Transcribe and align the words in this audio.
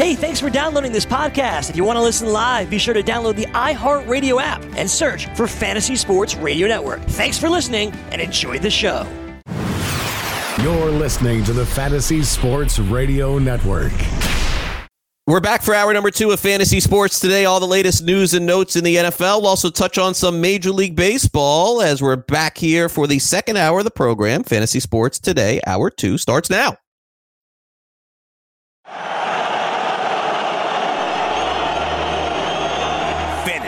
Hey, 0.00 0.14
thanks 0.14 0.40
for 0.40 0.48
downloading 0.48 0.92
this 0.92 1.04
podcast. 1.04 1.68
If 1.68 1.76
you 1.76 1.84
want 1.84 1.98
to 1.98 2.02
listen 2.02 2.32
live, 2.32 2.70
be 2.70 2.78
sure 2.78 2.94
to 2.94 3.02
download 3.02 3.36
the 3.36 3.44
iHeartRadio 3.48 4.40
app 4.40 4.64
and 4.74 4.90
search 4.90 5.26
for 5.36 5.46
Fantasy 5.46 5.94
Sports 5.94 6.36
Radio 6.36 6.66
Network. 6.66 7.02
Thanks 7.02 7.36
for 7.36 7.50
listening 7.50 7.92
and 8.10 8.18
enjoy 8.18 8.58
the 8.58 8.70
show. 8.70 9.06
You're 10.62 10.90
listening 10.90 11.44
to 11.44 11.52
the 11.52 11.66
Fantasy 11.66 12.22
Sports 12.22 12.78
Radio 12.78 13.38
Network. 13.38 13.92
We're 15.26 15.40
back 15.40 15.60
for 15.60 15.74
hour 15.74 15.92
number 15.92 16.10
two 16.10 16.30
of 16.30 16.40
Fantasy 16.40 16.80
Sports 16.80 17.20
today. 17.20 17.44
All 17.44 17.60
the 17.60 17.66
latest 17.66 18.02
news 18.02 18.32
and 18.32 18.46
notes 18.46 18.76
in 18.76 18.84
the 18.84 18.96
NFL. 18.96 19.42
We'll 19.42 19.48
also 19.48 19.68
touch 19.68 19.98
on 19.98 20.14
some 20.14 20.40
Major 20.40 20.70
League 20.70 20.96
Baseball 20.96 21.82
as 21.82 22.00
we're 22.00 22.16
back 22.16 22.56
here 22.56 22.88
for 22.88 23.06
the 23.06 23.18
second 23.18 23.58
hour 23.58 23.80
of 23.80 23.84
the 23.84 23.90
program. 23.90 24.44
Fantasy 24.44 24.80
Sports 24.80 25.18
today, 25.18 25.60
hour 25.66 25.90
two 25.90 26.16
starts 26.16 26.48
now. 26.48 26.78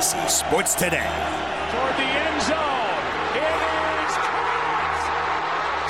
Fantasy 0.03 0.45
Sports 0.45 0.75
Today. 0.75 1.07
Toward 1.71 1.95
the 1.95 2.03
end 2.03 2.43
zone. 2.43 3.03
It 3.39 3.55
is 4.03 4.15
caught. 4.19 4.99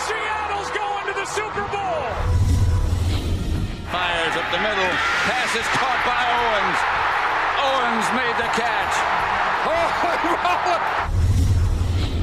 Seattle's 0.05 0.69
going 0.69 1.07
to 1.09 1.15
the 1.17 1.25
Super 1.25 1.65
Bowl. 1.73 2.05
Fires 3.89 4.37
up 4.37 4.45
the 4.53 4.61
middle. 4.61 4.93
Pass 5.25 5.57
is 5.57 5.65
caught 5.81 6.05
by 6.05 6.29
Owens. 6.29 6.79
Owens 7.57 8.05
made 8.13 8.37
the 8.37 8.53
catch. 8.53 8.95
Oh, 9.65 9.89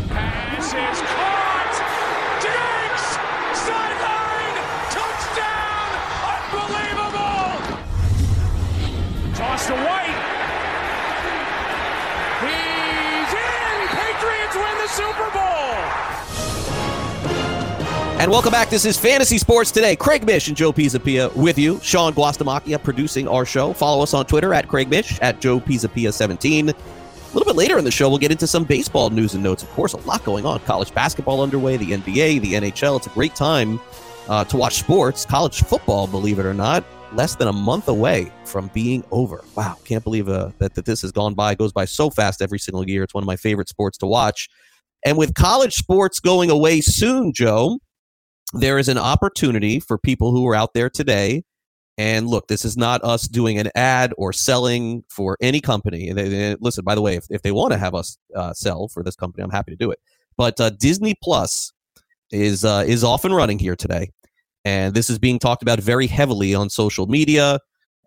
Pass 0.13 0.73
is 0.75 1.01
caught. 1.01 1.18
And 18.19 18.29
welcome 18.29 18.51
back. 18.51 18.69
This 18.69 18.83
is 18.83 18.99
Fantasy 18.99 19.37
Sports 19.37 19.71
Today. 19.71 19.95
Craig 19.95 20.25
Mish 20.25 20.49
and 20.49 20.57
Joe 20.57 20.73
Pisapia 20.73 21.33
with 21.37 21.57
you. 21.57 21.79
Sean 21.81 22.11
Guastamacchia 22.11 22.83
producing 22.83 23.29
our 23.29 23.45
show. 23.45 23.71
Follow 23.71 24.03
us 24.03 24.13
on 24.13 24.25
Twitter 24.25 24.53
at 24.53 24.67
Craig 24.67 24.89
Mish, 24.89 25.17
at 25.21 25.39
Joe 25.39 25.61
Pisapia17. 25.61 26.67
A 26.67 27.33
little 27.33 27.45
bit 27.45 27.55
later 27.55 27.77
in 27.77 27.85
the 27.85 27.91
show, 27.91 28.09
we'll 28.09 28.17
get 28.17 28.29
into 28.29 28.45
some 28.45 28.65
baseball 28.65 29.09
news 29.09 29.35
and 29.35 29.41
notes. 29.41 29.63
Of 29.63 29.69
course, 29.69 29.93
a 29.93 29.97
lot 29.99 30.25
going 30.25 30.45
on. 30.45 30.59
College 30.59 30.93
basketball 30.93 31.39
underway, 31.41 31.77
the 31.77 31.91
NBA, 31.91 32.41
the 32.41 32.55
NHL. 32.55 32.97
It's 32.97 33.07
a 33.07 33.11
great 33.11 33.35
time 33.35 33.79
uh, 34.27 34.43
to 34.43 34.57
watch 34.57 34.79
sports. 34.79 35.25
College 35.25 35.63
football, 35.63 36.05
believe 36.05 36.39
it 36.39 36.45
or 36.45 36.53
not, 36.53 36.83
less 37.13 37.35
than 37.35 37.47
a 37.47 37.53
month 37.53 37.87
away 37.87 38.29
from 38.43 38.69
being 38.73 39.01
over. 39.11 39.45
Wow, 39.55 39.77
can't 39.85 40.03
believe 40.03 40.27
uh, 40.27 40.49
that, 40.57 40.73
that 40.73 40.83
this 40.83 41.03
has 41.03 41.13
gone 41.13 41.35
by. 41.35 41.53
It 41.53 41.57
goes 41.57 41.71
by 41.71 41.85
so 41.85 42.09
fast 42.09 42.41
every 42.41 42.59
single 42.59 42.85
year. 42.85 43.01
It's 43.03 43.13
one 43.13 43.23
of 43.23 43.27
my 43.27 43.37
favorite 43.37 43.69
sports 43.69 43.97
to 43.99 44.07
watch. 44.07 44.49
And 45.05 45.17
with 45.17 45.35
college 45.35 45.75
sports 45.75 46.19
going 46.19 46.49
away 46.49 46.81
soon, 46.81 47.31
Joe, 47.31 47.79
there 48.53 48.77
is 48.77 48.87
an 48.87 48.97
opportunity 48.97 49.79
for 49.79 49.97
people 49.97 50.31
who 50.31 50.47
are 50.47 50.55
out 50.55 50.73
there 50.73 50.89
today. 50.89 51.43
And 51.97 52.27
look, 52.27 52.47
this 52.47 52.63
is 52.63 52.77
not 52.77 53.03
us 53.03 53.27
doing 53.27 53.57
an 53.57 53.69
ad 53.75 54.13
or 54.17 54.31
selling 54.31 55.03
for 55.09 55.37
any 55.41 55.59
company. 55.59 56.13
They, 56.13 56.29
they- 56.29 56.55
listen, 56.59 56.85
by 56.85 56.95
the 56.95 57.01
way, 57.01 57.15
if, 57.15 57.25
if 57.29 57.41
they 57.41 57.51
want 57.51 57.73
to 57.73 57.77
have 57.77 57.93
us 57.93 58.17
uh, 58.35 58.53
sell 58.53 58.87
for 58.87 59.03
this 59.03 59.15
company, 59.15 59.43
I'm 59.43 59.49
happy 59.49 59.71
to 59.71 59.77
do 59.77 59.91
it. 59.91 59.99
But 60.37 60.59
uh, 60.61 60.69
Disney 60.69 61.15
Plus 61.21 61.73
is 62.31 62.63
uh, 62.63 62.85
is 62.87 63.03
off 63.03 63.25
and 63.25 63.35
running 63.35 63.59
here 63.59 63.75
today, 63.75 64.11
and 64.63 64.93
this 64.93 65.09
is 65.09 65.19
being 65.19 65.39
talked 65.39 65.61
about 65.61 65.79
very 65.81 66.07
heavily 66.07 66.55
on 66.55 66.69
social 66.69 67.07
media. 67.07 67.59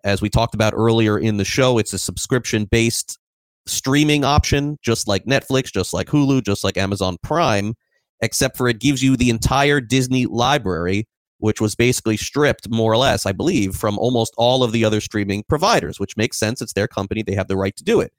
As 0.03 0.21
we 0.21 0.29
talked 0.29 0.55
about 0.55 0.73
earlier 0.75 1.19
in 1.19 1.37
the 1.37 1.45
show, 1.45 1.77
it's 1.77 1.93
a 1.93 1.99
subscription 1.99 2.65
based 2.65 3.19
streaming 3.67 4.25
option, 4.25 4.79
just 4.81 5.07
like 5.07 5.25
Netflix, 5.25 5.71
just 5.71 5.93
like 5.93 6.07
Hulu, 6.07 6.43
just 6.43 6.63
like 6.63 6.75
Amazon 6.77 7.17
Prime 7.21 7.75
except 8.23 8.55
for 8.55 8.69
it 8.69 8.79
gives 8.79 9.03
you 9.03 9.17
the 9.17 9.29
entire 9.29 9.81
Disney 9.81 10.25
library, 10.25 11.05
which 11.39 11.59
was 11.59 11.75
basically 11.75 12.15
stripped, 12.15 12.69
more 12.69 12.91
or 12.91 12.97
less, 12.97 13.25
I 13.25 13.33
believe, 13.33 13.75
from 13.75 13.99
almost 13.99 14.33
all 14.37 14.63
of 14.63 14.71
the 14.71 14.85
other 14.85 15.01
streaming 15.01 15.43
providers, 15.49 15.99
which 15.99 16.15
makes 16.15 16.37
sense. 16.37 16.61
It's 16.61 16.73
their 16.73 16.87
company, 16.87 17.21
they 17.21 17.35
have 17.35 17.49
the 17.49 17.57
right 17.57 17.75
to 17.75 17.83
do 17.83 17.99
it. 17.99 18.13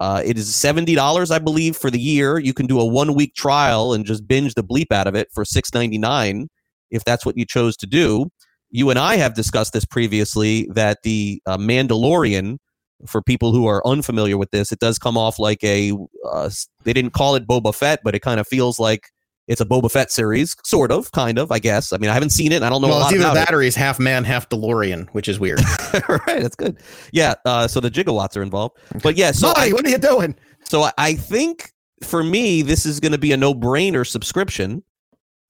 Uh, 0.00 0.20
it 0.24 0.36
is 0.36 0.50
$70, 0.50 1.30
I 1.30 1.38
believe, 1.38 1.76
for 1.76 1.88
the 1.88 2.00
year. 2.00 2.38
You 2.38 2.52
can 2.52 2.66
do 2.66 2.80
a 2.80 2.84
one 2.84 3.14
week 3.14 3.36
trial 3.36 3.94
and 3.94 4.04
just 4.04 4.26
binge 4.26 4.54
the 4.54 4.64
bleep 4.64 4.90
out 4.90 5.06
of 5.06 5.14
it 5.14 5.28
for 5.32 5.44
$6.99 5.44 6.48
if 6.90 7.04
that's 7.04 7.24
what 7.24 7.38
you 7.38 7.46
chose 7.46 7.76
to 7.76 7.86
do. 7.86 8.26
You 8.70 8.90
and 8.90 8.98
I 8.98 9.16
have 9.16 9.34
discussed 9.34 9.72
this 9.72 9.84
previously 9.84 10.68
that 10.74 11.02
the 11.04 11.40
uh, 11.46 11.56
Mandalorian, 11.58 12.58
for 13.06 13.22
people 13.22 13.52
who 13.52 13.66
are 13.66 13.86
unfamiliar 13.86 14.36
with 14.36 14.50
this, 14.50 14.72
it 14.72 14.80
does 14.80 14.98
come 14.98 15.16
off 15.16 15.38
like 15.38 15.62
a, 15.62 15.92
uh, 16.28 16.50
they 16.82 16.92
didn't 16.92 17.12
call 17.12 17.36
it 17.36 17.46
Boba 17.46 17.72
Fett, 17.72 18.00
but 18.02 18.16
it 18.16 18.20
kind 18.20 18.40
of 18.40 18.48
feels 18.48 18.80
like 18.80 19.10
it's 19.46 19.60
a 19.60 19.64
Boba 19.66 19.90
Fett 19.90 20.10
series, 20.10 20.56
sort 20.64 20.90
of, 20.90 21.12
kind 21.12 21.38
of, 21.38 21.52
I 21.52 21.58
guess. 21.58 21.92
I 21.92 21.98
mean, 21.98 22.10
I 22.10 22.14
haven't 22.14 22.30
seen 22.30 22.50
it. 22.52 22.56
And 22.56 22.64
I 22.64 22.70
don't 22.70 22.80
know 22.80 22.88
a 22.88 22.90
Well, 22.90 23.00
lot 23.00 23.12
it's 23.12 23.20
either 23.20 23.30
about 23.30 23.34
that 23.46 23.54
or 23.54 23.60
he's 23.60 23.76
half 23.76 23.98
man, 24.00 24.24
half 24.24 24.48
DeLorean, 24.48 25.08
which 25.10 25.28
is 25.28 25.38
weird. 25.38 25.60
right, 26.08 26.40
that's 26.42 26.56
good. 26.56 26.78
Yeah, 27.12 27.34
uh, 27.44 27.68
so 27.68 27.80
the 27.80 27.90
gigawatts 27.90 28.36
are 28.36 28.42
involved. 28.42 28.76
But 29.02 29.16
yeah, 29.16 29.32
so 29.32 29.52
I, 29.56 29.70
what 29.70 29.84
are 29.86 29.90
you 29.90 29.98
doing? 29.98 30.34
so 30.64 30.82
I- 30.82 30.92
I 30.96 31.14
think 31.14 31.72
for 32.02 32.24
me, 32.24 32.62
this 32.62 32.86
is 32.86 33.00
going 33.00 33.12
to 33.12 33.18
be 33.18 33.32
a 33.32 33.36
no-brainer 33.36 34.06
subscription. 34.06 34.82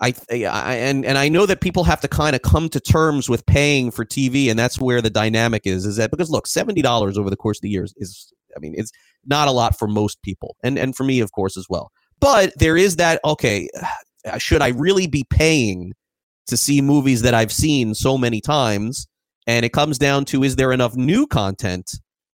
I, 0.00 0.12
I 0.30 0.74
and 0.74 1.04
and 1.06 1.16
I 1.16 1.28
know 1.28 1.46
that 1.46 1.60
people 1.60 1.84
have 1.84 2.00
to 2.00 2.08
kind 2.08 2.34
of 2.34 2.42
come 2.42 2.68
to 2.70 2.80
terms 2.80 3.28
with 3.28 3.46
paying 3.46 3.92
for 3.92 4.04
TV, 4.04 4.50
and 4.50 4.58
that's 4.58 4.80
where 4.80 5.00
the 5.00 5.08
dynamic 5.08 5.62
is. 5.66 5.86
Is 5.86 5.96
that 5.96 6.10
because 6.10 6.30
look, 6.30 6.48
seventy 6.48 6.82
dollars 6.82 7.16
over 7.16 7.30
the 7.30 7.36
course 7.36 7.58
of 7.58 7.62
the 7.62 7.70
years 7.70 7.94
is, 7.96 8.32
I 8.56 8.58
mean, 8.58 8.74
it's 8.76 8.90
not 9.24 9.46
a 9.46 9.52
lot 9.52 9.78
for 9.78 9.86
most 9.86 10.20
people, 10.22 10.56
and 10.64 10.78
and 10.78 10.96
for 10.96 11.04
me, 11.04 11.20
of 11.20 11.30
course, 11.30 11.56
as 11.56 11.66
well. 11.70 11.92
But 12.20 12.52
there 12.58 12.76
is 12.76 12.96
that 12.96 13.20
okay, 13.24 13.68
should 14.38 14.62
I 14.62 14.68
really 14.68 15.06
be 15.06 15.24
paying 15.28 15.92
to 16.46 16.56
see 16.56 16.80
movies 16.80 17.22
that 17.22 17.34
I've 17.34 17.52
seen 17.52 17.94
so 17.94 18.16
many 18.18 18.40
times? 18.40 19.06
And 19.46 19.64
it 19.64 19.72
comes 19.72 19.98
down 19.98 20.24
to 20.26 20.42
is 20.42 20.56
there 20.56 20.72
enough 20.72 20.96
new 20.96 21.26
content, 21.26 21.90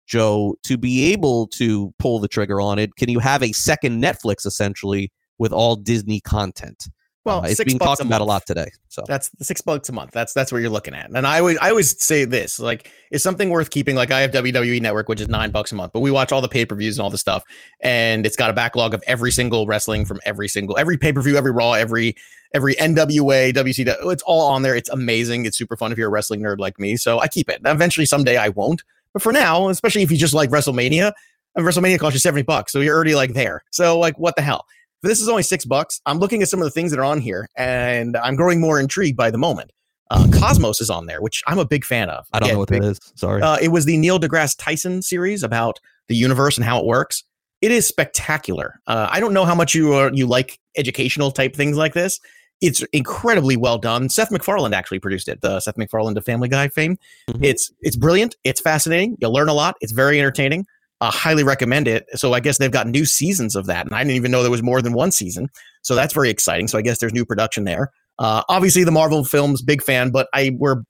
Joe, 0.06 0.54
to 0.64 0.78
be 0.78 1.12
able 1.12 1.48
to 1.48 1.92
pull 1.98 2.20
the 2.20 2.28
trigger 2.28 2.60
on 2.60 2.78
it? 2.78 2.94
Can 2.96 3.08
you 3.08 3.18
have 3.18 3.42
a 3.42 3.52
second 3.52 4.02
Netflix 4.02 4.46
essentially 4.46 5.10
with 5.38 5.52
all 5.52 5.76
Disney 5.76 6.20
content? 6.20 6.88
Well, 7.24 7.40
Uh, 7.40 7.48
it's 7.48 7.58
six 7.58 7.70
being 7.70 7.78
talked 7.78 8.00
about 8.00 8.22
a 8.22 8.24
lot 8.24 8.46
today. 8.46 8.70
So 8.88 9.04
That's 9.06 9.28
the 9.30 9.44
six 9.44 9.60
bucks 9.60 9.88
a 9.88 9.92
month. 9.92 10.10
That's 10.12 10.32
that's 10.32 10.50
what 10.50 10.62
you're 10.62 10.70
looking 10.70 10.94
at. 10.94 11.10
And 11.10 11.26
I 11.26 11.38
always 11.40 11.58
I 11.58 11.68
always 11.70 12.02
say 12.02 12.24
this 12.24 12.58
like 12.58 12.90
is 13.10 13.22
something 13.22 13.50
worth 13.50 13.70
keeping. 13.70 13.94
Like 13.94 14.10
I 14.10 14.20
have 14.20 14.30
WWE 14.30 14.80
Network, 14.80 15.08
which 15.08 15.20
is 15.20 15.28
nine 15.28 15.50
bucks 15.50 15.70
a 15.70 15.74
month, 15.74 15.92
but 15.92 16.00
we 16.00 16.10
watch 16.10 16.32
all 16.32 16.40
the 16.40 16.48
pay 16.48 16.64
per 16.64 16.74
views 16.74 16.96
and 16.96 17.04
all 17.04 17.10
the 17.10 17.18
stuff, 17.18 17.44
and 17.82 18.24
it's 18.24 18.36
got 18.36 18.48
a 18.48 18.54
backlog 18.54 18.94
of 18.94 19.02
every 19.06 19.32
single 19.32 19.66
wrestling 19.66 20.06
from 20.06 20.18
every 20.24 20.48
single 20.48 20.78
every 20.78 20.96
pay 20.96 21.12
per 21.12 21.20
view, 21.20 21.36
every 21.36 21.52
Raw, 21.52 21.72
every 21.72 22.16
every 22.54 22.74
NWA, 22.76 23.52
WCW. 23.52 24.12
It's 24.12 24.22
all 24.22 24.48
on 24.48 24.62
there. 24.62 24.74
It's 24.74 24.88
amazing. 24.88 25.44
It's 25.44 25.58
super 25.58 25.76
fun 25.76 25.92
if 25.92 25.98
you're 25.98 26.08
a 26.08 26.10
wrestling 26.10 26.40
nerd 26.40 26.58
like 26.58 26.78
me. 26.80 26.96
So 26.96 27.20
I 27.20 27.28
keep 27.28 27.48
it. 27.50 27.60
Eventually, 27.66 28.06
someday 28.06 28.38
I 28.38 28.48
won't, 28.48 28.82
but 29.12 29.22
for 29.22 29.32
now, 29.32 29.68
especially 29.68 30.02
if 30.02 30.10
you 30.10 30.16
just 30.16 30.34
like 30.34 30.48
WrestleMania, 30.50 31.12
and 31.54 31.66
WrestleMania 31.66 31.98
costs 31.98 32.14
you 32.14 32.20
seventy 32.20 32.42
bucks, 32.42 32.72
so 32.72 32.80
you're 32.80 32.94
already 32.94 33.14
like 33.14 33.34
there. 33.34 33.62
So 33.70 33.98
like, 33.98 34.18
what 34.18 34.36
the 34.36 34.42
hell? 34.42 34.64
This 35.02 35.20
is 35.20 35.28
only 35.28 35.42
six 35.42 35.64
bucks. 35.64 36.00
I'm 36.06 36.18
looking 36.18 36.42
at 36.42 36.48
some 36.48 36.60
of 36.60 36.64
the 36.64 36.70
things 36.70 36.90
that 36.90 37.00
are 37.00 37.04
on 37.04 37.20
here, 37.20 37.48
and 37.56 38.16
I'm 38.18 38.36
growing 38.36 38.60
more 38.60 38.78
intrigued 38.78 39.16
by 39.16 39.30
the 39.30 39.38
moment. 39.38 39.72
Uh, 40.10 40.26
Cosmos 40.32 40.80
is 40.80 40.90
on 40.90 41.06
there, 41.06 41.20
which 41.22 41.42
I'm 41.46 41.58
a 41.58 41.64
big 41.64 41.84
fan 41.84 42.10
of. 42.10 42.26
I 42.32 42.40
don't 42.40 42.48
Again, 42.48 42.54
know 42.54 42.58
what 42.60 42.68
big- 42.68 42.82
that 42.82 42.88
is. 42.90 43.00
Sorry. 43.14 43.40
Uh, 43.42 43.56
it 43.62 43.68
was 43.68 43.84
the 43.84 43.96
Neil 43.96 44.18
deGrasse 44.18 44.56
Tyson 44.58 45.02
series 45.02 45.42
about 45.42 45.78
the 46.08 46.16
universe 46.16 46.56
and 46.56 46.64
how 46.64 46.78
it 46.80 46.84
works. 46.84 47.22
It 47.62 47.70
is 47.70 47.86
spectacular. 47.86 48.80
Uh, 48.86 49.06
I 49.10 49.20
don't 49.20 49.32
know 49.34 49.44
how 49.44 49.54
much 49.54 49.74
you 49.74 49.92
are, 49.92 50.10
you 50.12 50.26
like 50.26 50.58
educational 50.76 51.30
type 51.30 51.54
things 51.54 51.76
like 51.76 51.94
this. 51.94 52.18
It's 52.60 52.82
incredibly 52.92 53.56
well 53.56 53.78
done. 53.78 54.08
Seth 54.08 54.30
MacFarlane 54.30 54.74
actually 54.74 54.98
produced 54.98 55.28
it. 55.28 55.40
The 55.40 55.60
Seth 55.60 55.78
MacFarlane 55.78 56.14
to 56.14 56.20
Family 56.20 56.48
Guy 56.48 56.68
fame. 56.68 56.98
Mhm. 57.30 57.44
It's 57.44 57.70
it's 57.80 57.96
brilliant. 57.96 58.36
It's 58.44 58.60
fascinating. 58.60 59.16
You'll 59.20 59.32
learn 59.32 59.48
a 59.48 59.54
lot. 59.54 59.76
It's 59.80 59.92
very 59.92 60.18
entertaining. 60.18 60.66
Uh, 61.00 61.10
highly 61.10 61.42
recommend 61.42 61.88
it. 61.88 62.06
So 62.14 62.34
I 62.34 62.40
guess 62.40 62.58
they've 62.58 62.70
got 62.70 62.86
new 62.86 63.06
seasons 63.06 63.56
of 63.56 63.66
that, 63.66 63.86
and 63.86 63.94
I 63.94 64.00
didn't 64.00 64.16
even 64.16 64.30
know 64.30 64.42
there 64.42 64.50
was 64.50 64.62
more 64.62 64.82
than 64.82 64.92
one 64.92 65.10
season. 65.10 65.48
So 65.82 65.94
that's 65.94 66.12
very 66.12 66.28
exciting. 66.28 66.68
So 66.68 66.78
I 66.78 66.82
guess 66.82 66.98
there's 66.98 67.14
new 67.14 67.24
production 67.24 67.64
there. 67.64 67.90
Uh, 68.18 68.42
obviously, 68.50 68.84
the 68.84 68.90
Marvel 68.90 69.24
films, 69.24 69.62
big 69.62 69.82
fan, 69.82 70.10
but 70.10 70.28
I 70.34 70.52
were 70.58 70.84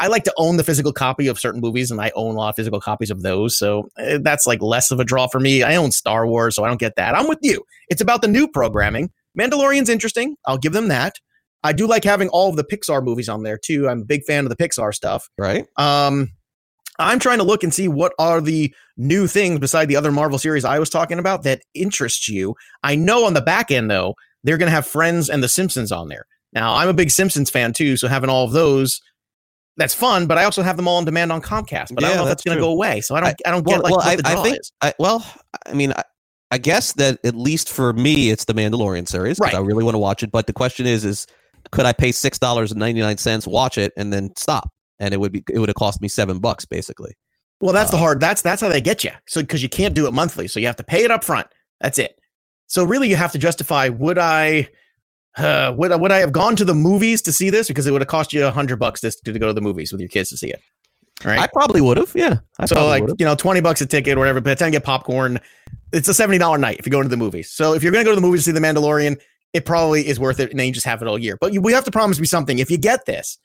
I 0.00 0.06
like 0.06 0.22
to 0.24 0.34
own 0.36 0.56
the 0.56 0.64
physical 0.64 0.92
copy 0.92 1.26
of 1.26 1.40
certain 1.40 1.60
movies, 1.60 1.90
and 1.90 2.00
I 2.00 2.12
own 2.14 2.36
a 2.36 2.38
lot 2.38 2.50
of 2.50 2.56
physical 2.56 2.80
copies 2.80 3.10
of 3.10 3.22
those. 3.22 3.58
So 3.58 3.88
eh, 3.98 4.18
that's 4.22 4.46
like 4.46 4.62
less 4.62 4.90
of 4.92 5.00
a 5.00 5.04
draw 5.04 5.26
for 5.26 5.40
me. 5.40 5.64
I 5.64 5.74
own 5.74 5.90
Star 5.90 6.26
Wars, 6.26 6.54
so 6.54 6.62
I 6.62 6.68
don't 6.68 6.78
get 6.78 6.94
that. 6.96 7.16
I'm 7.16 7.28
with 7.28 7.40
you. 7.42 7.64
It's 7.88 8.00
about 8.00 8.22
the 8.22 8.28
new 8.28 8.46
programming. 8.46 9.10
Mandalorian's 9.38 9.88
interesting. 9.88 10.36
I'll 10.46 10.58
give 10.58 10.72
them 10.72 10.88
that. 10.88 11.16
I 11.64 11.72
do 11.72 11.88
like 11.88 12.04
having 12.04 12.28
all 12.28 12.48
of 12.48 12.56
the 12.56 12.64
Pixar 12.64 13.02
movies 13.02 13.28
on 13.28 13.42
there 13.42 13.58
too. 13.58 13.88
I'm 13.88 14.02
a 14.02 14.04
big 14.04 14.22
fan 14.24 14.44
of 14.44 14.50
the 14.50 14.56
Pixar 14.56 14.94
stuff. 14.94 15.28
right? 15.36 15.66
Um, 15.76 16.30
I'm 16.98 17.18
trying 17.18 17.38
to 17.38 17.44
look 17.44 17.62
and 17.62 17.72
see 17.72 17.88
what 17.88 18.12
are 18.18 18.40
the 18.40 18.74
new 18.96 19.26
things 19.26 19.60
beside 19.60 19.86
the 19.86 19.96
other 19.96 20.10
Marvel 20.12 20.38
series 20.38 20.64
I 20.64 20.78
was 20.78 20.90
talking 20.90 21.18
about 21.18 21.42
that 21.44 21.62
interests 21.74 22.28
you. 22.28 22.54
I 22.82 22.96
know 22.96 23.24
on 23.24 23.34
the 23.34 23.40
back 23.40 23.70
end 23.70 23.90
though, 23.90 24.14
they're 24.44 24.58
going 24.58 24.68
to 24.68 24.74
have 24.74 24.86
Friends 24.86 25.28
and 25.28 25.42
The 25.42 25.48
Simpsons 25.48 25.92
on 25.92 26.08
there. 26.08 26.26
Now, 26.52 26.74
I'm 26.74 26.88
a 26.88 26.94
big 26.94 27.10
Simpsons 27.10 27.50
fan 27.50 27.72
too, 27.72 27.96
so 27.96 28.08
having 28.08 28.30
all 28.30 28.44
of 28.44 28.52
those 28.52 29.00
that's 29.78 29.94
fun, 29.94 30.26
but 30.26 30.36
I 30.36 30.44
also 30.44 30.62
have 30.62 30.76
them 30.76 30.88
all 30.88 30.96
on 30.96 31.04
demand 31.04 31.30
on 31.30 31.40
Comcast. 31.40 31.94
But 31.94 32.02
I 32.02 32.08
don't 32.08 32.16
know 32.16 32.22
if 32.24 32.28
that's 32.28 32.28
that's 32.28 32.44
going 32.44 32.56
to 32.56 32.60
go 32.60 32.70
away. 32.70 33.00
So 33.00 33.14
I 33.14 33.20
don't. 33.20 33.36
I, 33.46 33.50
don't 33.52 33.64
well, 33.64 33.76
get 33.76 33.84
like 33.84 33.90
well, 33.92 33.98
what 33.98 34.06
I, 34.06 34.16
the 34.16 34.40
I 34.40 34.42
think. 34.42 34.58
is. 34.58 34.72
I, 34.82 34.92
well, 34.98 35.24
I 35.66 35.72
mean, 35.72 35.92
I, 35.92 36.02
I 36.50 36.58
guess 36.58 36.94
that 36.94 37.20
at 37.24 37.36
least 37.36 37.70
for 37.70 37.92
me, 37.92 38.30
it's 38.30 38.44
the 38.44 38.54
Mandalorian 38.54 39.06
series 39.06 39.38
because 39.38 39.52
Right. 39.52 39.62
I 39.62 39.64
really 39.64 39.84
want 39.84 39.94
to 39.94 40.00
watch 40.00 40.24
it. 40.24 40.32
But 40.32 40.48
the 40.48 40.52
question 40.52 40.86
is, 40.86 41.04
is 41.04 41.28
could 41.70 41.86
I 41.86 41.92
pay 41.92 42.10
six 42.10 42.40
dollars 42.40 42.72
and 42.72 42.80
ninety 42.80 43.00
nine 43.00 43.18
cents, 43.18 43.46
watch 43.46 43.78
it, 43.78 43.92
and 43.96 44.12
then 44.12 44.34
stop? 44.36 44.68
And 45.00 45.14
it 45.14 45.20
would 45.20 45.32
be 45.32 45.44
it 45.50 45.58
would 45.58 45.68
have 45.68 45.76
cost 45.76 46.00
me 46.00 46.08
seven 46.08 46.38
bucks 46.38 46.64
basically. 46.64 47.16
Well, 47.60 47.72
that's 47.72 47.90
the 47.90 47.96
Uh, 47.96 48.00
hard. 48.00 48.20
That's 48.20 48.42
that's 48.42 48.60
how 48.62 48.68
they 48.68 48.80
get 48.80 49.04
you. 49.04 49.10
So 49.26 49.40
because 49.40 49.62
you 49.62 49.68
can't 49.68 49.94
do 49.94 50.06
it 50.06 50.12
monthly, 50.12 50.48
so 50.48 50.60
you 50.60 50.66
have 50.66 50.76
to 50.76 50.84
pay 50.84 51.04
it 51.04 51.10
up 51.10 51.24
front. 51.24 51.46
That's 51.80 51.98
it. 51.98 52.18
So 52.66 52.84
really, 52.84 53.08
you 53.08 53.16
have 53.16 53.32
to 53.32 53.38
justify: 53.38 53.88
would 53.88 54.18
I, 54.18 54.68
uh, 55.36 55.72
would 55.76 55.90
I, 55.92 55.96
would 55.96 56.12
I 56.12 56.18
have 56.18 56.32
gone 56.32 56.54
to 56.56 56.64
the 56.64 56.74
movies 56.74 57.22
to 57.22 57.32
see 57.32 57.50
this 57.50 57.68
because 57.68 57.86
it 57.86 57.92
would 57.92 58.00
have 58.00 58.08
cost 58.08 58.32
you 58.32 58.44
a 58.46 58.50
hundred 58.50 58.76
bucks 58.78 59.00
to, 59.00 59.10
to 59.10 59.38
go 59.38 59.46
to 59.46 59.52
the 59.52 59.60
movies 59.60 59.90
with 59.90 60.00
your 60.00 60.08
kids 60.08 60.28
to 60.30 60.36
see 60.36 60.50
it, 60.50 60.60
right? 61.24 61.38
I 61.38 61.46
probably 61.46 61.80
would 61.80 61.96
have. 61.96 62.12
Yeah, 62.14 62.38
I 62.58 62.66
so 62.66 62.86
like 62.86 63.02
would've. 63.02 63.16
you 63.18 63.26
know, 63.26 63.34
twenty 63.34 63.60
bucks 63.60 63.80
a 63.80 63.86
ticket 63.86 64.16
or 64.16 64.20
whatever. 64.20 64.40
The 64.40 64.54
time 64.54 64.68
you 64.68 64.72
get 64.72 64.84
popcorn, 64.84 65.40
it's 65.92 66.08
a 66.08 66.14
seventy 66.14 66.38
dollar 66.38 66.58
night 66.58 66.78
if 66.78 66.86
you 66.86 66.92
go 66.92 67.02
to 67.02 67.08
the 67.08 67.16
movies. 67.16 67.50
So 67.50 67.72
if 67.74 67.82
you're 67.82 67.92
going 67.92 68.04
to 68.04 68.08
go 68.08 68.12
to 68.12 68.20
the 68.20 68.26
movies 68.26 68.42
to 68.44 68.50
see 68.50 68.52
The 68.52 68.60
Mandalorian, 68.60 69.18
it 69.52 69.64
probably 69.64 70.06
is 70.06 70.20
worth 70.20 70.38
it, 70.38 70.50
and 70.50 70.60
then 70.60 70.66
you 70.66 70.72
just 70.72 70.86
have 70.86 71.00
it 71.02 71.08
all 71.08 71.18
year. 71.18 71.38
But 71.40 71.52
you, 71.54 71.60
we 71.60 71.72
have 71.72 71.84
to 71.86 71.90
promise 71.90 72.20
me 72.20 72.26
something. 72.26 72.58
If 72.58 72.70
you 72.70 72.76
get 72.76 73.06
this, 73.06 73.38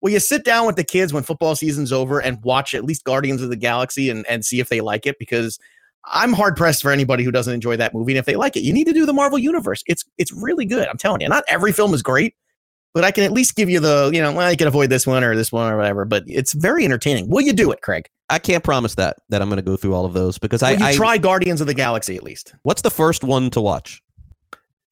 will 0.00 0.10
you 0.10 0.20
sit 0.20 0.44
down 0.44 0.66
with 0.66 0.76
the 0.76 0.84
kids 0.84 1.12
when 1.12 1.22
football 1.22 1.54
season's 1.54 1.92
over 1.92 2.20
and 2.20 2.42
watch 2.42 2.74
at 2.74 2.84
least 2.84 3.04
Guardians 3.04 3.42
of 3.42 3.50
the 3.50 3.56
Galaxy 3.56 4.10
and 4.10 4.26
and 4.26 4.44
see 4.44 4.60
if 4.60 4.68
they 4.68 4.80
like 4.80 5.06
it? 5.06 5.18
Because 5.18 5.58
I'm 6.06 6.32
hard 6.32 6.56
pressed 6.56 6.82
for 6.82 6.90
anybody 6.90 7.24
who 7.24 7.30
doesn't 7.30 7.52
enjoy 7.52 7.76
that 7.76 7.94
movie. 7.94 8.12
And 8.12 8.18
if 8.18 8.26
they 8.26 8.36
like 8.36 8.56
it, 8.56 8.62
you 8.62 8.72
need 8.72 8.86
to 8.86 8.92
do 8.92 9.06
the 9.06 9.12
Marvel 9.12 9.38
Universe. 9.38 9.82
It's 9.86 10.04
it's 10.18 10.32
really 10.32 10.64
good. 10.64 10.88
I'm 10.88 10.98
telling 10.98 11.20
you. 11.20 11.28
Not 11.28 11.44
every 11.48 11.72
film 11.72 11.94
is 11.94 12.02
great. 12.02 12.34
But 12.92 13.04
I 13.04 13.12
can 13.12 13.22
at 13.22 13.30
least 13.30 13.54
give 13.54 13.70
you 13.70 13.78
the, 13.78 14.10
you 14.12 14.20
know, 14.20 14.32
well, 14.32 14.50
you 14.50 14.56
can 14.56 14.66
avoid 14.66 14.90
this 14.90 15.06
one 15.06 15.22
or 15.22 15.36
this 15.36 15.52
one 15.52 15.72
or 15.72 15.76
whatever. 15.76 16.04
But 16.04 16.24
it's 16.26 16.52
very 16.54 16.84
entertaining. 16.84 17.28
Will 17.28 17.40
you 17.40 17.52
do 17.52 17.70
it, 17.70 17.82
Craig? 17.82 18.08
I 18.28 18.40
can't 18.40 18.64
promise 18.64 18.96
that 18.96 19.18
that 19.28 19.40
I'm 19.42 19.48
going 19.48 19.58
to 19.58 19.62
go 19.62 19.76
through 19.76 19.94
all 19.94 20.04
of 20.04 20.12
those 20.12 20.38
because 20.38 20.62
I, 20.62 20.72
you 20.72 20.84
I 20.84 20.94
try 20.94 21.16
Guardians 21.16 21.60
of 21.60 21.68
the 21.68 21.74
Galaxy 21.74 22.16
at 22.16 22.24
least? 22.24 22.54
what's 22.62 22.82
the 22.82 22.90
first 22.90 23.22
one 23.22 23.50
to 23.50 23.60
watch? 23.60 24.02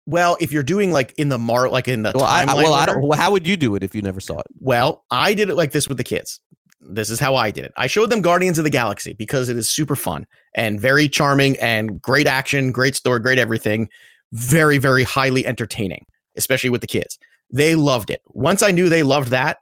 Well, 0.08 0.38
if 0.40 0.52
you're 0.52 0.62
doing 0.62 0.90
like 0.90 1.12
in 1.18 1.28
the 1.28 1.36
mar, 1.36 1.68
like 1.68 1.86
in 1.86 2.02
the 2.02 2.12
Well, 2.14 2.24
I, 2.24 2.46
well, 2.46 2.72
I 2.72 2.86
don't. 2.86 3.06
Well, 3.06 3.18
how 3.18 3.30
would 3.30 3.46
you 3.46 3.58
do 3.58 3.74
it 3.74 3.82
if 3.82 3.94
you 3.94 4.00
never 4.00 4.20
saw 4.20 4.38
it? 4.38 4.46
Well, 4.58 5.04
I 5.10 5.34
did 5.34 5.50
it 5.50 5.54
like 5.54 5.72
this 5.72 5.86
with 5.86 5.98
the 5.98 6.04
kids. 6.04 6.40
This 6.80 7.10
is 7.10 7.20
how 7.20 7.36
I 7.36 7.50
did 7.50 7.66
it. 7.66 7.74
I 7.76 7.88
showed 7.88 8.08
them 8.08 8.22
Guardians 8.22 8.56
of 8.56 8.64
the 8.64 8.70
Galaxy 8.70 9.12
because 9.12 9.50
it 9.50 9.58
is 9.58 9.68
super 9.68 9.94
fun 9.94 10.26
and 10.54 10.80
very 10.80 11.10
charming 11.10 11.58
and 11.58 12.00
great 12.00 12.26
action, 12.26 12.72
great 12.72 12.96
story, 12.96 13.20
great 13.20 13.38
everything. 13.38 13.90
Very, 14.32 14.78
very 14.78 15.04
highly 15.04 15.46
entertaining, 15.46 16.06
especially 16.38 16.70
with 16.70 16.80
the 16.80 16.86
kids. 16.86 17.18
They 17.52 17.74
loved 17.74 18.08
it. 18.08 18.22
Once 18.28 18.62
I 18.62 18.70
knew 18.70 18.88
they 18.88 19.02
loved 19.02 19.28
that, 19.28 19.58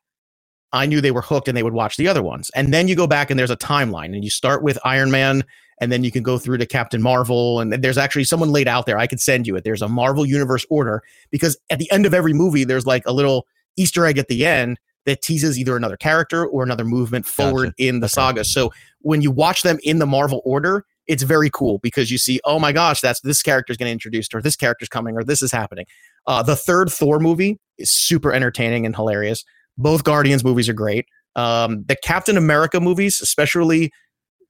I 0.72 0.86
knew 0.86 1.00
they 1.00 1.10
were 1.10 1.22
hooked 1.22 1.48
and 1.48 1.56
they 1.56 1.64
would 1.64 1.72
watch 1.72 1.96
the 1.96 2.06
other 2.06 2.22
ones. 2.22 2.52
And 2.54 2.72
then 2.72 2.86
you 2.86 2.94
go 2.94 3.08
back 3.08 3.30
and 3.30 3.38
there's 3.38 3.50
a 3.50 3.56
timeline 3.56 4.14
and 4.14 4.22
you 4.22 4.30
start 4.30 4.62
with 4.62 4.78
Iron 4.84 5.10
Man 5.10 5.42
and 5.80 5.92
then 5.92 6.04
you 6.04 6.10
can 6.10 6.22
go 6.22 6.38
through 6.38 6.58
to 6.58 6.66
Captain 6.66 7.02
Marvel. 7.02 7.60
And 7.60 7.72
there's 7.72 7.98
actually 7.98 8.24
someone 8.24 8.50
laid 8.50 8.68
out 8.68 8.86
there. 8.86 8.98
I 8.98 9.06
could 9.06 9.20
send 9.20 9.46
you 9.46 9.56
it. 9.56 9.64
There's 9.64 9.82
a 9.82 9.88
Marvel 9.88 10.24
Universe 10.24 10.64
order 10.70 11.02
because 11.30 11.56
at 11.70 11.78
the 11.78 11.90
end 11.90 12.06
of 12.06 12.14
every 12.14 12.32
movie, 12.32 12.64
there's 12.64 12.86
like 12.86 13.02
a 13.06 13.12
little 13.12 13.46
Easter 13.76 14.06
egg 14.06 14.18
at 14.18 14.28
the 14.28 14.46
end 14.46 14.78
that 15.04 15.22
teases 15.22 15.58
either 15.58 15.76
another 15.76 15.96
character 15.96 16.44
or 16.46 16.62
another 16.62 16.84
movement 16.84 17.26
forward 17.26 17.72
in 17.78 18.00
the 18.00 18.08
saga. 18.08 18.44
So 18.44 18.72
when 19.00 19.22
you 19.22 19.30
watch 19.30 19.62
them 19.62 19.78
in 19.84 20.00
the 20.00 20.06
Marvel 20.06 20.42
order, 20.44 20.84
it's 21.06 21.22
very 21.22 21.48
cool 21.50 21.78
because 21.78 22.10
you 22.10 22.18
see, 22.18 22.40
oh 22.44 22.58
my 22.58 22.72
gosh, 22.72 23.00
that's 23.00 23.20
this 23.20 23.40
character's 23.40 23.76
getting 23.76 23.92
introduced, 23.92 24.34
or 24.34 24.42
this 24.42 24.56
character's 24.56 24.88
coming, 24.88 25.16
or 25.16 25.22
this 25.22 25.42
is 25.42 25.52
happening. 25.52 25.86
Uh, 26.26 26.42
the 26.42 26.56
third 26.56 26.90
Thor 26.90 27.20
movie 27.20 27.60
is 27.78 27.90
super 27.90 28.32
entertaining 28.32 28.84
and 28.84 28.96
hilarious. 28.96 29.44
Both 29.78 30.02
Guardians 30.02 30.42
movies 30.42 30.68
are 30.68 30.74
great. 30.74 31.06
Um, 31.36 31.84
the 31.86 31.96
Captain 32.02 32.36
America 32.36 32.80
movies, 32.80 33.20
especially 33.20 33.92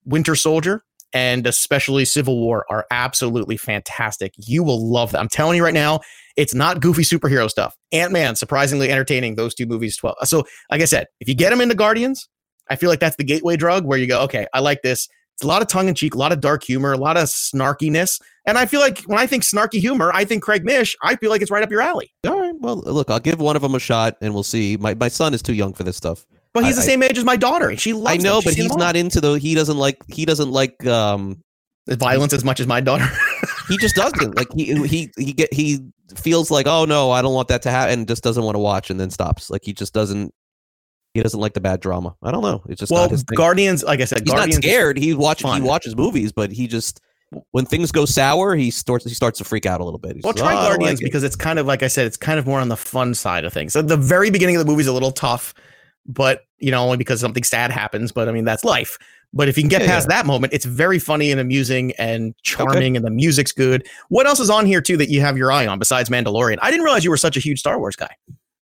Winter 0.06 0.34
Soldier 0.34 0.82
and 1.12 1.46
especially 1.46 2.04
Civil 2.04 2.38
War, 2.38 2.66
are 2.70 2.86
absolutely 2.90 3.56
fantastic. 3.56 4.34
You 4.36 4.62
will 4.62 4.90
love 4.90 5.12
them. 5.12 5.20
I'm 5.22 5.28
telling 5.28 5.56
you 5.56 5.64
right 5.64 5.74
now, 5.74 6.00
it's 6.36 6.54
not 6.54 6.80
goofy 6.80 7.02
superhero 7.02 7.48
stuff. 7.48 7.76
Ant 7.92 8.12
Man, 8.12 8.36
surprisingly 8.36 8.90
entertaining. 8.90 9.36
Those 9.36 9.54
two 9.54 9.66
movies, 9.66 9.96
12. 9.96 10.16
Uh, 10.20 10.24
so, 10.24 10.44
like 10.70 10.82
I 10.82 10.86
said, 10.86 11.06
if 11.20 11.28
you 11.28 11.34
get 11.34 11.50
them 11.50 11.60
into 11.60 11.74
Guardians, 11.74 12.28
I 12.68 12.76
feel 12.76 12.90
like 12.90 13.00
that's 13.00 13.16
the 13.16 13.24
gateway 13.24 13.56
drug 13.56 13.84
where 13.84 13.98
you 13.98 14.06
go, 14.06 14.20
okay, 14.22 14.46
I 14.52 14.60
like 14.60 14.82
this. 14.82 15.08
It's 15.34 15.44
a 15.44 15.46
lot 15.46 15.60
of 15.60 15.68
tongue 15.68 15.88
in 15.88 15.94
cheek, 15.94 16.14
a 16.14 16.18
lot 16.18 16.32
of 16.32 16.40
dark 16.40 16.64
humor, 16.64 16.92
a 16.92 16.96
lot 16.96 17.18
of 17.18 17.24
snarkiness. 17.24 18.20
And 18.46 18.56
I 18.56 18.64
feel 18.64 18.80
like 18.80 19.00
when 19.02 19.18
I 19.18 19.26
think 19.26 19.42
snarky 19.42 19.80
humor, 19.80 20.10
I 20.14 20.24
think 20.24 20.42
Craig 20.42 20.64
Mish, 20.64 20.96
I 21.02 21.16
feel 21.16 21.30
like 21.30 21.42
it's 21.42 21.50
right 21.50 21.62
up 21.62 21.70
your 21.70 21.82
alley. 21.82 22.10
All 22.26 22.40
right. 22.40 22.54
Well, 22.58 22.76
look, 22.76 23.10
I'll 23.10 23.20
give 23.20 23.38
one 23.38 23.54
of 23.54 23.60
them 23.60 23.74
a 23.74 23.78
shot, 23.78 24.16
and 24.22 24.32
we'll 24.32 24.42
see. 24.42 24.78
My 24.78 24.94
my 24.94 25.08
son 25.08 25.34
is 25.34 25.42
too 25.42 25.52
young 25.52 25.74
for 25.74 25.82
this 25.82 25.96
stuff. 25.96 26.24
But 26.56 26.64
he's 26.64 26.78
I- 26.78 26.80
the 26.80 26.86
same 26.86 27.02
age 27.02 27.18
as 27.18 27.24
my 27.24 27.36
daughter, 27.36 27.68
and 27.68 27.78
she 27.78 27.92
loves 27.92 28.14
I 28.14 28.16
know, 28.16 28.40
but 28.42 28.54
he's 28.54 28.74
not 28.76 28.96
into 28.96 29.20
the. 29.20 29.34
He 29.34 29.54
doesn't 29.54 29.76
like. 29.76 30.02
He 30.08 30.24
doesn't 30.24 30.50
like. 30.50 30.86
Um, 30.86 31.42
violence 31.86 32.32
as 32.32 32.44
much 32.44 32.60
as 32.60 32.66
my 32.66 32.80
daughter. 32.80 33.06
he 33.68 33.76
just 33.76 33.94
doesn't 33.94 34.36
like. 34.36 34.48
He 34.54 34.74
he 34.86 35.10
he 35.18 35.32
get 35.32 35.52
he 35.52 35.80
feels 36.16 36.50
like, 36.50 36.66
oh 36.66 36.86
no, 36.86 37.10
I 37.10 37.20
don't 37.20 37.34
want 37.34 37.48
that 37.48 37.62
to 37.62 37.70
happen, 37.70 38.00
and 38.00 38.08
just 38.08 38.22
doesn't 38.22 38.42
want 38.42 38.54
to 38.54 38.58
watch, 38.58 38.90
and 38.90 38.98
then 38.98 39.10
stops. 39.10 39.50
Like 39.50 39.64
he 39.64 39.74
just 39.74 39.92
doesn't. 39.92 40.32
He 41.12 41.22
doesn't 41.22 41.40
like 41.40 41.54
the 41.54 41.60
bad 41.60 41.80
drama. 41.80 42.14
I 42.22 42.30
don't 42.30 42.42
know. 42.42 42.62
It's 42.68 42.80
just 42.80 42.92
well, 42.92 43.02
not 43.02 43.10
his 43.10 43.22
thing. 43.22 43.36
Guardians, 43.36 43.82
like 43.82 44.00
I 44.00 44.04
said, 44.04 44.20
He's 44.20 44.32
Guardians 44.32 44.56
not 44.56 44.64
scared. 44.64 44.98
He 44.98 45.14
watches. 45.14 45.54
He 45.54 45.60
watches 45.60 45.94
movies, 45.94 46.32
but 46.32 46.52
he 46.52 46.66
just 46.66 47.00
when 47.50 47.66
things 47.66 47.92
go 47.92 48.04
sour, 48.04 48.54
he 48.54 48.70
starts. 48.70 49.04
He 49.04 49.14
starts 49.14 49.38
to 49.38 49.44
freak 49.44 49.66
out 49.66 49.80
a 49.80 49.84
little 49.84 49.98
bit. 49.98 50.16
He's 50.16 50.24
Well, 50.24 50.32
try 50.32 50.52
"Oh, 50.52 50.68
Guardians 50.68 51.00
like 51.00 51.02
it." 51.02 51.04
because 51.04 51.22
it's 51.22 51.36
kind 51.36 51.58
of 51.58 51.66
like 51.66 51.82
I 51.82 51.88
said, 51.88 52.06
it's 52.06 52.16
kind 52.16 52.38
of 52.38 52.46
more 52.46 52.60
on 52.60 52.68
the 52.68 52.76
fun 52.76 53.14
side 53.14 53.44
of 53.44 53.52
things. 53.52 53.72
So 53.72 53.82
the 53.82 53.96
very 53.96 54.30
beginning 54.30 54.56
of 54.56 54.64
the 54.64 54.70
movie 54.70 54.82
is 54.82 54.86
a 54.86 54.92
little 54.92 55.12
tough, 55.12 55.54
but 56.06 56.46
you 56.58 56.70
know, 56.70 56.82
only 56.82 56.96
because 56.96 57.20
something 57.20 57.44
sad 57.44 57.70
happens. 57.70 58.12
But 58.12 58.28
I 58.28 58.32
mean, 58.32 58.44
that's 58.44 58.64
life. 58.64 58.98
But 59.32 59.48
if 59.48 59.56
you 59.56 59.62
can 59.62 59.68
get 59.68 59.82
Yeah, 59.82 59.88
past 59.88 60.08
that 60.08 60.24
moment, 60.24 60.52
it's 60.52 60.64
very 60.64 60.98
funny 60.98 61.30
and 61.30 61.40
amusing 61.40 61.92
and 61.98 62.34
charming, 62.42 62.96
and 62.96 63.04
the 63.04 63.10
music's 63.10 63.52
good. 63.52 63.86
What 64.08 64.26
else 64.26 64.40
is 64.40 64.48
on 64.48 64.66
here 64.66 64.80
too 64.80 64.96
that 64.96 65.10
you 65.10 65.20
have 65.20 65.36
your 65.36 65.52
eye 65.52 65.66
on 65.66 65.78
besides 65.78 66.08
Mandalorian? 66.08 66.58
I 66.62 66.70
didn't 66.70 66.84
realize 66.84 67.04
you 67.04 67.10
were 67.10 67.16
such 67.16 67.36
a 67.36 67.40
huge 67.40 67.58
Star 67.58 67.78
Wars 67.78 67.96
guy. 67.96 68.14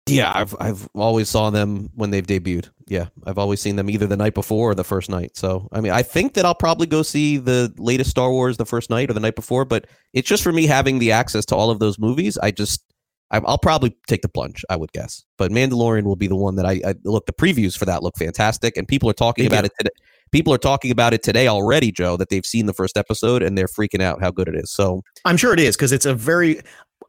Yeah, 0.07 0.31
I've 0.35 0.55
I've 0.59 0.87
always 0.93 1.29
saw 1.29 1.49
them 1.49 1.89
when 1.95 2.11
they've 2.11 2.25
debuted. 2.25 2.69
Yeah, 2.87 3.07
I've 3.25 3.39
always 3.39 3.59
seen 3.59 3.75
them 3.75 3.89
either 3.89 4.05
the 4.05 4.17
night 4.17 4.35
before 4.35 4.71
or 4.71 4.75
the 4.75 4.83
first 4.83 5.09
night. 5.09 5.35
So 5.35 5.67
I 5.71 5.81
mean, 5.81 5.91
I 5.91 6.03
think 6.03 6.35
that 6.35 6.45
I'll 6.45 6.55
probably 6.55 6.85
go 6.85 7.01
see 7.01 7.37
the 7.37 7.73
latest 7.77 8.11
Star 8.11 8.31
Wars 8.31 8.57
the 8.57 8.67
first 8.67 8.91
night 8.91 9.09
or 9.09 9.13
the 9.13 9.19
night 9.19 9.35
before. 9.35 9.65
But 9.65 9.87
it's 10.13 10.29
just 10.29 10.43
for 10.43 10.51
me 10.51 10.67
having 10.67 10.99
the 10.99 11.11
access 11.11 11.43
to 11.47 11.55
all 11.55 11.71
of 11.71 11.79
those 11.79 11.97
movies. 11.97 12.37
I 12.37 12.51
just 12.51 12.84
I- 13.31 13.39
I'll 13.39 13.57
probably 13.57 13.95
take 14.07 14.21
the 14.21 14.29
plunge. 14.29 14.63
I 14.69 14.75
would 14.75 14.91
guess. 14.91 15.23
But 15.37 15.51
Mandalorian 15.51 16.03
will 16.03 16.15
be 16.15 16.27
the 16.27 16.35
one 16.35 16.55
that 16.55 16.65
I, 16.65 16.81
I 16.85 16.95
look. 17.03 17.25
The 17.25 17.33
previews 17.33 17.77
for 17.77 17.85
that 17.85 18.03
look 18.03 18.17
fantastic, 18.17 18.77
and 18.77 18.87
people 18.87 19.09
are 19.09 19.13
talking 19.13 19.43
They 19.43 19.47
about 19.47 19.61
do. 19.61 19.65
it 19.67 19.71
today. 19.77 19.89
People 20.31 20.53
are 20.53 20.57
talking 20.57 20.91
about 20.91 21.13
it 21.13 21.23
today 21.23 21.47
already, 21.47 21.91
Joe. 21.91 22.17
That 22.17 22.29
they've 22.29 22.45
seen 22.45 22.65
the 22.65 22.73
first 22.73 22.97
episode 22.97 23.41
and 23.43 23.57
they're 23.57 23.67
freaking 23.67 24.01
out 24.01 24.21
how 24.21 24.31
good 24.31 24.47
it 24.47 24.55
is. 24.55 24.71
So 24.71 25.01
I'm 25.23 25.37
sure 25.37 25.53
it 25.53 25.59
is 25.59 25.75
because 25.75 25.91
it's 25.91 26.05
a 26.05 26.13
very. 26.13 26.61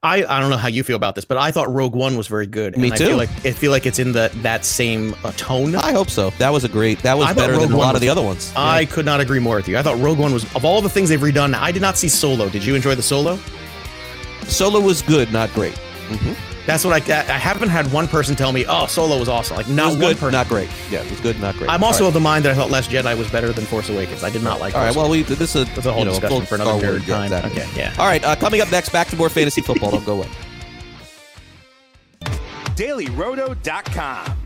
I, 0.02 0.24
I 0.24 0.40
don't 0.40 0.50
know 0.50 0.58
how 0.58 0.68
you 0.68 0.84
feel 0.84 0.96
about 0.96 1.14
this, 1.14 1.24
but 1.24 1.36
I 1.38 1.50
thought 1.50 1.72
Rogue 1.72 1.94
One 1.94 2.16
was 2.16 2.26
very 2.28 2.46
good. 2.46 2.76
Me 2.76 2.84
and 2.88 2.94
I 2.94 2.96
too. 2.96 3.06
feel 3.06 3.16
like 3.16 3.30
I 3.46 3.50
feel 3.52 3.70
like 3.70 3.86
it's 3.86 3.98
in 3.98 4.12
the 4.12 4.30
that 4.42 4.64
same 4.64 5.14
uh, 5.24 5.32
tone. 5.32 5.74
I 5.74 5.92
hope 5.92 6.10
so. 6.10 6.30
That 6.38 6.50
was 6.50 6.64
a 6.64 6.68
great. 6.68 6.98
That 7.00 7.16
was 7.16 7.26
I 7.28 7.32
better 7.32 7.54
Rogue 7.54 7.62
than 7.62 7.72
a 7.72 7.76
One 7.76 7.86
lot 7.86 7.94
of 7.94 8.00
the 8.00 8.08
other 8.08 8.22
ones. 8.22 8.52
I 8.54 8.84
could 8.84 9.06
not 9.06 9.20
agree 9.20 9.38
more 9.40 9.56
with 9.56 9.66
you. 9.68 9.78
I 9.78 9.82
thought 9.82 9.98
Rogue 9.98 10.18
One 10.18 10.32
was 10.32 10.44
of 10.54 10.64
all 10.64 10.82
the 10.82 10.90
things 10.90 11.08
they've 11.08 11.18
redone. 11.18 11.54
I 11.54 11.72
did 11.72 11.82
not 11.82 11.96
see 11.96 12.08
Solo. 12.08 12.48
Did 12.48 12.64
you 12.64 12.74
enjoy 12.74 12.94
the 12.94 13.02
Solo? 13.02 13.38
Solo 14.42 14.80
was 14.80 15.02
good, 15.02 15.32
not 15.32 15.50
great. 15.54 15.76
That's 16.66 16.84
what 16.84 16.92
I. 17.10 17.14
I 17.18 17.22
haven't 17.38 17.68
had 17.68 17.92
one 17.92 18.08
person 18.08 18.34
tell 18.34 18.52
me, 18.52 18.64
"Oh, 18.68 18.86
Solo 18.86 19.18
was 19.18 19.28
awesome." 19.28 19.56
Like 19.56 19.68
It 19.68 19.72
not 19.72 19.86
was 19.88 19.96
one 19.96 20.00
good, 20.12 20.16
person. 20.18 20.32
not 20.32 20.48
great. 20.48 20.68
Yeah, 20.90 21.02
it 21.02 21.10
was 21.10 21.20
good, 21.20 21.38
not 21.40 21.56
great. 21.56 21.70
I'm 21.70 21.84
also 21.84 22.04
all 22.04 22.08
of 22.08 22.14
the 22.14 22.20
mind 22.20 22.44
that 22.44 22.52
I 22.52 22.54
thought 22.54 22.70
Last 22.70 22.90
Jedi 22.90 23.16
was 23.16 23.30
better 23.30 23.52
than 23.52 23.64
Force 23.66 23.88
Awakens. 23.88 24.24
I 24.24 24.30
did 24.30 24.42
not 24.42 24.58
like. 24.60 24.74
right. 24.74 24.80
All 24.80 24.84
right. 24.86 24.94
Force 24.94 25.02
Well, 25.04 25.10
we 25.10 25.22
this 25.22 25.54
is 25.54 25.62
a, 25.62 25.64
That's 25.74 25.86
a 25.86 25.92
whole 25.92 26.00
you 26.00 26.04
know, 26.06 26.10
discussion 26.12 26.38
full 26.38 26.46
for 26.46 26.54
another 26.56 26.80
period 26.80 26.90
Wars, 26.92 27.02
of 27.02 27.08
yeah, 27.08 27.14
time. 27.16 27.24
exactly. 27.24 27.62
Okay, 27.62 27.70
yeah. 27.76 27.94
All 27.98 28.06
right. 28.06 28.24
Uh, 28.24 28.34
coming 28.36 28.60
up 28.60 28.70
next, 28.72 28.88
back 28.90 29.08
to 29.08 29.16
more 29.16 29.28
fantasy 29.28 29.60
football. 29.60 29.90
Don't 29.92 30.04
go 30.04 30.14
away. 30.18 30.28
DailyRoto.com. 32.76 34.45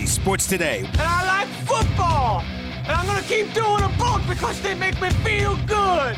Fantasy 0.00 0.06
Sports 0.06 0.46
Today 0.46 0.78
and 0.78 1.00
I 1.00 1.26
like 1.26 1.48
football. 1.66 2.42
And 2.84 2.92
I'm 2.92 3.06
to 3.22 3.28
keep 3.28 3.52
doing 3.52 3.80
them 3.80 3.92
both 3.98 4.26
because 4.28 4.60
they 4.62 4.74
make 4.74 5.00
me 5.00 5.10
feel 5.24 5.56
good. 5.66 6.16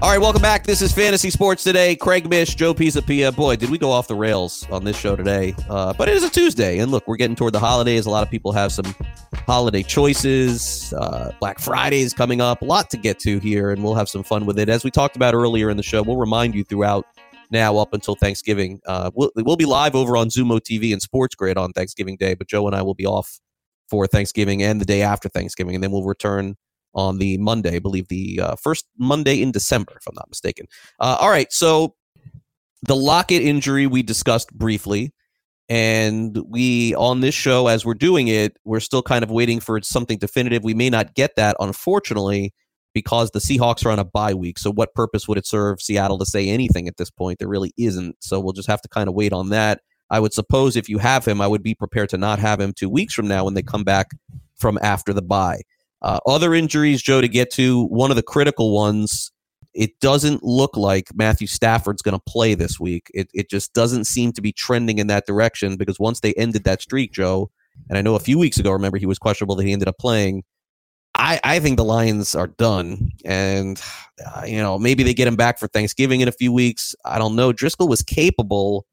All 0.00 0.10
right, 0.10 0.20
welcome 0.20 0.40
back. 0.40 0.62
This 0.62 0.80
is 0.80 0.92
Fantasy 0.92 1.28
Sports 1.28 1.64
Today. 1.64 1.96
Craig 1.96 2.30
Mish, 2.30 2.54
Joe 2.54 2.72
Pisapia. 2.72 3.34
Boy, 3.34 3.56
did 3.56 3.68
we 3.68 3.78
go 3.78 3.90
off 3.90 4.06
the 4.06 4.14
rails 4.14 4.64
on 4.70 4.84
this 4.84 4.96
show 4.96 5.16
today. 5.16 5.56
Uh, 5.68 5.92
but 5.92 6.08
it 6.08 6.16
is 6.16 6.22
a 6.22 6.30
Tuesday. 6.30 6.78
And 6.78 6.92
look, 6.92 7.08
we're 7.08 7.16
getting 7.16 7.34
toward 7.34 7.52
the 7.52 7.58
holidays. 7.58 8.06
A 8.06 8.10
lot 8.10 8.22
of 8.22 8.30
people 8.30 8.52
have 8.52 8.70
some 8.70 8.94
holiday 9.44 9.82
choices. 9.82 10.94
Uh, 10.96 11.32
Black 11.40 11.58
Friday 11.58 12.02
is 12.02 12.14
coming 12.14 12.40
up. 12.40 12.62
A 12.62 12.64
lot 12.64 12.90
to 12.90 12.96
get 12.96 13.18
to 13.20 13.40
here, 13.40 13.72
and 13.72 13.82
we'll 13.82 13.96
have 13.96 14.08
some 14.08 14.22
fun 14.22 14.46
with 14.46 14.56
it. 14.60 14.68
As 14.68 14.84
we 14.84 14.92
talked 14.92 15.16
about 15.16 15.34
earlier 15.34 15.68
in 15.68 15.76
the 15.76 15.82
show, 15.82 16.00
we'll 16.02 16.16
remind 16.16 16.54
you 16.54 16.62
throughout 16.62 17.04
now 17.50 17.76
up 17.76 17.92
until 17.92 18.14
Thanksgiving. 18.14 18.80
Uh, 18.86 19.10
we'll, 19.14 19.32
we'll 19.34 19.56
be 19.56 19.64
live 19.64 19.96
over 19.96 20.16
on 20.16 20.28
Zumo 20.28 20.60
TV 20.60 20.92
and 20.92 21.02
Sports 21.02 21.34
Grid 21.34 21.58
on 21.58 21.72
Thanksgiving 21.72 22.16
Day, 22.16 22.34
but 22.34 22.46
Joe 22.46 22.68
and 22.68 22.76
I 22.76 22.82
will 22.82 22.94
be 22.94 23.06
off 23.06 23.40
for 23.90 24.06
Thanksgiving 24.06 24.62
and 24.62 24.80
the 24.80 24.84
day 24.84 25.02
after 25.02 25.28
Thanksgiving, 25.28 25.74
and 25.74 25.82
then 25.82 25.90
we'll 25.90 26.04
return 26.04 26.56
on 26.94 27.18
the 27.18 27.38
Monday, 27.38 27.76
I 27.76 27.78
believe 27.78 28.08
the 28.08 28.40
uh, 28.40 28.56
first 28.56 28.86
Monday 28.98 29.42
in 29.42 29.52
December, 29.52 29.92
if 29.96 30.06
I'm 30.06 30.14
not 30.14 30.28
mistaken. 30.28 30.66
Uh, 30.98 31.16
all 31.20 31.30
right, 31.30 31.52
so 31.52 31.94
the 32.82 32.96
Lockett 32.96 33.42
injury 33.42 33.86
we 33.86 34.02
discussed 34.02 34.52
briefly, 34.52 35.12
and 35.68 36.38
we 36.46 36.94
on 36.94 37.20
this 37.20 37.34
show 37.34 37.66
as 37.66 37.84
we're 37.84 37.94
doing 37.94 38.28
it, 38.28 38.56
we're 38.64 38.80
still 38.80 39.02
kind 39.02 39.22
of 39.22 39.30
waiting 39.30 39.60
for 39.60 39.80
something 39.82 40.18
definitive. 40.18 40.64
We 40.64 40.74
may 40.74 40.90
not 40.90 41.14
get 41.14 41.36
that, 41.36 41.56
unfortunately, 41.60 42.54
because 42.94 43.30
the 43.30 43.38
Seahawks 43.38 43.84
are 43.84 43.90
on 43.90 43.98
a 43.98 44.04
bye 44.04 44.34
week. 44.34 44.58
So, 44.58 44.72
what 44.72 44.94
purpose 44.94 45.28
would 45.28 45.38
it 45.38 45.46
serve 45.46 45.82
Seattle 45.82 46.18
to 46.18 46.26
say 46.26 46.48
anything 46.48 46.88
at 46.88 46.96
this 46.96 47.10
point? 47.10 47.38
There 47.38 47.48
really 47.48 47.72
isn't. 47.76 48.16
So, 48.20 48.40
we'll 48.40 48.54
just 48.54 48.68
have 48.68 48.82
to 48.82 48.88
kind 48.88 49.08
of 49.08 49.14
wait 49.14 49.32
on 49.32 49.50
that. 49.50 49.80
I 50.10 50.20
would 50.20 50.32
suppose 50.32 50.76
if 50.76 50.88
you 50.88 50.98
have 50.98 51.26
him, 51.26 51.40
I 51.40 51.46
would 51.46 51.62
be 51.62 51.74
prepared 51.74 52.08
to 52.10 52.18
not 52.18 52.38
have 52.38 52.60
him 52.60 52.72
two 52.72 52.88
weeks 52.88 53.12
from 53.12 53.28
now 53.28 53.44
when 53.44 53.54
they 53.54 53.62
come 53.62 53.84
back 53.84 54.08
from 54.56 54.78
after 54.82 55.12
the 55.12 55.22
bye. 55.22 55.60
Uh, 56.00 56.20
other 56.26 56.54
injuries, 56.54 57.02
Joe, 57.02 57.20
to 57.20 57.28
get 57.28 57.50
to 57.52 57.84
one 57.86 58.10
of 58.10 58.16
the 58.16 58.22
critical 58.22 58.72
ones. 58.72 59.32
It 59.74 59.98
doesn't 60.00 60.42
look 60.42 60.76
like 60.76 61.08
Matthew 61.14 61.46
Stafford's 61.46 62.02
going 62.02 62.16
to 62.18 62.22
play 62.26 62.54
this 62.54 62.80
week. 62.80 63.08
It 63.14 63.28
it 63.34 63.50
just 63.50 63.74
doesn't 63.74 64.04
seem 64.04 64.32
to 64.32 64.40
be 64.40 64.52
trending 64.52 64.98
in 64.98 65.08
that 65.08 65.26
direction 65.26 65.76
because 65.76 66.00
once 66.00 66.20
they 66.20 66.34
ended 66.34 66.64
that 66.64 66.82
streak, 66.82 67.12
Joe, 67.12 67.50
and 67.88 67.98
I 67.98 68.02
know 68.02 68.14
a 68.14 68.20
few 68.20 68.38
weeks 68.38 68.58
ago, 68.58 68.70
remember 68.70 68.98
he 68.98 69.06
was 69.06 69.18
questionable 69.18 69.56
that 69.56 69.66
he 69.66 69.72
ended 69.72 69.88
up 69.88 69.98
playing. 69.98 70.44
I, 71.14 71.40
I 71.42 71.60
think 71.60 71.76
the 71.76 71.84
Lions 71.84 72.34
are 72.34 72.46
done, 72.46 73.10
and 73.24 73.80
uh, 74.24 74.44
you 74.46 74.58
know 74.58 74.78
maybe 74.78 75.02
they 75.02 75.14
get 75.14 75.28
him 75.28 75.36
back 75.36 75.58
for 75.58 75.68
Thanksgiving 75.68 76.20
in 76.20 76.28
a 76.28 76.32
few 76.32 76.52
weeks. 76.52 76.94
I 77.04 77.18
don't 77.18 77.36
know. 77.36 77.52
Driskel 77.52 77.88
was 77.88 78.02
capable, 78.02 78.86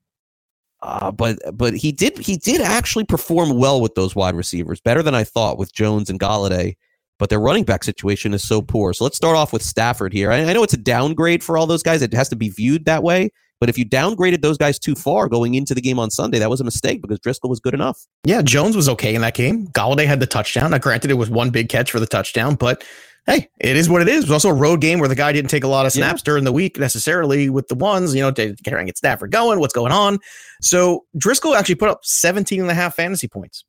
uh, 0.82 1.12
but 1.12 1.40
but 1.54 1.76
he 1.76 1.92
did 1.92 2.18
he 2.18 2.38
did 2.38 2.62
actually 2.62 3.06
perform 3.06 3.58
well 3.58 3.80
with 3.80 3.96
those 3.96 4.16
wide 4.16 4.36
receivers, 4.36 4.82
better 4.82 5.04
than 5.04 5.16
I 5.16 5.24
thought 5.24 5.58
with 5.58 5.74
Jones 5.74 6.10
and 6.10 6.20
Golladay 6.20 6.76
but 7.18 7.30
their 7.30 7.40
running 7.40 7.64
back 7.64 7.84
situation 7.84 8.34
is 8.34 8.48
so 8.48 8.62
poor. 8.62 8.94
So 8.94 9.04
let's 9.04 9.18
start 9.18 9.36
off 9.36 9.54
with 9.54 9.62
Stafford 9.62 10.14
here. 10.14 10.32
I, 10.32 10.44
I, 10.44 10.54
know 10.54 10.64
it's 10.64 10.74
a 10.74 10.78
downgrade 10.78 11.44
for 11.44 11.58
all 11.58 11.68
those 11.68 11.84
guys. 11.84 12.02
It 12.02 12.14
has 12.14 12.30
to 12.30 12.36
be 12.36 12.50
viewed 12.50 12.86
that 12.86 13.04
way. 13.04 13.30
But 13.60 13.70
if 13.70 13.78
you 13.78 13.86
downgraded 13.86 14.42
those 14.42 14.58
guys 14.58 14.78
too 14.78 14.96
far 14.96 15.30
going 15.30 15.56
into 15.56 15.74
the 15.74 15.82
game 15.82 15.98
on 15.98 16.12
Sunday, 16.12 16.40
that 16.40 16.50
was 16.50 16.60
a 16.60 16.66
mistake 16.66 17.02
because 17.02 17.20
Driskel 17.20 17.50
was 17.50 17.60
good 17.60 17.74
enough. 17.74 18.06
Yeah, 18.26 18.42
Jones 18.42 18.76
was 18.76 18.90
okay 18.90 19.16
in 19.16 19.22
that 19.22 19.34
game. 19.34 19.68
Golladay 19.68 20.06
had 20.06 20.20
the 20.20 20.28
touchdown. 20.28 20.72
Now, 20.72 20.78
granted, 20.78 21.10
it 21.10 21.16
was 21.16 21.30
one 21.30 21.52
big 21.52 21.70
catch 21.70 21.90
for 21.90 22.02
the 22.02 22.06
touchdown, 22.06 22.56
but 22.56 22.84
hey, 23.26 23.50
it 23.60 23.78
is 23.78 23.90
what 23.90 24.02
it 24.02 24.08
is. 24.08 24.26
It 24.26 24.30
was 24.30 24.32
also 24.32 24.50
a 24.50 24.54
road 24.54 24.82
game 24.82 25.00
where 25.00 25.08
the 25.08 25.16
guy 25.16 25.32
didn't 25.32 25.50
take 25.50 25.64
a 25.64 25.70
lot 25.70 25.86
of 25.86 25.94
snaps 25.94 26.22
yeah. 26.22 26.26
during 26.26 26.44
the 26.44 26.52
week 26.52 26.78
necessarily 26.78 27.50
with 27.50 27.68
the 27.70 27.76
ones, 27.76 28.14
you 28.14 28.22
know, 28.22 28.32
carrying 28.32 28.88
get 28.88 28.98
Stafford 28.98 29.32
going, 29.32 29.60
what's 29.60 29.74
going 29.74 29.92
on. 29.92 30.20
So 30.62 31.06
Driskel 31.18 31.58
actually 31.58 31.76
put 31.76 31.90
up 31.90 32.02
17 32.04 32.62
and 32.62 32.70
a 32.70 32.74
half 32.74 32.96
fantasy 32.96 33.28
points. 33.28 33.64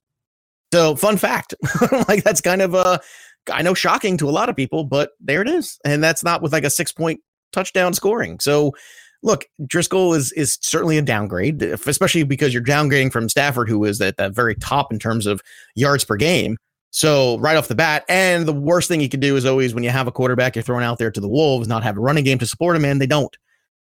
So 0.72 0.96
fun 0.96 1.16
fact, 1.16 1.54
like 2.08 2.24
that's 2.24 2.40
kind 2.40 2.60
of 2.60 2.74
a 2.74 3.00
I 3.52 3.62
know 3.62 3.74
shocking 3.74 4.16
to 4.18 4.28
a 4.28 4.30
lot 4.30 4.48
of 4.48 4.56
people, 4.56 4.84
but 4.84 5.10
there 5.20 5.42
it 5.42 5.48
is. 5.48 5.78
And 5.84 6.02
that's 6.02 6.24
not 6.24 6.42
with 6.42 6.52
like 6.52 6.64
a 6.64 6.70
six 6.70 6.92
point 6.92 7.20
touchdown 7.52 7.94
scoring. 7.94 8.40
So 8.40 8.74
look, 9.22 9.46
Driskel 9.62 10.16
is 10.16 10.32
is 10.32 10.58
certainly 10.60 10.98
a 10.98 11.02
downgrade, 11.02 11.62
especially 11.62 12.22
because 12.22 12.54
you're 12.54 12.62
downgrading 12.62 13.12
from 13.12 13.28
Stafford, 13.28 13.68
who 13.68 13.84
is 13.84 14.00
at 14.00 14.16
the 14.16 14.30
very 14.30 14.54
top 14.54 14.92
in 14.92 14.98
terms 14.98 15.26
of 15.26 15.42
yards 15.74 16.04
per 16.04 16.16
game. 16.16 16.56
So 16.90 17.38
right 17.38 17.56
off 17.56 17.68
the 17.68 17.74
bat, 17.74 18.04
and 18.08 18.46
the 18.46 18.54
worst 18.54 18.88
thing 18.88 19.00
you 19.00 19.08
can 19.08 19.20
do 19.20 19.36
is 19.36 19.44
always 19.44 19.74
when 19.74 19.84
you 19.84 19.90
have 19.90 20.06
a 20.06 20.12
quarterback 20.12 20.56
you're 20.56 20.62
throwing 20.62 20.84
out 20.84 20.98
there 20.98 21.10
to 21.10 21.20
the 21.20 21.28
Wolves, 21.28 21.68
not 21.68 21.82
have 21.82 21.98
a 21.98 22.00
running 22.00 22.24
game 22.24 22.38
to 22.38 22.46
support 22.46 22.76
him, 22.76 22.84
and 22.84 23.00
they 23.00 23.06
don't. 23.06 23.36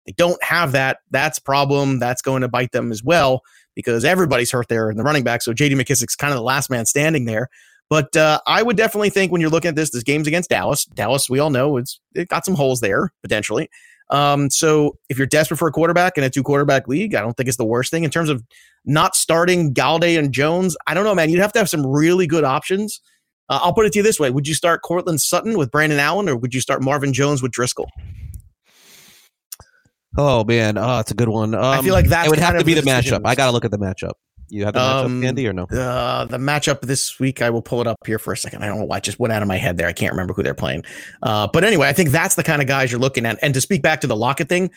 They 0.07 0.13
don't 0.13 0.43
have 0.43 0.73
that. 0.73 0.99
That's 1.11 1.39
problem. 1.39 1.99
That's 1.99 2.21
going 2.21 2.43
to 2.43 2.49
bite 2.49 2.73
them 2.73 2.93
as 2.93 3.03
well 3.03 3.43
because 3.75 4.05
everybody's 4.05 4.51
hurt 4.51 4.69
there 4.69 4.91
in 4.91 4.97
the 4.97 5.03
running 5.03 5.25
back. 5.25 5.43
So 5.43 5.53
J.D. 5.53 5.77
McKissic's 5.77 6.17
kind 6.17 6.33
of 6.33 6.37
the 6.37 6.43
last 6.43 6.71
man 6.71 6.87
standing 6.87 7.25
there. 7.25 7.49
But 7.91 8.17
uh, 8.17 8.41
I 8.47 8.63
would 8.63 8.77
definitely 8.77 9.11
think 9.11 9.31
when 9.31 9.41
you're 9.41 9.51
looking 9.51 9.69
at 9.69 9.77
this, 9.77 9.91
this 9.91 10.03
game's 10.03 10.27
against 10.27 10.51
Dallas. 10.51 10.85
Dallas, 10.87 11.29
we 11.29 11.39
all 11.39 11.51
know 11.51 11.77
it's 11.77 12.01
it 12.15 12.29
got 12.29 12.45
some 12.45 12.55
holes 12.55 12.81
there 12.81 13.13
potentially. 13.23 13.69
Um, 14.11 14.51
so 14.51 14.99
if 15.09 15.19
you're 15.19 15.27
desperate 15.27 15.57
for 15.57 15.69
a 15.69 15.73
quarterback 15.73 16.19
in 16.19 16.25
a 16.25 16.31
two 16.31 16.43
quarterback 16.43 16.89
league, 16.89 17.15
I 17.15 17.21
don't 17.21 17.35
think 17.37 17.49
it's 17.49 17.57
the 17.57 17.65
worst 17.65 17.91
thing 17.91 18.05
in 18.05 18.11
terms 18.11 18.29
of 18.29 18.43
not 18.85 19.15
starting 19.15 19.73
Golladay 19.73 20.19
and 20.19 20.33
Jones. 20.33 20.77
I 20.87 20.95
don't 20.95 21.05
know, 21.05 21.15
man. 21.15 21.31
You'd 21.31 21.41
have 21.41 21.53
to 21.55 21.59
have 21.59 21.71
some 21.71 21.87
really 21.87 22.27
good 22.27 22.45
options. 22.45 23.01
Uh, 23.49 23.61
I'll 23.63 23.75
put 23.75 23.87
it 23.87 23.93
to 23.93 23.99
you 23.99 24.03
this 24.03 24.21
way: 24.21 24.31
Would 24.31 24.49
you 24.49 24.55
start 24.55 24.83
Courtland 24.83 25.21
Sutton 25.21 25.57
with 25.59 25.71
Brandon 25.71 25.99
Allen, 25.99 26.29
or 26.29 26.37
would 26.37 26.55
you 26.55 26.61
start 26.61 26.83
Marvin 26.83 27.13
Jones 27.13 27.43
with 27.43 27.53
Driskel? 27.53 27.87
Oh 30.17 30.45
man, 30.45 30.79
oh, 30.79 31.01
it's 31.01 31.11
a 31.11 31.15
good 31.15 31.29
one. 31.29 31.55
Um, 31.55 31.63
I 31.63 31.83
feel 31.83 31.93
like 31.93 32.09
that 32.09 32.29
would 32.29 32.39
have 32.39 32.59
to 32.59 32.65
be 32.65 32.75
the 32.75 32.83
matchup. 32.83 33.23
I 33.25 33.35
got 33.35 33.47
to 33.47 33.53
look 33.53 33.65
at 33.65 33.71
the 33.71 33.79
matchup. 33.79 34.13
You 34.55 34.65
have 34.67 34.75
the 34.75 34.79
matchup, 34.79 35.05
um, 35.07 35.25
Andy, 35.25 35.49
or 35.49 35.53
no? 35.53 35.65
Uh, 35.65 36.27
the 36.27 36.39
matchup 36.39 36.83
this 36.83 37.19
week, 37.19 37.43
I 37.43 37.51
will 37.51 37.61
pull 37.61 37.81
it 37.81 37.89
up 37.89 37.99
here 38.07 38.21
for 38.21 38.33
a 38.33 38.37
second. 38.37 38.63
I 38.63 38.69
don't 38.69 38.79
know 38.79 38.85
why, 38.85 38.99
it 38.99 39.03
just 39.03 39.19
went 39.19 39.33
out 39.33 39.43
of 39.43 39.49
my 39.49 39.57
head 39.57 39.79
there. 39.79 39.89
I 39.89 39.93
can't 39.93 40.13
remember 40.13 40.33
who 40.33 40.45
they're 40.45 40.55
playing. 40.55 40.85
Uh, 41.25 41.49
but 41.53 41.65
anyway, 41.65 41.89
I 41.89 41.93
think 41.93 42.11
that's 42.11 42.37
the 42.37 42.45
kind 42.45 42.63
of 42.63 42.69
guys 42.69 42.93
you're 42.93 43.01
looking 43.01 43.27
at. 43.27 43.37
And 43.43 43.53
to 43.55 43.61
speak 43.61 43.83
back 43.83 44.01
to 44.03 44.07
the 44.07 44.15
Lockett 44.15 44.49
thing, 44.49 44.71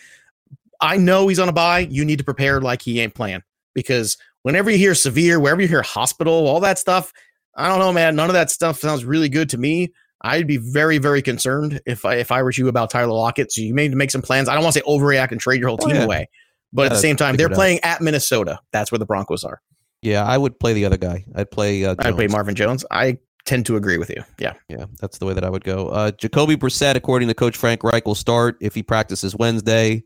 I 0.81 0.97
know 0.97 1.27
he's 1.27 1.37
on 1.37 1.47
a 1.47 1.53
bye. 1.53 1.81
You 1.91 2.05
need 2.05 2.17
to 2.17 2.23
prepare 2.23 2.59
like 2.59 2.81
he 2.81 2.99
ain't 2.99 3.13
playing 3.13 3.43
because 3.75 4.17
whenever 4.41 4.71
you 4.71 4.79
hear 4.79 4.95
severe, 4.95 5.39
wherever 5.39 5.61
you 5.61 5.67
hear 5.67 5.83
hospital, 5.83 6.47
all 6.47 6.59
that 6.61 6.79
stuff, 6.79 7.13
I 7.55 7.67
don't 7.67 7.77
know, 7.77 7.93
man. 7.93 8.15
None 8.15 8.31
of 8.31 8.33
that 8.33 8.49
stuff 8.49 8.79
sounds 8.79 9.05
really 9.05 9.29
good 9.29 9.47
to 9.49 9.59
me. 9.59 9.93
I'd 10.21 10.47
be 10.47 10.57
very, 10.57 10.97
very 10.97 11.21
concerned 11.21 11.81
if 11.85 12.03
I 12.03 12.15
if 12.15 12.31
I 12.31 12.41
were 12.41 12.51
you 12.51 12.67
about 12.67 12.89
Tyler 12.89 13.13
Lockett. 13.13 13.51
So 13.51 13.61
you 13.61 13.75
may 13.75 13.83
need 13.83 13.91
to 13.91 13.97
make 13.97 14.09
some 14.09 14.23
plans. 14.23 14.49
I 14.49 14.55
don't 14.55 14.63
want 14.63 14.73
to 14.73 14.79
say 14.79 14.85
overreact 14.87 15.31
and 15.31 15.39
trade 15.39 15.59
your 15.59 15.69
whole 15.69 15.77
oh, 15.79 15.85
team 15.85 15.97
oh, 15.97 15.99
yeah. 15.99 16.05
away. 16.05 16.29
But 16.73 16.81
yeah, 16.81 16.85
at 16.87 16.89
the 16.89 16.99
same 16.99 17.15
time, 17.15 17.35
they're 17.35 17.49
playing 17.49 17.79
at 17.83 18.01
Minnesota. 18.01 18.59
That's 18.71 18.91
where 18.91 18.99
the 18.99 19.05
Broncos 19.05 19.43
are. 19.43 19.61
Yeah, 20.01 20.23
I 20.23 20.37
would 20.37 20.59
play 20.59 20.73
the 20.73 20.85
other 20.85 20.97
guy. 20.97 21.25
I'd 21.35 21.51
play. 21.51 21.85
Uh, 21.85 21.95
I'd 21.99 22.15
play 22.15 22.27
Marvin 22.27 22.55
Jones. 22.55 22.85
I 22.91 23.17
tend 23.45 23.65
to 23.65 23.77
agree 23.77 23.97
with 23.97 24.09
you. 24.09 24.23
Yeah, 24.39 24.53
yeah, 24.69 24.85
that's 24.99 25.17
the 25.17 25.25
way 25.25 25.33
that 25.33 25.43
I 25.43 25.49
would 25.49 25.63
go. 25.63 25.89
Uh, 25.89 26.11
Jacoby 26.11 26.55
Brissett, 26.55 26.95
according 26.95 27.27
to 27.29 27.33
Coach 27.33 27.57
Frank 27.57 27.83
Reich, 27.83 28.05
will 28.05 28.15
start 28.15 28.57
if 28.61 28.75
he 28.75 28.83
practices 28.83 29.35
Wednesday. 29.35 30.03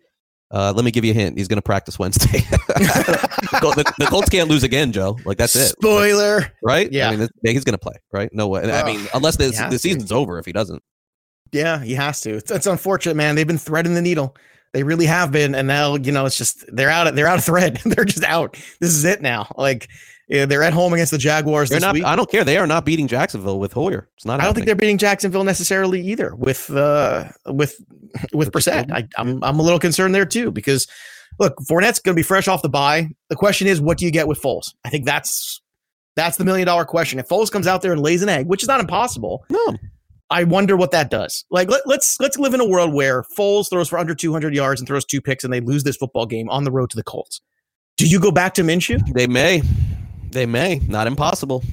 Uh, 0.52 0.74
let 0.76 0.84
me 0.84 0.92
give 0.92 1.06
you 1.06 1.12
a 1.12 1.16
hint. 1.16 1.38
He's 1.38 1.48
going 1.48 1.58
to 1.58 1.62
practice 1.62 1.98
Wednesday. 1.98 2.40
the, 2.68 3.94
the, 3.98 4.06
Colts 4.08 4.28
can't 4.28 4.50
lose 4.50 4.64
again, 4.64 4.92
Joe. 4.92 5.18
Like 5.24 5.38
that's 5.38 5.56
it. 5.56 5.70
Spoiler, 5.70 6.52
right? 6.62 6.92
Yeah, 6.92 7.10
I 7.10 7.16
mean, 7.16 7.30
he's 7.42 7.64
going 7.64 7.74
to 7.74 7.80
play, 7.80 7.96
right? 8.12 8.30
No 8.34 8.50
way. 8.50 8.70
I 8.70 8.84
mean, 8.86 9.08
unless 9.14 9.38
the 9.38 9.52
season's 9.78 10.10
to. 10.10 10.16
over 10.16 10.40
if 10.40 10.46
he 10.46 10.52
doesn't. 10.52 10.84
Yeah, 11.54 11.84
he 11.84 11.94
has 11.94 12.22
to. 12.22 12.36
It's, 12.36 12.52
it's 12.52 12.68
unfortunate, 12.68 13.16
man. 13.16 13.36
They've 13.36 13.48
been 13.48 13.58
threading 13.58 13.94
the 13.94 14.02
needle. 14.02 14.36
They 14.74 14.84
really 14.84 15.06
have 15.06 15.32
been, 15.32 15.54
and 15.54 15.68
now 15.68 15.96
you 15.96 16.12
know 16.12 16.26
it's 16.26 16.38
just 16.38 16.66
they're 16.74 16.90
out. 16.90 17.08
Of, 17.08 17.16
they're 17.16 17.28
out 17.28 17.38
of 17.38 17.44
thread. 17.44 17.82
they're 17.86 18.06
just 18.06 18.24
out. 18.24 18.54
This 18.80 18.92
is 18.92 19.04
it 19.04 19.22
now. 19.22 19.54
Like 19.58 19.90
yeah, 20.28 20.46
they're 20.46 20.64
at 20.64 20.72
home 20.72 20.94
against 20.94 21.12
the 21.12 21.18
Jaguars 21.18 21.70
they're 21.70 21.78
this 21.78 21.84
not, 21.84 21.94
week. 21.94 22.06
I 22.06 22.16
don't 22.16 22.32
care. 22.32 22.46
They 22.46 22.58
are 22.58 22.66
not 22.66 22.86
beating 22.86 23.08
Jacksonville 23.08 23.60
with 23.60 23.74
Hoyer. 23.74 24.08
It's 24.16 24.26
not. 24.26 24.40
I 24.40 24.46
don't 24.46 24.54
think 24.54 24.66
they're 24.66 24.76
beating 24.76 24.98
Jacksonville 24.98 25.44
necessarily 25.44 26.02
either 26.02 26.34
with 26.36 26.70
uh 26.70 27.26
with 27.48 27.76
with 28.34 28.52
Brissett. 28.52 28.92
I, 28.92 29.08
I'm 29.18 29.44
I'm 29.44 29.60
a 29.60 29.62
little 29.62 29.80
concerned 29.80 30.16
there 30.16 30.26
too 30.26 30.52
because 30.52 30.88
look, 31.38 31.58
Fournette's 31.70 32.00
going 32.00 32.16
to 32.16 32.20
be 32.20 32.24
fresh 32.24 32.48
off 32.48 32.62
the 32.62 32.70
bye. 32.70 33.10
The 33.30 33.36
question 33.36 33.68
is, 33.68 33.82
what 33.82 33.98
do 33.98 34.06
you 34.06 34.12
get 34.12 34.28
with 34.28 34.42
Foles? 34.42 34.74
I 34.86 34.90
think 34.90 35.06
that's 35.06 35.62
that's 36.16 36.38
the 36.38 36.46
million 36.46 36.66
dollar 36.66 36.86
question. 36.86 37.20
If 37.20 37.28
Foles 37.28 37.52
comes 37.52 37.68
out 37.68 37.82
there 37.82 37.92
and 37.92 38.02
lays 38.02 38.22
an 38.22 38.30
egg, 38.30 38.48
which 38.48 38.62
is 38.62 38.68
not 38.70 38.80
impossible, 38.80 39.44
no, 39.50 39.76
I 40.32 40.46
wonder 40.46 40.78
what 40.78 40.92
that 40.92 41.10
does. 41.10 41.46
Like 41.52 41.70
let, 41.70 41.82
let's 41.86 42.18
let's 42.20 42.40
live 42.40 42.54
in 42.54 42.62
a 42.62 42.68
world 42.68 42.94
where 42.94 43.24
Foles 43.38 43.70
throws 43.70 43.90
for 43.90 44.00
under 44.00 44.16
200 44.16 44.56
yards 44.56 44.80
and 44.80 44.88
throws 44.88 45.06
two 45.06 45.22
picks, 45.22 45.44
and 45.44 45.54
they 45.54 45.60
lose 45.60 45.84
this 45.84 45.98
football 45.98 46.26
game 46.26 46.50
on 46.50 46.64
the 46.64 46.72
road 46.72 46.90
to 46.92 46.96
the 46.96 47.04
Colts. 47.04 47.42
Do 47.98 48.08
you 48.08 48.20
go 48.20 48.32
back 48.32 48.54
to 48.56 48.64
Minshew? 48.64 49.14
They 49.14 49.28
may. 49.28 49.62
They 50.32 50.46
may. 50.46 50.80
Not 50.88 51.06
impossible. 51.06 51.64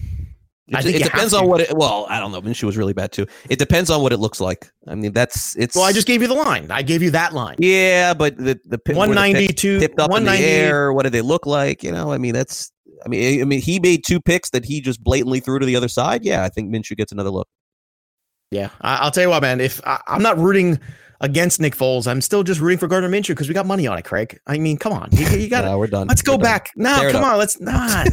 It, 0.66 0.84
it 0.84 1.02
depends 1.04 1.32
on 1.32 1.46
what 1.46 1.62
it. 1.62 1.74
Well, 1.74 2.06
I 2.10 2.20
don't 2.20 2.30
know. 2.30 2.42
Minshew 2.42 2.64
was 2.64 2.76
really 2.76 2.92
bad 2.92 3.12
too. 3.12 3.26
It 3.48 3.58
depends 3.58 3.88
on 3.88 4.02
what 4.02 4.12
it 4.12 4.18
looks 4.18 4.40
like. 4.40 4.70
I 4.86 4.96
mean, 4.96 5.12
that's 5.12 5.56
it's. 5.56 5.74
Well, 5.74 5.84
I 5.84 5.92
just 5.92 6.06
gave 6.06 6.20
you 6.20 6.28
the 6.28 6.34
line. 6.34 6.70
I 6.70 6.82
gave 6.82 7.00
you 7.00 7.10
that 7.12 7.32
line. 7.32 7.56
Yeah, 7.58 8.12
but 8.12 8.36
the 8.36 8.60
the 8.66 8.78
one 8.94 9.14
ninety 9.14 9.48
two 9.48 9.78
tipped 9.78 9.98
up 9.98 10.14
in 10.14 10.24
the 10.24 10.36
air. 10.36 10.92
What 10.92 11.04
did 11.04 11.12
they 11.12 11.22
look 11.22 11.46
like? 11.46 11.82
You 11.82 11.92
know, 11.92 12.12
I 12.12 12.18
mean, 12.18 12.34
that's. 12.34 12.70
I 13.06 13.08
mean, 13.08 13.40
I 13.40 13.44
mean, 13.44 13.60
he 13.60 13.78
made 13.78 14.02
two 14.04 14.20
picks 14.20 14.50
that 14.50 14.64
he 14.64 14.80
just 14.80 15.02
blatantly 15.02 15.38
threw 15.38 15.60
to 15.60 15.64
the 15.64 15.76
other 15.76 15.88
side. 15.88 16.24
Yeah, 16.24 16.42
I 16.42 16.48
think 16.48 16.74
Minshew 16.74 16.96
gets 16.96 17.12
another 17.12 17.30
look. 17.30 17.48
Yeah, 18.50 18.71
I, 18.81 19.05
will 19.05 19.11
tell 19.11 19.23
you 19.25 19.28
what, 19.31 19.43
man. 19.43 19.61
If 19.61 19.81
I, 19.87 20.00
I'm 20.07 20.23
not 20.23 20.38
rooting 20.38 20.78
against 21.21 21.61
Nick 21.61 21.76
Foles. 21.76 22.07
I'm 22.07 22.21
still 22.21 22.43
just 22.43 22.61
rooting 22.61 22.78
for 22.78 22.87
Gardner 22.87 23.11
Minshew 23.11 23.28
because 23.28 23.49
we 23.49 23.55
got 23.55 23.67
money 23.67 23.87
on 23.87 23.99
it, 23.99 24.05
Craig. 24.05 24.38
I 24.47 24.59
mean, 24.59 24.76
come 24.78 24.93
on, 24.93 25.09
you, 25.12 25.26
you 25.28 25.49
got. 25.50 25.64
Yeah, 25.64 25.75
we're 25.76 25.87
done. 25.88 26.07
Let's 26.07 26.23
go 26.23 26.33
We're 26.33 26.38
done. 26.38 26.43
back. 26.45 26.71
No, 26.76 27.09
come 27.11 27.25
on. 27.25 27.38
Let's 27.38 27.61
not. 27.61 28.07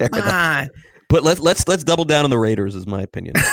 Up. 0.00 0.12
on. 0.14 0.70
But 1.08 1.22
let's 1.22 1.38
let's 1.40 1.68
let's 1.68 1.84
double 1.84 2.04
down 2.04 2.24
on 2.24 2.30
the 2.30 2.38
Raiders, 2.38 2.74
is 2.74 2.86
my 2.86 3.02
opinion. 3.02 3.34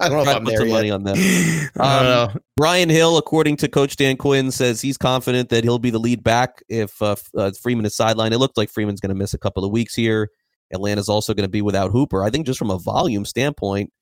I 0.00 0.08
don't 0.08 0.12
know 0.12 0.22
if 0.22 0.28
I'm 0.28 0.44
put 0.44 0.50
there 0.50 0.58
some 0.58 0.68
yet. 0.68 0.72
money 0.74 0.90
on 0.90 1.02
them. 1.04 1.16
I 1.16 1.68
don't 1.76 1.86
Um, 1.86 2.04
know. 2.34 2.40
Brian 2.56 2.88
Hill, 2.88 3.18
according 3.18 3.56
to 3.58 3.68
Coach 3.68 3.96
Dan 3.96 4.16
Quinn, 4.16 4.50
says 4.50 4.80
he's 4.80 4.96
confident 4.96 5.48
that 5.50 5.64
he'll 5.64 5.78
be 5.78 5.90
the 5.90 5.98
lead 5.98 6.22
back 6.22 6.62
if 6.68 7.00
uh, 7.02 7.16
uh, 7.36 7.50
Freeman 7.60 7.84
is 7.84 7.96
sidelined. 7.96 8.32
It 8.32 8.38
looked 8.38 8.56
like 8.56 8.70
Freeman's 8.70 9.00
going 9.00 9.10
to 9.10 9.14
miss 9.16 9.34
a 9.34 9.38
couple 9.38 9.64
of 9.64 9.70
weeks 9.72 9.94
here. 9.94 10.30
Atlanta's 10.72 11.08
also 11.08 11.34
going 11.34 11.44
to 11.44 11.50
be 11.50 11.62
without 11.62 11.90
Hooper. 11.90 12.22
I 12.22 12.30
think 12.30 12.46
just 12.46 12.58
from 12.58 12.70
a 12.70 12.78
volume 12.78 13.24
standpoint, 13.24 13.92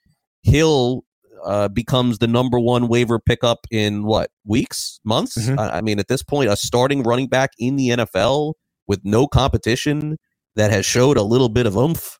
Hill 0.46 1.02
uh, 1.44 1.68
becomes 1.68 2.18
the 2.18 2.26
number 2.26 2.58
one 2.58 2.88
waiver 2.88 3.18
pickup 3.18 3.66
in 3.70 4.04
what 4.04 4.30
weeks, 4.44 5.00
months? 5.04 5.36
Mhm. 5.36 5.58
I, 5.58 5.78
I 5.78 5.80
mean, 5.80 5.98
at 5.98 6.08
this 6.08 6.22
point, 6.22 6.50
a 6.50 6.56
starting 6.56 7.02
running 7.02 7.28
back 7.28 7.50
in 7.58 7.76
the 7.76 7.90
NFL 7.90 8.54
with 8.86 9.00
no 9.04 9.26
competition 9.26 10.16
that 10.54 10.70
has 10.70 10.86
showed 10.86 11.16
a 11.16 11.22
little 11.22 11.48
bit 11.48 11.66
of 11.66 11.76
oomph. 11.76 12.18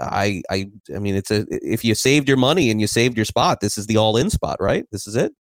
I, 0.00 0.42
I, 0.50 0.66
I 0.94 0.98
mean, 0.98 1.14
it's 1.14 1.30
a 1.30 1.46
if 1.50 1.84
you 1.84 1.94
saved 1.94 2.26
your 2.26 2.36
money 2.36 2.70
and 2.70 2.80
you 2.80 2.86
saved 2.86 3.16
your 3.16 3.24
spot, 3.26 3.60
this 3.60 3.78
is 3.78 3.86
the 3.86 3.96
all-in 3.96 4.30
spot, 4.30 4.56
right? 4.60 4.84
This 4.90 5.06
is 5.06 5.14
it. 5.14 5.32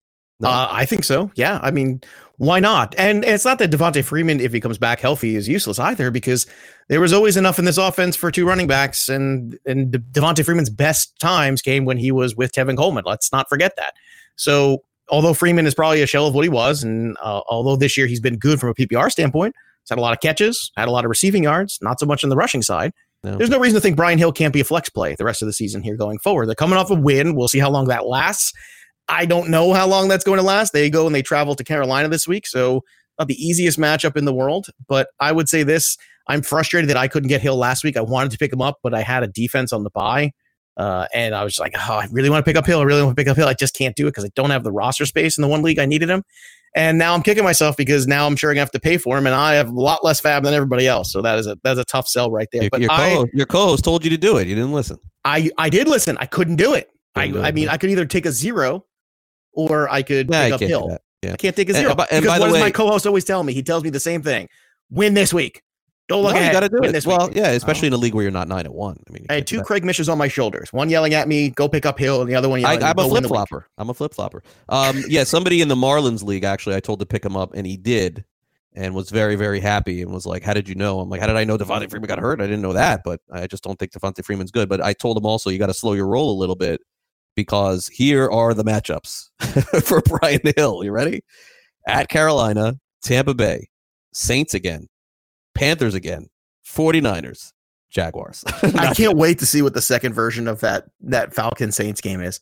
No. 0.40 0.48
Uh, 0.48 0.68
I 0.70 0.84
think 0.86 1.04
so. 1.04 1.30
Yeah. 1.36 1.60
I 1.62 1.70
mean, 1.70 2.00
why 2.42 2.58
not? 2.58 2.92
And 2.98 3.24
it's 3.24 3.44
not 3.44 3.60
that 3.60 3.70
Devonta 3.70 4.02
Freeman, 4.02 4.40
if 4.40 4.52
he 4.52 4.58
comes 4.58 4.76
back 4.76 4.98
healthy, 4.98 5.36
is 5.36 5.48
useless 5.48 5.78
either, 5.78 6.10
because 6.10 6.44
there 6.88 7.00
was 7.00 7.12
always 7.12 7.36
enough 7.36 7.56
in 7.56 7.66
this 7.66 7.78
offense 7.78 8.16
for 8.16 8.32
two 8.32 8.44
running 8.44 8.66
backs, 8.66 9.08
and 9.08 9.56
and 9.64 9.92
De- 9.92 10.00
Devonta 10.00 10.44
Freeman's 10.44 10.68
best 10.68 11.16
times 11.20 11.62
came 11.62 11.84
when 11.84 11.98
he 11.98 12.10
was 12.10 12.34
with 12.34 12.50
Tevin 12.50 12.76
Coleman. 12.76 13.04
Let's 13.06 13.30
not 13.30 13.48
forget 13.48 13.76
that. 13.76 13.94
So, 14.34 14.82
although 15.08 15.34
Freeman 15.34 15.66
is 15.66 15.74
probably 15.76 16.02
a 16.02 16.06
shell 16.08 16.26
of 16.26 16.34
what 16.34 16.42
he 16.42 16.48
was, 16.48 16.82
and 16.82 17.16
uh, 17.22 17.42
although 17.48 17.76
this 17.76 17.96
year 17.96 18.08
he's 18.08 18.18
been 18.18 18.38
good 18.38 18.58
from 18.58 18.70
a 18.70 18.74
PPR 18.74 19.08
standpoint, 19.12 19.54
he's 19.84 19.90
had 19.90 19.98
a 19.98 20.02
lot 20.02 20.12
of 20.12 20.18
catches, 20.18 20.72
had 20.76 20.88
a 20.88 20.90
lot 20.90 21.04
of 21.04 21.10
receiving 21.10 21.44
yards, 21.44 21.78
not 21.80 22.00
so 22.00 22.06
much 22.06 22.24
on 22.24 22.30
the 22.30 22.36
rushing 22.36 22.62
side. 22.62 22.92
No. 23.22 23.36
There's 23.36 23.50
no 23.50 23.60
reason 23.60 23.76
to 23.76 23.80
think 23.80 23.94
Brian 23.94 24.18
Hill 24.18 24.32
can't 24.32 24.52
be 24.52 24.58
a 24.58 24.64
flex 24.64 24.88
play 24.88 25.14
the 25.14 25.24
rest 25.24 25.42
of 25.42 25.46
the 25.46 25.52
season 25.52 25.80
here 25.80 25.96
going 25.96 26.18
forward. 26.18 26.46
They're 26.46 26.56
coming 26.56 26.76
off 26.76 26.90
a 26.90 26.96
win. 26.96 27.36
We'll 27.36 27.46
see 27.46 27.60
how 27.60 27.70
long 27.70 27.86
that 27.86 28.04
lasts. 28.04 28.52
I 29.12 29.26
don't 29.26 29.50
know 29.50 29.74
how 29.74 29.86
long 29.86 30.08
that's 30.08 30.24
going 30.24 30.38
to 30.38 30.42
last. 30.42 30.72
They 30.72 30.88
go 30.88 31.06
and 31.06 31.14
they 31.14 31.20
travel 31.20 31.54
to 31.54 31.62
Carolina 31.62 32.08
this 32.08 32.26
week, 32.26 32.46
so 32.46 32.82
not 33.18 33.28
the 33.28 33.34
easiest 33.34 33.78
matchup 33.78 34.16
in 34.16 34.24
the 34.24 34.32
world. 34.32 34.68
But 34.88 35.08
I 35.20 35.32
would 35.32 35.50
say 35.50 35.62
this: 35.62 35.98
I'm 36.28 36.40
frustrated 36.40 36.88
that 36.88 36.96
I 36.96 37.08
couldn't 37.08 37.28
get 37.28 37.42
Hill 37.42 37.56
last 37.56 37.84
week. 37.84 37.98
I 37.98 38.00
wanted 38.00 38.32
to 38.32 38.38
pick 38.38 38.50
him 38.50 38.62
up, 38.62 38.78
but 38.82 38.94
I 38.94 39.02
had 39.02 39.22
a 39.22 39.26
defense 39.26 39.70
on 39.70 39.84
the 39.84 39.90
bye, 39.90 40.32
uh, 40.78 41.06
and 41.12 41.34
I 41.34 41.44
was 41.44 41.58
like, 41.58 41.74
oh, 41.76 41.92
I 41.92 42.08
really 42.10 42.30
want 42.30 42.42
to 42.42 42.48
pick 42.48 42.56
up 42.56 42.64
Hill. 42.64 42.80
I 42.80 42.84
really 42.84 43.02
want 43.02 43.14
to 43.14 43.20
pick 43.20 43.28
up 43.28 43.36
Hill. 43.36 43.46
I 43.46 43.54
just 43.54 43.76
can't 43.76 43.94
do 43.94 44.06
it 44.06 44.12
because 44.12 44.24
I 44.24 44.30
don't 44.34 44.48
have 44.48 44.64
the 44.64 44.72
roster 44.72 45.04
space 45.04 45.36
in 45.36 45.42
the 45.42 45.48
one 45.48 45.60
league 45.60 45.78
I 45.78 45.84
needed 45.84 46.08
him. 46.08 46.24
And 46.74 46.96
now 46.96 47.12
I'm 47.12 47.22
kicking 47.22 47.44
myself 47.44 47.76
because 47.76 48.06
now 48.06 48.26
I'm 48.26 48.34
sure 48.34 48.48
I'm 48.48 48.54
gonna 48.54 48.62
have 48.62 48.70
to 48.70 48.80
pay 48.80 48.96
for 48.96 49.18
him, 49.18 49.26
and 49.26 49.34
I 49.34 49.54
have 49.56 49.68
a 49.68 49.78
lot 49.78 50.02
less 50.02 50.22
FAAB 50.22 50.42
than 50.42 50.54
everybody 50.54 50.88
else. 50.88 51.12
So 51.12 51.20
that 51.20 51.38
is 51.38 51.46
a 51.46 51.58
that's 51.62 51.78
a 51.78 51.84
tough 51.84 52.08
sell 52.08 52.30
right 52.30 52.48
there. 52.50 52.62
Your, 52.62 52.70
but 52.70 52.80
your, 52.80 52.90
I, 52.90 53.10
co- 53.10 53.26
your 53.34 53.44
co-host 53.44 53.84
told 53.84 54.04
you 54.04 54.10
to 54.10 54.16
do 54.16 54.38
it. 54.38 54.48
You 54.48 54.54
didn't 54.54 54.72
listen. 54.72 54.98
I 55.22 55.50
I 55.58 55.68
did 55.68 55.86
listen. 55.86 56.16
I 56.18 56.24
couldn't 56.24 56.56
do 56.56 56.72
it. 56.72 56.88
I, 57.14 57.26
Couldn't 57.26 57.34
do 57.34 57.40
it, 57.40 57.48
I 57.48 57.52
mean? 57.52 57.68
I 57.68 57.76
could 57.76 57.90
either 57.90 58.06
take 58.06 58.24
a 58.24 58.32
zero 58.32 58.86
or 59.52 59.88
I 59.90 60.02
could 60.02 60.30
Nah, 60.30 60.42
pick 60.42 60.48
you 60.48 60.54
up 60.54 60.60
Hill. 60.60 60.98
Yeah. 61.22 61.32
I 61.34 61.36
can't 61.36 61.54
take 61.54 61.68
a 61.68 61.72
And- 61.72 61.76
zero. 61.78 61.90
and 61.90 61.96
by- 61.98 62.08
and 62.10 62.22
because 62.22 62.38
by 62.38 62.40
what 62.40 62.46
the 62.48 62.52
does 62.54 62.60
my 62.62 62.70
co-host 62.70 63.06
always 63.06 63.24
tell 63.24 63.42
me? 63.44 63.52
He 63.52 63.62
tells 63.62 63.84
me 63.84 63.90
the 63.90 64.00
same 64.00 64.22
thing. 64.22 64.48
Win 64.90 65.14
this 65.14 65.32
week. 65.32 65.62
Don't 66.08 66.24
look 66.24 66.34
No, 66.34 66.40
you 66.44 66.50
got 66.52 66.60
to 66.60 66.68
do 66.68 66.78
Win 66.80 66.90
it. 66.90 66.92
this 66.92 67.06
Well, 67.06 67.28
week. 67.28 67.36
yeah, 67.36 67.50
especially 67.50 67.86
Oh. 67.86 67.90
in 67.90 67.92
a 67.94 67.96
league 67.96 68.12
where 68.14 68.22
you're 68.22 68.32
not 68.32 68.48
nine 68.48 68.66
at 68.66 68.74
one. 68.74 68.96
I 69.08 69.12
mean, 69.12 69.24
I 69.30 69.34
had 69.34 69.46
two. 69.46 69.62
Craig 69.62 69.84
Mishes 69.84 70.08
on 70.08 70.18
my 70.18 70.26
shoulders. 70.28 70.72
One 70.72 70.90
yelling 70.90 71.14
at 71.14 71.28
me, 71.28 71.50
"Go 71.50 71.68
pick 71.68 71.86
up 71.86 71.98
Hill," 71.98 72.20
and 72.20 72.28
the 72.28 72.34
other 72.34 72.48
one 72.48 72.58
I, 72.58 72.72
yelling, 72.72 72.82
I'm 72.82 72.96
"Go 72.96 73.02
a 73.02 73.06
win 73.06 73.10
flip 73.12 73.22
the 73.22 73.28
week." 73.28 73.34
flopper. 73.36 73.68
I'm 73.78 73.88
a 73.88 73.94
flip 73.94 74.12
flopper. 74.12 74.42
Um, 74.68 75.04
yeah, 75.08 75.22
somebody 75.24 75.62
in 75.62 75.68
the 75.68 75.76
Marlins 75.76 76.24
league 76.24 76.44
actually, 76.44 76.74
I 76.74 76.80
told 76.80 76.98
to 76.98 77.06
pick 77.06 77.24
him 77.24 77.36
up, 77.36 77.54
and 77.54 77.66
he 77.66 77.76
did, 77.76 78.24
and 78.74 78.94
was 78.94 79.10
very, 79.10 79.36
very 79.36 79.60
happy, 79.60 80.02
and 80.02 80.12
was 80.12 80.26
like, 80.26 80.42
"How 80.42 80.52
did 80.54 80.68
you 80.68 80.74
know?" 80.74 80.98
I'm 81.00 81.08
like, 81.08 81.20
"How 81.20 81.28
did 81.28 81.36
I 81.36 81.44
know 81.44 81.56
Devonta 81.56 81.88
Freeman 81.88 82.08
got 82.08 82.18
hurt? 82.18 82.40
I 82.40 82.44
didn't 82.46 82.62
know 82.62 82.72
that, 82.72 83.02
but 83.04 83.20
I 83.30 83.46
just 83.46 83.62
don't 83.62 83.78
think 83.78 83.92
Devonta 83.92 84.24
Freeman's 84.24 84.50
good." 84.50 84.68
But 84.68 84.82
I 84.82 84.92
told 84.94 85.16
him 85.16 85.24
also, 85.24 85.50
you 85.50 85.58
got 85.58 85.68
to 85.68 85.74
slow 85.74 85.92
your 85.92 86.08
roll 86.08 86.30
a 86.32 86.38
little 86.38 86.56
bit 86.56 86.80
because 87.34 87.88
here 87.88 88.30
are 88.30 88.54
the 88.54 88.64
matchups 88.64 89.28
for 89.84 90.00
Brian 90.02 90.40
Hill. 90.56 90.84
You 90.84 90.92
ready? 90.92 91.22
At 91.86 92.08
Carolina, 92.08 92.78
Tampa 93.02 93.34
Bay, 93.34 93.68
Saints 94.12 94.54
again, 94.54 94.88
Panthers 95.54 95.94
again, 95.94 96.28
49ers, 96.66 97.52
Jaguars. 97.92 98.42
I 98.62 98.94
can't 98.94 99.16
wait 99.16 99.38
to 99.40 99.46
see 99.46 99.62
what 99.62 99.74
the 99.74 99.82
second 99.82 100.14
version 100.14 100.48
of 100.48 100.60
that 100.60 100.86
that 101.02 101.34
Falcon 101.34 101.70
Saints 101.70 102.00
game 102.00 102.20
is 102.22 102.40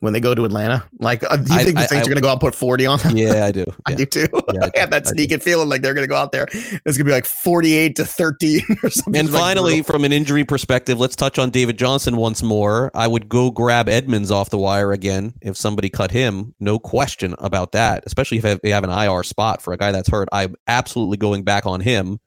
when 0.00 0.12
they 0.12 0.20
go 0.20 0.34
to 0.34 0.44
Atlanta. 0.44 0.84
Like, 1.00 1.24
uh, 1.24 1.36
do 1.38 1.52
you 1.54 1.58
I- 1.60 1.64
think 1.64 1.76
the 1.76 1.82
I- 1.82 1.86
Saints 1.86 2.06
I- 2.06 2.10
are 2.10 2.12
going 2.12 2.16
to 2.16 2.20
go 2.22 2.28
out 2.28 2.32
and 2.34 2.40
put 2.40 2.54
forty 2.54 2.86
on 2.86 2.98
them? 3.00 3.16
yeah, 3.16 3.46
I 3.46 3.50
do. 3.52 3.64
I 3.86 3.90
Yeah. 3.92 3.96
do 3.96 4.06
too. 4.06 4.26
Yeah, 4.52 4.68
I 4.74 4.78
have 4.80 4.90
that. 4.90 5.06
Sneaking 5.06 5.40
feeling 5.40 5.68
like 5.68 5.80
they're 5.82 5.94
going 5.94 6.04
to 6.04 6.08
go 6.08 6.16
out 6.16 6.30
there. 6.32 6.46
It's 6.52 6.82
going 6.84 6.94
to 6.98 7.04
be 7.04 7.10
like 7.12 7.24
forty-eight 7.26 7.96
to 7.96 8.04
thirteen 8.04 8.62
or 8.82 8.90
something. 8.90 9.16
And 9.16 9.32
like 9.32 9.40
finally, 9.40 9.74
brutal. 9.76 9.92
from 9.94 10.04
an 10.04 10.12
injury 10.12 10.44
perspective, 10.44 11.00
let's 11.00 11.16
touch 11.16 11.38
on 11.38 11.50
David 11.50 11.78
Johnson 11.78 12.16
once 12.16 12.42
more. 12.42 12.90
I 12.94 13.06
would 13.08 13.28
go 13.28 13.50
grab 13.50 13.88
Edmonds 13.88 14.30
off 14.30 14.50
the 14.50 14.58
wire 14.58 14.92
again 14.92 15.34
if 15.40 15.56
somebody 15.56 15.88
cut 15.88 16.10
him. 16.10 16.54
No 16.60 16.78
question 16.78 17.34
about 17.38 17.72
that, 17.72 18.04
especially 18.06 18.38
if 18.38 18.60
you 18.62 18.72
have 18.72 18.84
an 18.84 18.90
IR 18.90 19.22
spot 19.22 19.62
for 19.62 19.72
a 19.72 19.76
guy 19.78 19.92
that's 19.92 20.08
hurt. 20.10 20.28
I'm 20.30 20.54
absolutely 20.66 21.16
going 21.16 21.42
back 21.42 21.64
on 21.66 21.80
him. 21.80 22.18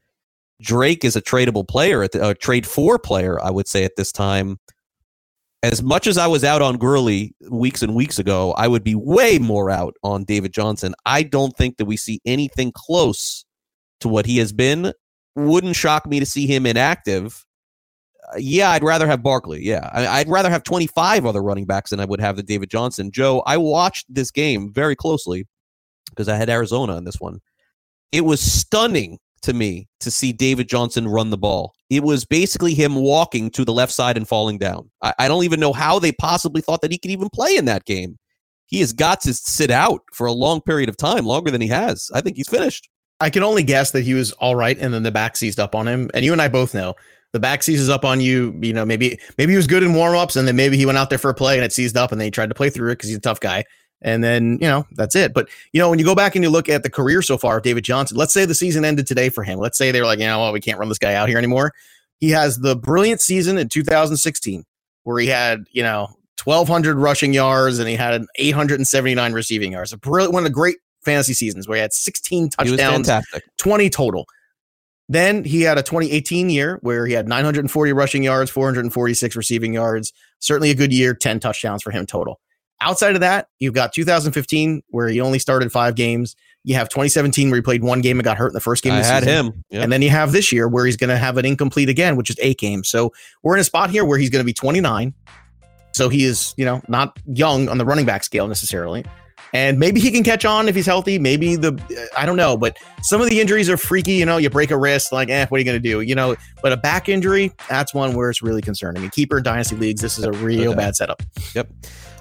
Drake 0.64 1.04
is 1.04 1.16
a 1.16 1.22
tradable 1.22 1.68
player, 1.68 2.04
at 2.04 2.14
the, 2.14 2.30
a 2.30 2.34
trade 2.34 2.66
for 2.66 2.98
player, 2.98 3.40
I 3.44 3.52
would 3.52 3.68
say 3.68 3.84
at 3.84 3.96
this 3.98 4.12
time. 4.12 4.60
As 5.62 5.82
much 5.82 6.08
as 6.08 6.18
I 6.18 6.28
was 6.28 6.44
out 6.44 6.62
on 6.62 6.78
Gurley 6.78 7.36
weeks 7.50 7.82
and 7.82 7.96
weeks 7.96 8.20
ago, 8.20 8.54
I 8.54 8.68
would 8.68 8.84
be 8.84 8.96
way 8.96 9.40
more 9.40 9.70
out 9.70 9.96
on 10.04 10.26
David 10.26 10.54
Johnson. 10.54 10.94
I 11.06 11.24
don't 11.24 11.56
think 11.56 11.78
that 11.78 11.86
we 11.86 11.96
see 11.96 12.20
anything 12.26 12.72
close 12.74 13.46
to 14.02 14.10
what 14.10 14.26
he 14.26 14.40
has 14.40 14.52
been. 14.52 14.94
Wouldn't 15.36 15.76
shock 15.76 16.06
me 16.06 16.20
to 16.20 16.26
see 16.26 16.48
him 16.48 16.66
inactive. 16.66 17.46
Uh, 18.34 18.38
yeah, 18.40 18.72
I'd 18.72 18.84
rather 18.84 19.08
have 19.08 19.24
Barkley. 19.24 19.64
Yeah, 19.64 19.90
I, 19.94 20.08
I'd 20.08 20.30
rather 20.30 20.50
have 20.50 20.64
25 20.64 21.26
other 21.26 21.42
running 21.42 21.66
backs 21.66 21.92
than 21.92 22.00
I 22.02 22.06
would 22.06 22.20
have 22.20 22.36
the 22.36 22.44
David 22.44 22.70
Johnson. 22.70 23.12
Joe, 23.12 23.42
I 23.46 23.58
watched 23.58 24.14
this 24.14 24.32
game 24.32 24.72
very 24.74 24.96
closely 24.96 25.48
because 26.10 26.28
I 26.28 26.36
had 26.36 26.50
Arizona 26.50 26.98
in 26.98 27.06
this 27.06 27.20
one. 27.20 27.40
It 28.12 28.22
was 28.22 28.42
stunning 28.42 29.18
to 29.44 29.54
me 29.54 29.88
to 30.00 30.12
see 30.12 30.34
David 30.34 30.68
Johnson 30.68 31.08
run 31.08 31.30
the 31.30 31.38
ball. 31.38 31.74
It 31.90 32.04
was 32.04 32.26
basically 32.26 32.74
him 32.74 32.96
walking 32.96 33.50
to 33.52 33.64
the 33.64 33.74
left 33.74 33.92
side 33.92 34.18
and 34.18 34.28
falling 34.28 34.58
down. 34.58 34.90
I, 35.02 35.14
I 35.20 35.28
don't 35.28 35.44
even 35.44 35.60
know 35.60 35.74
how 35.74 36.00
they 36.00 36.12
possibly 36.12 36.62
thought 36.62 36.82
that 36.82 36.92
he 36.92 36.98
could 36.98 37.12
even 37.12 37.30
play 37.30 37.56
in 37.56 37.66
that 37.66 37.86
game. 37.86 38.18
He 38.66 38.80
has 38.80 38.94
got 38.94 39.22
to 39.22 39.34
sit 39.34 39.70
out 39.70 40.02
for 40.14 40.26
a 40.26 40.32
long 40.32 40.62
period 40.62 40.90
of 40.90 40.98
time, 40.98 41.26
longer 41.26 41.52
than 41.52 41.62
he 41.62 41.68
has. 41.68 42.10
I 42.14 42.22
think 42.22 42.38
he's 42.38 42.50
finished. 42.50 42.90
I 43.20 43.30
can 43.30 43.44
only 43.44 43.64
guess 43.64 43.92
that 43.92 44.02
he 44.02 44.14
was 44.14 44.32
all 44.34 44.56
right, 44.56 44.78
and 44.80 44.94
then 44.94 45.04
the 45.04 45.12
back 45.12 45.38
seized 45.38 45.60
up 45.60 45.76
on 45.76 45.88
him. 45.88 46.10
And 46.14 46.26
you 46.26 46.32
and 46.32 46.42
I 46.42 46.48
both 46.48 46.74
know 46.74 46.96
the 47.34 47.40
back 47.40 47.64
seizes 47.64 47.90
up 47.90 48.06
on 48.06 48.20
you. 48.22 48.58
You 48.62 48.74
know, 48.74 48.86
maybe 48.86 49.20
maybe 49.38 49.52
he 49.52 49.58
was 49.58 49.68
good 49.68 49.84
in 49.84 49.92
warmups, 49.92 50.36
and 50.36 50.48
then 50.48 50.56
maybe 50.56 50.78
he 50.78 50.86
went 50.86 50.98
out 50.98 51.10
there 51.10 51.20
for 51.20 51.30
a 51.30 51.36
play 51.36 51.56
and 51.56 51.66
it 51.66 51.74
seized 51.74 51.98
up, 51.98 52.12
and 52.12 52.20
then 52.20 52.26
he 52.26 52.32
tried 52.32 52.50
to 52.50 52.56
play 52.56 52.70
through 52.70 52.90
it 52.92 52.96
because 52.96 53.10
he's 53.10 53.18
a 53.18 53.22
tough 53.22 53.40
guy. 53.40 53.64
And 54.04 54.24
then 54.24 54.58
you 54.62 54.68
know 54.68 54.86
that's 54.92 55.16
it. 55.16 55.34
But 55.34 55.50
you 55.72 55.80
know 55.80 55.90
when 55.90 56.00
you 56.00 56.06
go 56.06 56.16
back 56.16 56.36
and 56.36 56.44
you 56.44 56.50
look 56.50 56.70
at 56.70 56.84
the 56.84 56.90
career 56.90 57.22
so 57.22 57.38
far 57.38 57.58
of 57.58 57.64
David 57.64 57.84
Johnson, 57.84 58.18
let's 58.18 58.34
say 58.34 58.46
the 58.46 58.56
season 58.56 58.86
ended 58.86 59.08
today 59.08 59.30
for 59.30 59.44
him. 59.44 59.60
Let's 59.60 59.78
say 59.78 59.92
they 59.92 60.02
were 60.02 60.08
like, 60.08 60.20
you 60.20 60.26
know, 60.26 60.40
well, 60.40 60.54
we 60.54 60.60
can't 60.60 60.78
run 60.78 60.90
this 60.90 61.00
guy 61.00 61.14
out 61.14 61.30
here 61.30 61.38
anymore. 61.38 61.74
He 62.20 62.30
has 62.32 62.60
the 62.60 62.76
brilliant 62.76 63.22
season 63.22 63.58
in 63.58 63.70
2016 63.70 64.66
where 65.04 65.20
he 65.20 65.28
had 65.28 65.66
you 65.72 65.84
know 65.84 66.10
1,200 66.44 66.98
rushing 66.98 67.34
yards 67.34 67.80
and 67.80 67.88
he 67.88 67.96
had 67.96 68.24
879 68.36 69.34
receiving 69.34 69.72
yards. 69.72 69.94
A 69.94 69.98
brilliant, 69.98 70.34
one 70.34 70.44
of 70.44 70.50
the 70.50 70.54
great 70.54 70.78
fantasy 71.04 71.34
seasons 71.34 71.68
where 71.68 71.78
he 71.78 71.82
had 71.82 71.94
16 71.94 72.50
He 72.64 72.72
was 72.72 72.80
touchdowns, 72.80 73.08
fantastic. 73.08 73.44
20 73.58 73.90
total. 73.90 74.26
Then 75.10 75.44
he 75.44 75.62
had 75.62 75.78
a 75.78 75.84
2018 75.84 76.50
year 76.50 76.80
where 76.82 77.06
he 77.06 77.14
had 77.14 77.28
940 77.28 77.94
rushing 77.94 78.24
yards, 78.24 78.50
446 78.50 79.36
receiving 79.36 79.74
yards. 79.74 80.14
Certainly 80.40 80.72
a 80.72 80.76
good 80.76 80.94
year, 80.94 81.14
10 81.14 81.40
touchdowns 81.40 81.84
for 81.84 81.92
him 81.92 82.06
total. 82.06 82.40
Outside 82.84 83.16
of 83.16 83.22
that, 83.22 83.48
you've 83.60 83.74
got 83.74 83.94
2015 83.94 84.84
where 84.90 85.08
he 85.08 85.22
only 85.22 85.40
started 85.40 85.72
five 85.72 85.96
games. 85.96 86.36
You 86.66 86.76
have 86.76 86.90
2017 86.90 87.50
where 87.50 87.58
he 87.58 87.62
played 87.62 87.82
one 87.82 88.02
game 88.02 88.20
and 88.20 88.26
got 88.26 88.38
hurt 88.38 88.48
in 88.48 88.54
the 88.54 88.60
first 88.60 88.84
game. 88.84 88.92
I 88.92 88.98
had 88.98 89.24
season. 89.24 89.46
him. 89.46 89.64
Yeah. 89.70 89.82
And 89.84 89.92
then 89.92 90.02
you 90.02 90.10
have 90.10 90.34
this 90.34 90.52
year 90.52 90.68
where 90.68 90.86
he's 90.86 90.98
going 90.98 91.10
to 91.10 91.18
have 91.18 91.38
an 91.38 91.46
incomplete 91.46 91.88
again, 91.88 92.18
which 92.18 92.30
is 92.30 92.36
eight 92.42 92.60
games. 92.60 92.90
So 92.90 93.14
we're 93.42 93.56
in 93.56 93.62
a 93.62 93.64
spot 93.64 93.90
here 93.90 94.04
where 94.04 94.20
he's 94.20 94.30
going 94.30 94.42
to 94.42 94.46
be 94.46 94.54
29. 94.54 95.14
So 95.94 96.10
he 96.10 96.26
is, 96.26 96.54
you 96.58 96.66
know, 96.66 96.82
not 96.90 97.18
young 97.26 97.70
on 97.70 97.78
the 97.78 97.86
running 97.86 98.06
back 98.06 98.26
scale 98.26 98.50
necessarily. 98.50 99.06
And 99.54 99.80
maybe 99.80 100.02
he 100.02 100.12
can 100.12 100.24
catch 100.24 100.44
on 100.44 100.68
if 100.68 100.76
he's 100.76 100.86
healthy. 100.86 101.20
Maybe 101.20 101.56
the, 101.56 102.10
I 102.18 102.26
don't 102.26 102.38
know, 102.38 102.58
but 102.58 102.76
some 103.04 103.22
of 103.22 103.30
the 103.30 103.40
injuries 103.40 103.70
are 103.70 103.78
freaky. 103.78 104.14
You 104.14 104.26
know, 104.26 104.38
you 104.38 104.50
break 104.50 104.72
a 104.72 104.78
wrist, 104.78 105.14
like, 105.14 105.30
eh, 105.30 105.46
what 105.48 105.58
are 105.58 105.60
you 105.60 105.66
going 105.66 105.82
to 105.82 105.90
do? 105.90 106.02
You 106.02 106.16
know, 106.16 106.36
but 106.62 106.74
a 106.74 106.78
back 106.78 107.08
injury, 107.08 107.54
that's 107.70 107.94
one 107.94 108.14
where 108.14 108.30
it's 108.30 108.42
really 108.42 108.62
concerning. 108.62 109.04
In 109.04 109.10
keeper 109.12 109.40
dynasty 109.40 109.76
leagues, 109.76 110.02
this 110.02 110.18
is 110.18 110.24
a 110.26 110.32
real 110.32 110.72
doubt. 110.72 110.78
bad 110.78 110.96
setup. 110.96 111.24
Yep. 111.54 111.70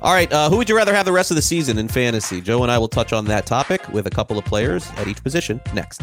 All 0.03 0.13
right. 0.13 0.31
Uh, 0.33 0.51
who 0.51 0.57
would 0.57 0.69
you 0.69 0.77
rather 0.77 0.93
have 0.93 1.07
the 1.07 1.13
rest 1.13 1.31
of 1.31 1.37
the 1.37 1.43
season 1.43 1.79
in 1.79 1.87
fantasy? 1.87 2.41
Joe 2.41 2.63
and 2.63 2.73
I 2.73 2.79
will 2.79 2.89
touch 2.89 3.13
on 3.13 3.25
that 3.27 3.47
topic 3.47 3.89
with 3.91 4.07
a 4.07 4.11
couple 4.11 4.37
of 4.37 4.45
players 4.45 4.91
at 4.97 5.07
each 5.07 5.23
position 5.23 5.61
next. 5.75 6.03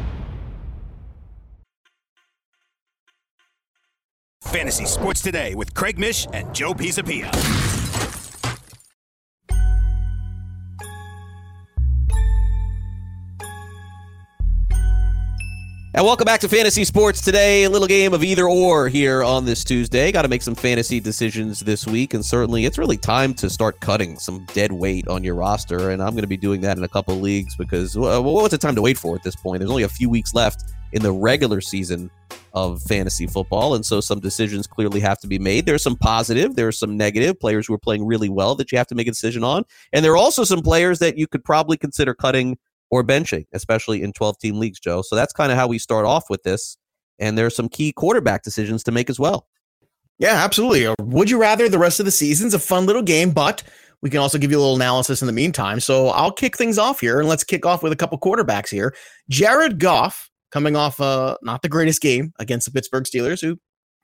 Fantasy 4.51 4.83
Sports 4.83 5.21
Today 5.21 5.55
with 5.55 5.73
Craig 5.73 5.97
Mish 5.97 6.27
and 6.33 6.53
Joe 6.53 6.73
Pisapia. 6.73 7.31
And 15.93 16.05
welcome 16.05 16.25
back 16.25 16.41
to 16.41 16.49
Fantasy 16.49 16.83
Sports 16.83 17.21
today. 17.21 17.63
A 17.63 17.69
little 17.69 17.87
game 17.87 18.13
of 18.13 18.25
either 18.25 18.45
or 18.45 18.89
here 18.89 19.23
on 19.23 19.45
this 19.45 19.63
Tuesday. 19.63 20.11
Got 20.11 20.23
to 20.23 20.27
make 20.27 20.41
some 20.41 20.55
fantasy 20.55 20.99
decisions 20.99 21.61
this 21.61 21.87
week, 21.87 22.13
and 22.13 22.25
certainly 22.25 22.65
it's 22.65 22.77
really 22.77 22.97
time 22.97 23.33
to 23.35 23.49
start 23.49 23.79
cutting 23.79 24.19
some 24.19 24.45
dead 24.53 24.73
weight 24.73 25.07
on 25.07 25.23
your 25.23 25.35
roster. 25.35 25.91
And 25.91 26.01
I'm 26.01 26.11
going 26.11 26.23
to 26.23 26.27
be 26.27 26.35
doing 26.35 26.59
that 26.61 26.77
in 26.77 26.83
a 26.83 26.89
couple 26.89 27.15
leagues 27.15 27.55
because 27.55 27.97
well, 27.97 28.21
what's 28.21 28.51
the 28.51 28.57
time 28.57 28.75
to 28.75 28.81
wait 28.81 28.97
for 28.97 29.15
at 29.15 29.23
this 29.23 29.35
point? 29.35 29.59
There's 29.59 29.71
only 29.71 29.83
a 29.83 29.89
few 29.89 30.09
weeks 30.09 30.33
left 30.33 30.70
in 30.93 31.01
the 31.01 31.11
regular 31.11 31.61
season 31.61 32.09
of 32.53 32.81
fantasy 32.83 33.27
football, 33.27 33.75
and 33.75 33.85
so 33.85 34.01
some 34.01 34.19
decisions 34.19 34.67
clearly 34.67 34.99
have 34.99 35.19
to 35.19 35.27
be 35.27 35.39
made. 35.39 35.65
There's 35.65 35.83
some 35.83 35.95
positive, 35.95 36.55
there's 36.55 36.77
some 36.77 36.97
negative 36.97 37.39
players 37.39 37.67
who 37.67 37.73
are 37.73 37.79
playing 37.79 38.05
really 38.05 38.29
well 38.29 38.55
that 38.55 38.71
you 38.71 38.77
have 38.77 38.87
to 38.87 38.95
make 38.95 39.07
a 39.07 39.11
decision 39.11 39.43
on, 39.43 39.63
and 39.93 40.03
there 40.03 40.11
are 40.11 40.17
also 40.17 40.43
some 40.43 40.61
players 40.61 40.99
that 40.99 41.17
you 41.17 41.27
could 41.27 41.43
probably 41.43 41.77
consider 41.77 42.13
cutting 42.13 42.57
or 42.91 43.03
benching, 43.03 43.45
especially 43.53 44.03
in 44.03 44.11
12 44.13 44.37
team 44.37 44.59
leagues, 44.59 44.79
Joe. 44.79 45.01
So 45.01 45.15
that's 45.15 45.33
kind 45.33 45.51
of 45.51 45.57
how 45.57 45.67
we 45.67 45.79
start 45.79 46.05
off 46.05 46.29
with 46.29 46.43
this. 46.43 46.77
And 47.19 47.37
there 47.37 47.45
are 47.45 47.51
some 47.51 47.69
key 47.69 47.93
quarterback 47.93 48.43
decisions 48.43 48.83
to 48.83 48.91
make 48.91 49.09
as 49.09 49.19
well. 49.19 49.47
Yeah, 50.19 50.43
absolutely. 50.43 50.93
Would 50.99 51.29
you 51.29 51.39
rather 51.39 51.69
the 51.69 51.79
rest 51.79 51.99
of 51.99 52.05
the 52.05 52.11
season's 52.11 52.53
a 52.53 52.59
fun 52.59 52.85
little 52.85 53.01
game, 53.01 53.31
but 53.31 53.63
we 54.01 54.09
can 54.09 54.19
also 54.19 54.37
give 54.37 54.51
you 54.51 54.57
a 54.57 54.59
little 54.59 54.75
analysis 54.75 55.21
in 55.21 55.27
the 55.27 55.33
meantime. 55.33 55.79
So 55.79 56.07
I'll 56.07 56.31
kick 56.31 56.57
things 56.57 56.77
off 56.77 56.99
here 56.99 57.19
and 57.19 57.29
let's 57.29 57.43
kick 57.43 57.65
off 57.65 57.83
with 57.83 57.91
a 57.91 57.95
couple 57.95 58.19
quarterbacks 58.19 58.69
here. 58.69 58.93
Jared 59.29 59.79
Goff 59.79 60.29
coming 60.51 60.75
off 60.75 60.99
uh 60.99 61.37
not 61.41 61.61
the 61.61 61.69
greatest 61.69 62.01
game 62.01 62.33
against 62.39 62.65
the 62.65 62.71
Pittsburgh 62.71 63.05
Steelers, 63.05 63.41
who 63.41 63.57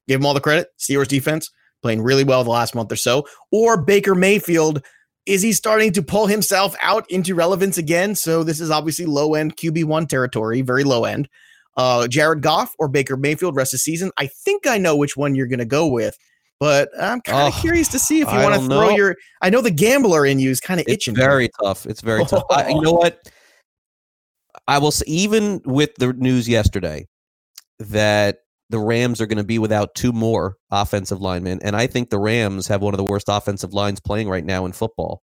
gave 0.07 0.19
him 0.19 0.25
all 0.25 0.33
the 0.33 0.41
credit. 0.41 0.69
Steelers 0.79 1.07
defense 1.07 1.49
playing 1.81 2.01
really 2.01 2.23
well 2.23 2.43
the 2.43 2.49
last 2.49 2.75
month 2.75 2.91
or 2.91 2.95
so, 2.95 3.25
or 3.51 3.81
Baker 3.81 4.15
Mayfield 4.15 4.83
is 5.27 5.41
he 5.41 5.51
starting 5.51 5.91
to 5.91 6.01
pull 6.01 6.25
himself 6.25 6.75
out 6.81 7.09
into 7.11 7.35
relevance 7.35 7.77
again? 7.77 8.15
So 8.15 8.43
this 8.43 8.61
is 8.61 8.71
obviously 8.71 9.05
low 9.05 9.35
end 9.35 9.57
QB1 9.57 10.07
territory, 10.07 10.61
very 10.61 10.85
low 10.85 11.03
end. 11.03 11.27
Uh, 11.75 12.07
Jared 12.07 12.41
Goff 12.41 12.73
or 12.79 12.87
Baker 12.87 13.17
Mayfield 13.17 13.55
rest 13.55 13.73
of 13.73 13.81
season. 13.81 14.09
I 14.17 14.27
think 14.27 14.65
I 14.65 14.79
know 14.79 14.95
which 14.95 15.15
one 15.15 15.35
you're 15.35 15.45
going 15.45 15.59
to 15.59 15.65
go 15.65 15.85
with, 15.85 16.17
but 16.59 16.89
I'm 16.99 17.21
kind 17.21 17.49
of 17.49 17.53
oh, 17.55 17.61
curious 17.61 17.89
to 17.89 17.99
see 17.99 18.21
if 18.21 18.31
you 18.31 18.39
want 18.39 18.55
to 18.55 18.61
throw 18.61 18.87
know. 18.87 18.95
your. 18.95 19.15
I 19.41 19.51
know 19.51 19.61
the 19.61 19.69
gambler 19.69 20.25
in 20.25 20.39
you 20.39 20.49
is 20.49 20.59
kind 20.59 20.79
of 20.79 20.87
itching. 20.87 21.13
Very 21.13 21.49
tough. 21.61 21.85
It's 21.85 22.01
very 22.01 22.25
tough. 22.25 22.45
I, 22.49 22.69
you 22.69 22.81
know 22.81 22.93
what? 22.93 23.19
I 24.67 24.79
will 24.79 24.91
say, 24.91 25.05
even 25.07 25.61
with 25.65 25.95
the 25.95 26.13
news 26.13 26.47
yesterday 26.47 27.07
that 27.79 28.39
the 28.69 28.79
Rams 28.79 29.21
are 29.21 29.25
going 29.25 29.37
to 29.37 29.43
be 29.43 29.59
without 29.59 29.95
two 29.95 30.11
more 30.11 30.57
offensive 30.71 31.21
linemen. 31.21 31.59
And 31.63 31.75
I 31.75 31.87
think 31.87 32.09
the 32.09 32.19
Rams 32.19 32.67
have 32.67 32.81
one 32.81 32.93
of 32.93 32.97
the 32.97 33.05
worst 33.05 33.27
offensive 33.29 33.73
lines 33.73 33.99
playing 33.99 34.27
right 34.27 34.43
now 34.43 34.65
in 34.65 34.73
football. 34.73 35.21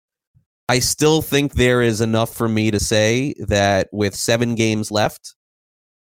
I 0.68 0.78
still 0.78 1.22
think 1.22 1.55
there 1.55 1.83
is 1.83 2.00
enough 2.00 2.35
for 2.35 2.48
me 2.48 2.70
to 2.70 2.78
say 2.78 3.35
that 3.46 3.88
with 3.92 4.14
seven 4.14 4.55
games 4.55 4.90
left 4.90 5.35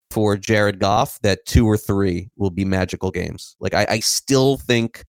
for 0.10 0.36
Jared 0.36 0.80
Goff, 0.80 1.20
that 1.22 1.46
two 1.46 1.66
or 1.66 1.78
three 1.78 2.30
will 2.38 2.50
be 2.50 2.66
magical 2.66 3.12
games. 3.12 3.56
Like, 3.60 3.74
I, 3.74 3.86
I 3.90 4.00
still 4.00 4.58
think 4.58 5.06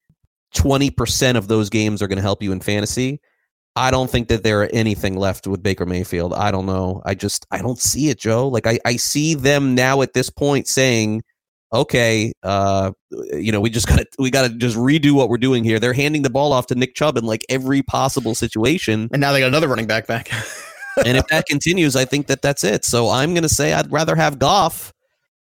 20% 0.56 1.36
of 1.36 1.48
those 1.48 1.68
games 1.68 2.00
are 2.00 2.08
going 2.08 2.16
to 2.16 2.22
help 2.22 2.42
you 2.42 2.52
in 2.52 2.60
fantasy. 2.60 3.20
I 3.76 3.90
don't 3.90 4.08
think 4.08 4.28
that 4.28 4.44
there 4.44 4.62
are 4.62 4.70
anything 4.72 5.16
left 5.16 5.46
with 5.46 5.62
Baker 5.62 5.84
Mayfield. 5.84 6.32
I 6.32 6.50
don't 6.50 6.66
know. 6.66 7.02
I 7.04 7.14
just, 7.14 7.46
I 7.50 7.58
don't 7.58 7.78
see 7.78 8.08
it, 8.08 8.18
Joe. 8.18 8.48
Like, 8.48 8.66
I, 8.66 8.78
I 8.84 8.96
see 8.96 9.34
them 9.34 9.74
now 9.74 10.02
at 10.02 10.12
this 10.12 10.30
point 10.30 10.68
saying, 10.68 11.22
okay, 11.74 12.32
uh, 12.42 12.92
you 13.32 13.52
know, 13.52 13.60
we 13.60 13.68
just 13.68 13.86
got 13.88 13.98
to 13.98 14.06
we 14.18 14.30
got 14.30 14.48
to 14.48 14.56
just 14.56 14.76
redo 14.76 15.12
what 15.12 15.28
we're 15.28 15.36
doing 15.38 15.64
here. 15.64 15.78
They're 15.78 15.92
handing 15.92 16.22
the 16.22 16.30
ball 16.30 16.52
off 16.52 16.68
to 16.68 16.74
Nick 16.74 16.94
Chubb 16.94 17.18
in 17.18 17.24
like 17.24 17.44
every 17.48 17.82
possible 17.82 18.34
situation, 18.34 19.08
and 19.12 19.20
now 19.20 19.32
they 19.32 19.40
got 19.40 19.48
another 19.48 19.68
running 19.68 19.86
back 19.86 20.06
back. 20.06 20.32
and 21.04 21.18
if 21.18 21.26
that 21.30 21.46
continues, 21.46 21.96
I 21.96 22.04
think 22.04 22.28
that 22.28 22.42
that's 22.42 22.64
it. 22.64 22.84
So 22.84 23.10
I'm 23.10 23.34
going 23.34 23.42
to 23.42 23.48
say 23.48 23.72
I'd 23.72 23.92
rather 23.92 24.16
have 24.16 24.38
Goff. 24.38 24.92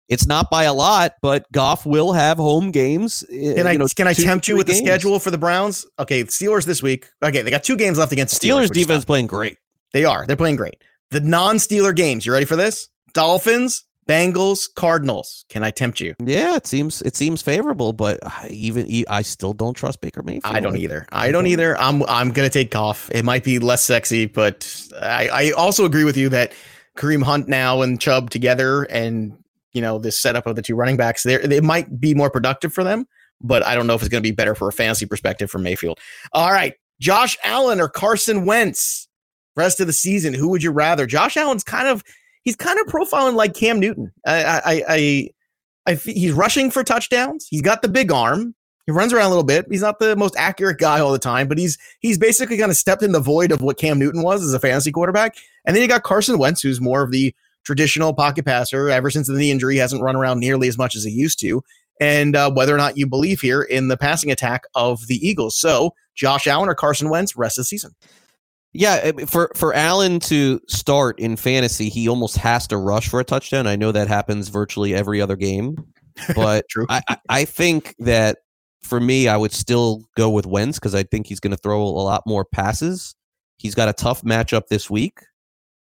It's 0.08 0.28
not 0.28 0.52
by 0.52 0.64
a 0.64 0.74
lot, 0.74 1.14
but 1.22 1.52
Goff 1.52 1.86
will 1.86 2.14
have 2.14 2.38
home 2.38 2.72
games. 2.72 3.24
Eh, 3.32 3.56
can 3.56 3.68
I 3.68 3.76
know, 3.76 3.88
can 3.88 4.08
I 4.08 4.14
tempt 4.14 4.48
you 4.48 4.56
with 4.56 4.68
games. 4.68 4.80
the 4.80 4.86
schedule 4.86 5.20
for 5.20 5.32
the 5.32 5.38
Browns? 5.38 5.86
Okay, 5.98 6.24
Steelers 6.26 6.66
this 6.66 6.84
week. 6.84 7.10
Okay, 7.24 7.42
they 7.42 7.50
got 7.50 7.64
two 7.64 7.76
games 7.76 7.98
left 7.98 8.12
against 8.12 8.40
the 8.40 8.48
Steelers. 8.48 8.68
Steelers 8.68 8.74
defense 8.74 9.06
playing 9.06 9.28
great. 9.28 9.58
They 9.94 10.06
are. 10.06 10.26
They're 10.28 10.36
playing 10.36 10.58
great. 10.58 10.84
The 11.12 11.22
non-Steeler 11.22 11.96
games. 11.96 12.26
You 12.26 12.34
ready 12.34 12.46
for 12.46 12.56
this? 12.56 12.90
Dolphins, 13.14 13.86
Bengals, 14.08 14.68
Cardinals. 14.76 15.46
Can 15.50 15.64
I 15.64 15.72
tempt 15.72 16.00
you? 16.00 16.14
Yeah, 16.24 16.56
it 16.56 16.68
seems 16.68 17.02
it 17.02 17.16
seems 17.16 17.42
favorable, 17.42 17.94
but 17.94 18.20
I 18.24 18.50
even 18.50 19.04
I 19.10 19.24
still 19.24 19.54
don't 19.54 19.74
trust 19.74 20.02
Baker 20.02 20.22
Mayfield. 20.22 20.56
I 20.56 20.60
don't 20.60 20.78
either. 20.78 21.08
I 21.12 21.32
don't 21.32 21.48
either. 21.48 21.78
I'm 21.80 22.04
I'm 22.04 22.32
gonna 22.32 22.50
take 22.50 22.72
Goff. 22.72 23.10
It 23.12 23.26
might 23.26 23.44
be 23.44 23.58
less 23.58 23.84
sexy, 23.84 24.28
but 24.28 24.90
I, 25.02 25.30
I 25.30 25.52
also 25.52 25.86
agree 25.86 26.04
with 26.04 26.18
you 26.18 26.30
that 26.30 26.54
Kareem 26.98 27.24
Hunt 27.24 27.48
now 27.48 27.82
and 27.82 28.00
Chubb 28.00 28.30
together, 28.30 28.84
and 28.84 29.38
you 29.76 29.82
know 29.82 30.00
this 30.00 30.18
setup 30.18 30.48
of 30.48 30.56
the 30.56 30.62
two 30.62 30.76
running 30.76 30.98
backs, 30.98 31.24
there 31.24 31.40
it 31.40 31.64
might 31.64 32.00
be 32.00 32.16
more 32.16 32.32
productive 32.32 32.74
for 32.74 32.84
them. 32.84 33.08
But 33.42 33.64
I 33.66 33.76
don't 33.76 33.86
know 33.86 33.94
if 33.94 34.02
it's 34.02 34.10
going 34.10 34.24
to 34.24 34.28
be 34.28 34.34
better 34.34 34.56
for 34.56 34.68
a 34.68 34.72
fantasy 34.72 35.06
perspective 35.06 35.52
for 35.52 35.60
Mayfield. 35.60 36.00
All 36.32 36.52
right, 36.52 36.74
Josh 37.00 37.38
Allen 37.44 37.80
or 37.80 37.90
Carson 37.90 38.46
Wentz. 38.46 39.08
Rest 39.58 39.80
of 39.80 39.88
the 39.88 39.94
season, 39.94 40.34
who 40.34 40.50
would 40.50 40.62
you 40.62 40.72
rather? 40.72 41.06
Josh 41.06 41.38
Allen's 41.38 41.64
kind 41.64 41.88
of 41.88 42.04
he's 42.44 42.56
kind 42.56 42.80
of 42.80 42.88
profiling 42.88 43.36
like 43.36 43.54
Cam 43.54 43.80
Newton. 43.80 44.12
I, 44.26 44.44
I, 44.44 44.84
I, 44.88 45.30
I, 45.88 45.94
he's 45.96 46.32
rushing 46.32 46.72
for 46.72 46.84
touchdowns. 46.84 47.48
He's 47.50 47.62
got 47.62 47.82
the 47.82 47.88
big 47.88 48.12
arm. 48.12 48.56
He 48.86 48.92
runs 48.92 49.14
around 49.14 49.26
a 49.26 49.30
little 49.30 49.44
bit. 49.44 49.66
He's 49.70 49.82
not 49.82 50.00
the 50.00 50.16
most 50.16 50.36
accurate 50.38 50.78
guy 50.78 51.00
all 51.00 51.12
the 51.12 51.20
time, 51.20 51.48
but 51.48 51.58
he's 51.58 51.78
he's 52.00 52.20
basically 52.20 52.58
kind 52.58 52.70
of 52.70 52.78
stepped 52.78 53.02
in 53.02 53.14
the 53.14 53.20
void 53.20 53.52
of 53.52 53.62
what 53.62 53.80
Cam 53.80 53.98
Newton 53.98 54.22
was 54.22 54.44
as 54.44 54.54
a 54.54 54.60
fantasy 54.60 54.92
quarterback. 54.92 55.38
And 55.66 55.76
then 55.76 55.82
you 55.82 55.88
got 55.88 56.04
Carson 56.04 56.38
Wentz, 56.38 56.62
who's 56.62 56.80
more 56.80 57.02
of 57.02 57.12
the 57.12 57.34
traditional 57.66 58.14
pocket 58.14 58.46
passer. 58.46 58.90
Ever 58.90 59.10
since 59.10 59.28
the 59.28 59.34
knee 59.34 59.52
injury, 59.52 59.78
hasn't 59.78 60.02
run 60.02 60.16
around 60.16 60.40
nearly 60.40 60.68
as 60.68 60.78
much 60.78 60.96
as 60.96 61.04
he 61.04 61.12
used 61.12 61.40
to. 61.40 61.64
And 62.00 62.36
uh, 62.36 62.52
whether 62.52 62.74
or 62.74 62.78
not 62.78 62.98
you 62.98 63.08
believe 63.08 63.42
here 63.42 63.62
in 63.62 63.88
the 63.88 63.98
passing 63.98 64.32
attack 64.32 64.64
of 64.76 65.08
the 65.08 65.16
Eagles, 65.16 65.58
so 65.58 65.94
Josh 66.14 66.46
Allen 66.46 66.68
or 66.68 66.76
Carson 66.76 67.10
Wentz, 67.10 67.36
rest 67.38 67.58
of 67.58 67.62
the 67.62 67.68
season. 67.68 67.92
Yeah, 68.74 69.12
for 69.26 69.52
for 69.56 69.74
Allen 69.74 70.20
to 70.22 70.60
start 70.68 71.18
in 71.20 71.38
fantasy, 71.38 71.88
he 71.88 72.10
almost 72.10 72.36
has 72.38 72.68
to 72.68 72.78
rush 72.78 73.08
for 73.08 73.22
a 73.22 73.24
touchdown. 73.24 73.68
I 73.68 73.78
know 73.78 73.94
that 73.94 74.10
happens 74.10 74.50
virtually 74.50 74.94
every 74.94 75.22
other 75.22 75.38
game, 75.38 75.78
but. 76.36 76.66
I, 76.90 77.02
I 77.30 77.46
think 77.46 77.96
that 78.00 78.40
for 78.86 79.00
me, 79.00 79.28
I 79.28 79.38
would 79.38 79.52
still 79.52 80.04
go 80.16 80.30
with 80.30 80.46
Wentz 80.46 80.78
because 80.78 80.96
I 80.96 81.04
think 81.04 81.28
he's 81.28 81.40
going 81.40 81.52
to 81.52 81.58
throw 81.58 81.82
a 81.82 81.88
lot 81.88 82.24
more 82.26 82.46
passes. 82.46 83.16
He's 83.58 83.76
got 83.76 83.90
a 83.90 83.94
tough 83.94 84.22
matchup 84.22 84.68
this 84.68 84.90
week, 84.90 85.20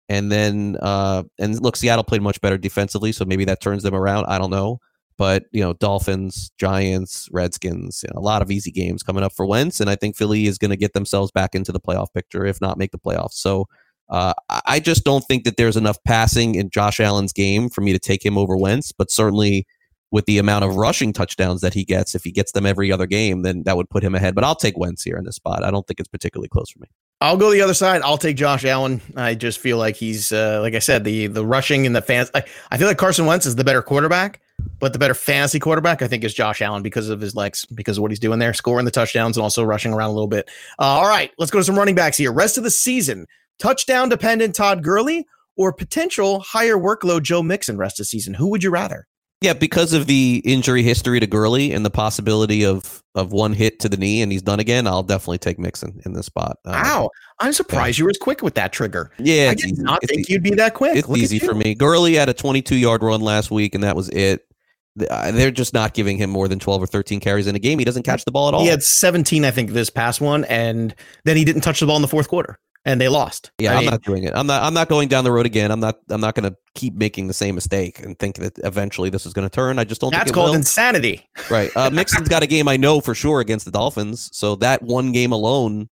and 0.09 0.31
then 0.31 0.77
uh, 0.81 1.23
and 1.39 1.59
look, 1.61 1.75
Seattle 1.75 2.03
played 2.03 2.21
much 2.21 2.41
better 2.41 2.57
defensively, 2.57 3.11
so 3.11 3.25
maybe 3.25 3.45
that 3.45 3.61
turns 3.61 3.83
them 3.83 3.95
around. 3.95 4.25
I 4.25 4.37
don't 4.37 4.51
know. 4.51 4.79
But 5.17 5.45
you 5.51 5.61
know, 5.61 5.73
Dolphins, 5.73 6.51
Giants, 6.57 7.29
Redskins, 7.31 8.03
you 8.03 8.13
know, 8.13 8.19
a 8.19 8.23
lot 8.23 8.41
of 8.41 8.51
easy 8.51 8.71
games 8.71 9.01
coming 9.01 9.23
up 9.23 9.33
for 9.33 9.45
Wentz, 9.45 9.79
and 9.79 9.89
I 9.89 9.95
think 9.95 10.15
Philly 10.17 10.45
is 10.45 10.57
going 10.57 10.71
to 10.71 10.77
get 10.77 10.93
themselves 10.93 11.31
back 11.31 11.55
into 11.55 11.71
the 11.71 11.79
playoff 11.79 12.13
picture, 12.13 12.45
if 12.45 12.59
not 12.59 12.77
make 12.77 12.91
the 12.91 12.99
playoffs. 12.99 13.33
So 13.33 13.67
uh, 14.09 14.33
I 14.65 14.79
just 14.79 15.03
don't 15.03 15.23
think 15.23 15.45
that 15.45 15.57
there's 15.57 15.77
enough 15.77 15.97
passing 16.03 16.55
in 16.55 16.69
Josh 16.69 16.99
Allen's 16.99 17.33
game 17.33 17.69
for 17.69 17.81
me 17.81 17.93
to 17.93 17.99
take 17.99 18.25
him 18.25 18.37
over 18.37 18.55
Wentz. 18.55 18.91
But 18.91 19.09
certainly, 19.09 19.65
with 20.11 20.25
the 20.25 20.37
amount 20.37 20.65
of 20.65 20.75
rushing 20.75 21.13
touchdowns 21.13 21.61
that 21.61 21.73
he 21.73 21.83
gets, 21.83 22.13
if 22.13 22.23
he 22.23 22.31
gets 22.31 22.51
them 22.51 22.65
every 22.65 22.91
other 22.91 23.07
game, 23.07 23.41
then 23.41 23.63
that 23.63 23.77
would 23.77 23.89
put 23.89 24.03
him 24.03 24.15
ahead. 24.15 24.35
But 24.35 24.43
I'll 24.43 24.55
take 24.55 24.77
Wentz 24.77 25.03
here 25.03 25.17
in 25.17 25.25
this 25.25 25.35
spot. 25.37 25.63
I 25.63 25.71
don't 25.71 25.87
think 25.87 25.99
it's 25.99 26.09
particularly 26.09 26.49
close 26.49 26.69
for 26.69 26.79
me. 26.79 26.87
I'll 27.25 27.37
go 27.37 27.49
the 27.49 27.61
other 27.61 27.73
side. 27.73 28.03
I'll 28.03 28.19
take 28.19 28.37
Josh 28.37 28.65
Allen. 28.65 29.01
I 29.15 29.33
just 29.33 29.57
feel 29.57 29.79
like 29.79 29.95
he's, 29.95 30.31
uh, 30.31 30.59
like 30.61 30.75
I 30.75 30.79
said, 30.79 31.03
the 31.03 31.25
the 31.25 31.43
rushing 31.43 31.87
and 31.87 31.95
the 31.95 32.01
fans. 32.01 32.29
I, 32.35 32.43
I 32.69 32.77
feel 32.77 32.87
like 32.87 32.97
Carson 32.97 33.25
Wentz 33.25 33.47
is 33.47 33.55
the 33.55 33.63
better 33.63 33.81
quarterback. 33.81 34.41
But 34.79 34.93
the 34.93 34.99
better 34.99 35.15
fantasy 35.15 35.59
quarterback, 35.59 36.01
I 36.01 36.07
think, 36.07 36.23
is 36.23 36.33
Josh 36.33 36.61
Allen 36.61 36.83
because 36.83 37.09
of 37.09 37.19
his 37.19 37.35
legs, 37.35 37.65
because 37.65 37.97
of 37.97 38.03
what 38.03 38.11
he's 38.11 38.19
doing 38.19 38.39
there, 38.39 38.53
scoring 38.53 38.85
the 38.85 38.91
touchdowns 38.91 39.37
and 39.37 39.43
also 39.43 39.63
rushing 39.63 39.91
around 39.91 40.11
a 40.11 40.13
little 40.13 40.27
bit. 40.27 40.49
Uh, 40.79 40.83
all 40.83 41.07
right, 41.07 41.31
let's 41.37 41.51
go 41.51 41.59
to 41.59 41.63
some 41.63 41.77
running 41.77 41.95
backs 41.95 42.17
here. 42.17 42.31
Rest 42.31 42.57
of 42.57 42.63
the 42.63 42.71
season, 42.71 43.25
touchdown 43.59 44.07
dependent 44.07 44.53
Todd 44.55 44.83
Gurley 44.83 45.25
or 45.57 45.73
potential 45.73 46.39
higher 46.41 46.77
workload 46.77 47.23
Joe 47.23 47.41
Mixon 47.41 47.77
rest 47.77 47.99
of 47.99 48.03
the 48.03 48.07
season. 48.07 48.35
Who 48.35 48.49
would 48.49 48.63
you 48.63 48.69
rather? 48.69 49.07
Yeah, 49.41 49.53
because 49.53 49.93
of 49.93 50.07
the 50.07 50.41
injury 50.45 50.81
history 50.81 51.19
to 51.19 51.27
Gurley 51.27 51.73
and 51.73 51.85
the 51.85 51.89
possibility 51.89 52.65
of 52.65 53.03
of 53.15 53.31
one 53.31 53.53
hit 53.53 53.79
to 53.79 53.89
the 53.89 53.97
knee 53.97 54.21
and 54.21 54.31
he's 54.31 54.41
done 54.41 54.59
again, 54.59 54.87
I'll 54.87 55.03
definitely 55.03 55.37
take 55.37 55.59
Mixon 55.59 56.01
in 56.05 56.13
this 56.13 56.25
spot. 56.25 56.57
Um, 56.65 56.73
wow, 56.73 57.09
I'm 57.39 57.53
surprised 57.53 57.97
yeah. 57.97 58.03
you 58.03 58.05
were 58.05 58.09
as 58.11 58.17
quick 58.17 58.41
with 58.41 58.55
that 58.55 58.73
trigger. 58.73 59.11
Yeah, 59.17 59.49
I 59.51 59.55
did 59.55 59.71
easy. 59.71 59.83
not 59.83 60.03
it's 60.03 60.11
think 60.11 60.29
you'd 60.29 60.43
be 60.43 60.51
that 60.51 60.73
quick. 60.73 60.95
It's 60.95 61.07
Look 61.07 61.17
easy 61.17 61.39
for 61.39 61.53
me. 61.53 61.75
Gurley 61.75 62.15
had 62.15 62.29
a 62.29 62.33
22 62.33 62.75
yard 62.75 63.03
run 63.03 63.21
last 63.21 63.51
week, 63.51 63.75
and 63.75 63.83
that 63.83 63.95
was 63.95 64.09
it. 64.09 64.45
They're 64.95 65.51
just 65.51 65.73
not 65.73 65.93
giving 65.93 66.17
him 66.17 66.29
more 66.29 66.47
than 66.47 66.57
12 66.57 66.83
or 66.83 66.87
13 66.87 67.19
carries 67.19 67.47
in 67.47 67.55
a 67.55 67.59
game. 67.59 67.79
He 67.79 67.85
doesn't 67.85 68.03
catch 68.03 68.23
the 68.23 68.31
ball 68.31 68.47
at 68.47 68.53
all. 68.53 68.61
He 68.61 68.67
had 68.67 68.81
17, 68.81 69.43
I 69.43 69.51
think, 69.51 69.71
this 69.71 69.89
past 69.89 70.21
one, 70.21 70.45
and 70.45 70.95
then 71.25 71.35
he 71.35 71.43
didn't 71.43 71.63
touch 71.63 71.81
the 71.81 71.85
ball 71.85 71.97
in 71.97 72.01
the 72.01 72.07
fourth 72.07 72.29
quarter 72.29 72.57
and 72.85 73.01
they 73.01 73.09
lost. 73.09 73.51
Yeah, 73.57 73.73
I 73.73 73.81
am 73.81 73.85
not 73.85 74.03
doing 74.03 74.23
it. 74.23 74.33
I'm 74.35 74.47
not. 74.47 74.63
I'm 74.63 74.73
not 74.73 74.87
going 74.87 75.09
down 75.09 75.23
the 75.23 75.31
road 75.31 75.45
again. 75.45 75.71
I'm 75.71 75.79
not. 75.79 75.97
I'm 76.09 76.21
not 76.21 76.35
going 76.35 76.49
to 76.49 76.55
keep 76.75 76.93
making 76.93 77.27
the 77.27 77.33
same 77.33 77.55
mistake 77.55 77.99
and 77.99 78.17
think 78.17 78.37
that 78.37 78.57
eventually 78.59 79.09
this 79.09 79.25
is 79.25 79.33
going 79.33 79.47
to 79.47 79.53
turn. 79.53 79.79
I 79.79 79.83
just 79.83 80.01
don't. 80.01 80.11
That's 80.11 80.31
called 80.31 80.49
will. 80.49 80.55
insanity. 80.55 81.27
Right. 81.49 81.69
Uh, 81.75 81.91
Mixon's 81.91 82.27
got 82.27 82.41
a 82.41 82.47
game 82.47 82.67
I 82.67 82.75
know 82.75 83.01
for 83.01 83.13
sure 83.13 83.39
against 83.39 83.65
the 83.65 83.71
Dolphins. 83.71 84.29
So 84.33 84.55
that 84.57 84.81
one 84.81 85.11
game 85.11 85.31
alone, 85.31 85.89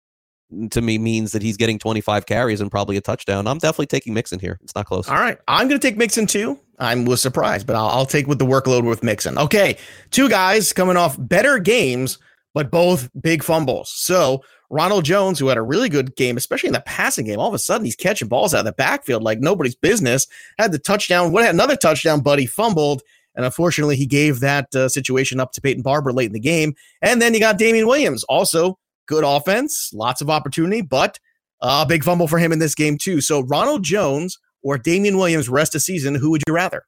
to 0.71 0.81
me, 0.81 0.97
means 0.97 1.31
that 1.31 1.41
he's 1.41 1.55
getting 1.55 1.79
25 1.79 2.25
carries 2.25 2.59
and 2.59 2.69
probably 2.69 2.97
a 2.97 3.01
touchdown. 3.01 3.47
I'm 3.47 3.57
definitely 3.57 3.85
taking 3.85 4.13
Mixon 4.13 4.39
here. 4.39 4.59
It's 4.61 4.75
not 4.75 4.87
close. 4.87 5.07
All 5.07 5.15
right, 5.15 5.37
I'm 5.47 5.69
going 5.69 5.79
to 5.79 5.87
take 5.87 5.97
Mixon 5.97 6.27
too. 6.27 6.59
I 6.79 6.93
was 6.95 7.21
surprised, 7.21 7.65
but 7.65 7.77
I'll, 7.77 7.87
I'll 7.87 8.05
take 8.05 8.27
with 8.27 8.39
the 8.39 8.45
workload 8.45 8.83
with 8.83 9.03
Mixon. 9.03 9.37
Okay, 9.37 9.77
two 10.11 10.27
guys 10.27 10.73
coming 10.73 10.97
off 10.97 11.15
better 11.17 11.59
games, 11.59 12.17
but 12.53 12.69
both 12.69 13.09
big 13.21 13.41
fumbles. 13.41 13.89
So 13.89 14.43
Ronald 14.69 15.05
Jones, 15.05 15.39
who 15.39 15.47
had 15.47 15.57
a 15.57 15.61
really 15.61 15.89
good 15.89 16.15
game, 16.15 16.35
especially 16.37 16.67
in 16.67 16.73
the 16.73 16.81
passing 16.81 17.25
game, 17.25 17.39
all 17.39 17.47
of 17.47 17.53
a 17.53 17.59
sudden 17.59 17.85
he's 17.85 17.95
catching 17.95 18.27
balls 18.27 18.53
out 18.53 18.59
of 18.59 18.65
the 18.65 18.73
backfield 18.73 19.23
like 19.23 19.39
nobody's 19.39 19.75
business. 19.75 20.27
Had 20.57 20.71
the 20.71 20.79
touchdown, 20.79 21.31
what 21.31 21.43
had 21.43 21.53
another 21.53 21.75
touchdown, 21.75 22.21
but 22.21 22.39
he 22.39 22.45
fumbled. 22.45 23.01
And 23.35 23.45
unfortunately, 23.45 23.95
he 23.95 24.07
gave 24.07 24.39
that 24.39 24.75
uh, 24.75 24.89
situation 24.89 25.39
up 25.39 25.51
to 25.53 25.61
Peyton 25.61 25.83
Barber 25.83 26.11
late 26.11 26.25
in 26.25 26.33
the 26.33 26.39
game. 26.39 26.73
And 27.01 27.21
then 27.21 27.33
you 27.33 27.39
got 27.39 27.59
Damien 27.59 27.87
Williams, 27.87 28.23
also 28.25 28.79
good 29.07 29.23
offense, 29.23 29.91
lots 29.93 30.21
of 30.21 30.29
opportunity, 30.29 30.81
but 30.81 31.19
a 31.61 31.85
big 31.85 32.03
fumble 32.03 32.27
for 32.27 32.39
him 32.39 32.51
in 32.51 32.59
this 32.59 32.75
game, 32.75 32.97
too. 32.97 33.21
So 33.21 33.41
Ronald 33.41 33.83
Jones 33.83 34.39
or 34.63 34.77
Damien 34.77 35.17
Williams 35.17 35.49
rest 35.49 35.75
of 35.75 35.81
season, 35.81 36.15
who 36.15 36.31
would 36.31 36.41
you 36.47 36.53
rather? 36.53 36.83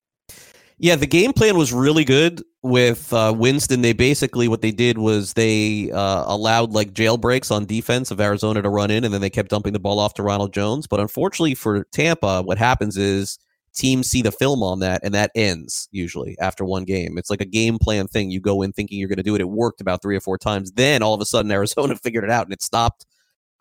Yeah, 0.80 0.96
the 0.96 1.08
game 1.08 1.34
plan 1.34 1.58
was 1.58 1.72
really 1.72 2.04
good 2.04 2.42
with 2.62 3.12
uh, 3.14 3.34
Winston. 3.36 3.82
They 3.82 3.94
basically 3.94 4.48
what 4.48 4.62
they 4.62 4.72
did 4.72 4.98
was 4.98 5.34
they 5.34 5.92
uh, 5.92 6.24
allowed 6.28 6.72
like 6.72 6.94
jailbreaks 6.94 7.52
on 7.52 7.66
defense 7.66 8.12
of 8.12 8.20
Arizona 8.20 8.62
to 8.62 8.70
run 8.70 8.92
in, 8.92 9.04
and 9.04 9.14
then 9.14 9.22
they 9.22 9.30
kept 9.30 9.50
dumping 9.50 9.74
the 9.74 9.80
ball 9.80 10.00
off 10.00 10.14
to 10.16 10.24
Ronald 10.24 10.54
Jones. 10.54 10.88
But 10.88 11.00
unfortunately 11.00 11.56
for 11.56 11.86
Tampa, 11.92 12.42
what 12.42 12.58
happens 12.58 12.98
is 12.98 13.40
teams 13.74 14.10
see 14.10 14.22
the 14.22 14.32
film 14.32 14.62
on 14.64 14.80
that, 14.80 15.02
and 15.04 15.14
that 15.14 15.32
ends 15.36 15.88
usually 15.92 16.38
after 16.40 16.66
one 16.66 16.84
game. 16.84 17.18
It's 17.18 17.30
like 17.30 17.42
a 17.42 17.46
game 17.46 17.80
plan 17.80 18.08
thing. 18.08 18.32
You 18.32 18.42
go 18.42 18.62
in 18.62 18.74
thinking 18.74 19.00
you're 19.00 19.10
going 19.10 19.18
to 19.18 19.24
do 19.24 19.36
it. 19.36 19.42
It 19.42 19.50
worked 19.50 19.82
about 19.82 20.02
three 20.02 20.16
or 20.16 20.22
four 20.22 20.38
times. 20.38 20.72
Then 20.72 21.02
all 21.02 21.14
of 21.14 21.22
a 21.22 21.26
sudden, 21.26 21.52
Arizona 21.60 21.96
figured 21.96 22.24
it 22.24 22.32
out 22.32 22.46
and 22.46 22.54
it 22.54 22.62
stopped. 22.62 23.06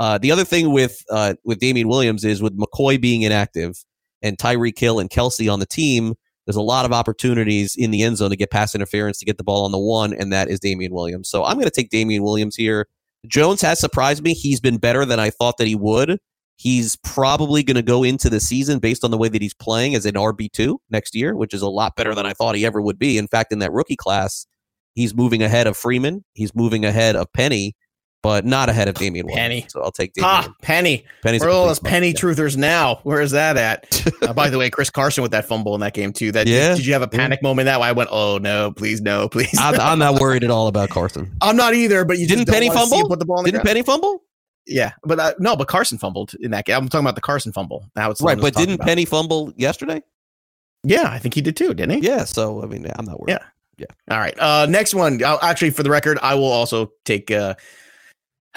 Uh, 0.01 0.17
the 0.17 0.31
other 0.31 0.45
thing 0.45 0.73
with 0.73 1.05
uh, 1.11 1.35
with 1.45 1.59
Damien 1.59 1.89
Williams 1.89 2.25
is 2.25 2.43
with 2.43 2.57
McCoy 2.57 3.01
being 3.01 3.23
inactive 3.23 3.85
and 4.23 4.39
Tyreek 4.39 4.79
Hill 4.79 4.99
and 4.99 5.11
Kelce 5.11 5.53
on 5.53 5.61
the 5.61 5.67
team 5.67 6.15
there's 6.49 6.57
a 6.57 6.63
lot 6.63 6.87
of 6.87 6.93
opportunities 6.93 7.77
in 7.77 7.91
the 7.91 8.03
end 8.03 8.17
zone 8.17 8.31
to 8.31 8.37
get 8.37 8.51
pass 8.51 8.75
interference 8.75 9.19
to 9.19 9.27
get 9.27 9.37
the 9.37 9.45
ball 9.45 9.67
on 9.67 9.71
the 9.71 9.79
one, 9.79 10.15
and 10.15 10.33
that 10.33 10.49
is 10.49 10.59
Damien 10.59 10.95
Williams. 10.95 11.29
So 11.29 11.45
I'm 11.45 11.57
going 11.57 11.67
to 11.67 11.71
take 11.71 11.91
Damien 11.91 12.23
Williams 12.23 12.57
here. 12.57 12.89
Jones 13.27 13.61
has 13.61 13.79
surprised 13.79 14.23
me. 14.23 14.33
He's 14.33 14.59
been 14.59 14.79
better 14.79 15.05
than 15.05 15.21
I 15.21 15.29
thought 15.29 15.59
that 15.59 15.67
he 15.67 15.75
would. 15.75 16.19
He's 16.57 16.97
probably 17.05 17.63
going 17.63 17.75
to 17.75 17.83
go 17.83 18.03
into 18.03 18.31
the 18.31 18.41
season 18.41 18.79
based 18.79 19.05
on 19.05 19.11
the 19.11 19.19
way 19.19 19.29
that 19.29 19.43
he's 19.43 19.53
playing 19.53 19.95
as 19.95 20.07
an 20.07 20.15
RB2 20.15 20.79
next 20.89 21.15
year, 21.15 21.37
which 21.37 21.53
is 21.53 21.61
a 21.61 21.69
lot 21.69 21.97
better 21.97 22.15
than 22.15 22.25
I 22.25 22.33
thought 22.33 22.55
he 22.55 22.65
ever 22.65 22.81
would 22.81 22.99
be. 22.99 23.19
In 23.19 23.29
fact, 23.29 23.53
in 23.53 23.59
that 23.59 23.73
rookie 23.73 23.95
class, 23.95 24.47
he's 24.95 25.15
moving 25.15 25.43
ahead 25.43 25.67
of 25.67 25.77
Freeman. 25.77 26.25
He's 26.33 26.55
moving 26.55 26.87
ahead 26.87 27.15
of 27.15 27.31
Penny 27.35 27.77
but 28.23 28.45
not 28.45 28.69
ahead 28.69 28.89
of 28.89 28.95
Damien 28.97 29.27
Williams. 29.27 29.41
Penny. 29.41 29.67
So 29.69 29.83
I'll 29.83 29.93
take 29.93 30.13
Damien. 30.13 30.31
Ha, 30.31 30.53
Penny. 30.63 31.05
Penny's 31.23 31.41
Where 31.41 31.51
are 31.51 31.53
all 31.53 31.67
those 31.67 31.79
Penny 31.79 32.09
yeah. 32.09 32.15
truthers 32.15 32.57
now? 32.57 33.01
Where 33.05 33.21
is 33.21 33.31
that 33.33 33.57
at? 33.57 34.05
uh, 34.23 34.33
by 34.33 34.51
the 34.51 34.59
way, 34.59 34.71
Chris 34.71 34.91
Carson 34.91 35.23
with 35.23 35.33
that 35.33 35.47
fumble 35.47 35.75
in 35.75 35.81
that 35.81 35.95
game 35.95 36.13
too. 36.13 36.33
That 36.33 36.47
yeah. 36.47 36.71
Did, 36.71 36.79
did 36.79 36.87
you 36.87 36.93
have 36.95 37.03
a 37.03 37.09
panic 37.09 37.41
yeah. 37.43 37.49
moment 37.49 37.67
that 37.67 37.81
way? 37.81 37.89
I 37.89 37.93
went, 37.93 38.09
oh 38.13 38.39
no, 38.39 38.73
please 38.73 39.01
no, 39.01 39.29
please. 39.29 39.57
I'm, 39.59 39.79
I'm, 39.81 39.99
not 39.99 40.21
worried 40.21 40.45
at 40.45 40.51
all 40.51 40.67
about 40.67 40.91
Carson. 40.91 41.37
I'm 41.43 41.57
not 41.57 41.75
either. 41.75 42.05
But 42.05 42.19
you 42.19 42.27
didn't 42.27 42.49
Penny 42.49 42.69
fumble. 42.69 43.09
Put 43.09 43.19
the 43.19 43.27
ball. 43.27 43.43
didn't 43.43 43.65
Penny 43.65 43.83
fumble? 43.83 44.25
Yeah, 44.67 44.93
but 45.03 45.19
uh, 45.19 45.33
no, 45.39 45.57
but 45.57 45.67
Carson 45.69 45.97
fumbled 45.97 46.35
in 46.41 46.51
that 46.51 46.67
game. 46.67 46.77
I'm 46.77 46.89
talking 46.89 47.07
about 47.07 47.15
the 47.15 47.23
Carson 47.23 47.53
fumble. 47.53 47.89
That 47.95 48.09
was 48.09 48.21
right. 48.21 48.39
But 48.39 48.55
didn't 48.55 48.75
about. 48.75 48.87
Penny 48.87 49.05
fumble 49.05 49.53
yesterday? 49.57 50.03
Yeah, 50.85 51.09
I 51.11 51.19
think 51.19 51.35
he 51.35 51.41
did 51.41 51.57
too, 51.57 51.73
didn't 51.73 52.03
he? 52.03 52.07
Yeah. 52.07 52.25
So 52.25 52.63
I 52.63 52.67
mean, 52.67 52.87
I'm 52.97 53.07
not 53.07 53.19
worried. 53.21 53.33
Yeah. 53.33 53.45
Yeah. 53.79 53.87
All 54.11 54.19
right. 54.19 54.39
Uh, 54.39 54.67
next 54.69 54.93
one. 54.93 55.23
I'll, 55.25 55.39
actually, 55.41 55.71
for 55.71 55.85
the 55.85 55.91
record, 55.91 56.19
I 56.21 56.35
will 56.35 56.51
also 56.51 56.93
take 57.05 57.31
uh, 57.31 57.55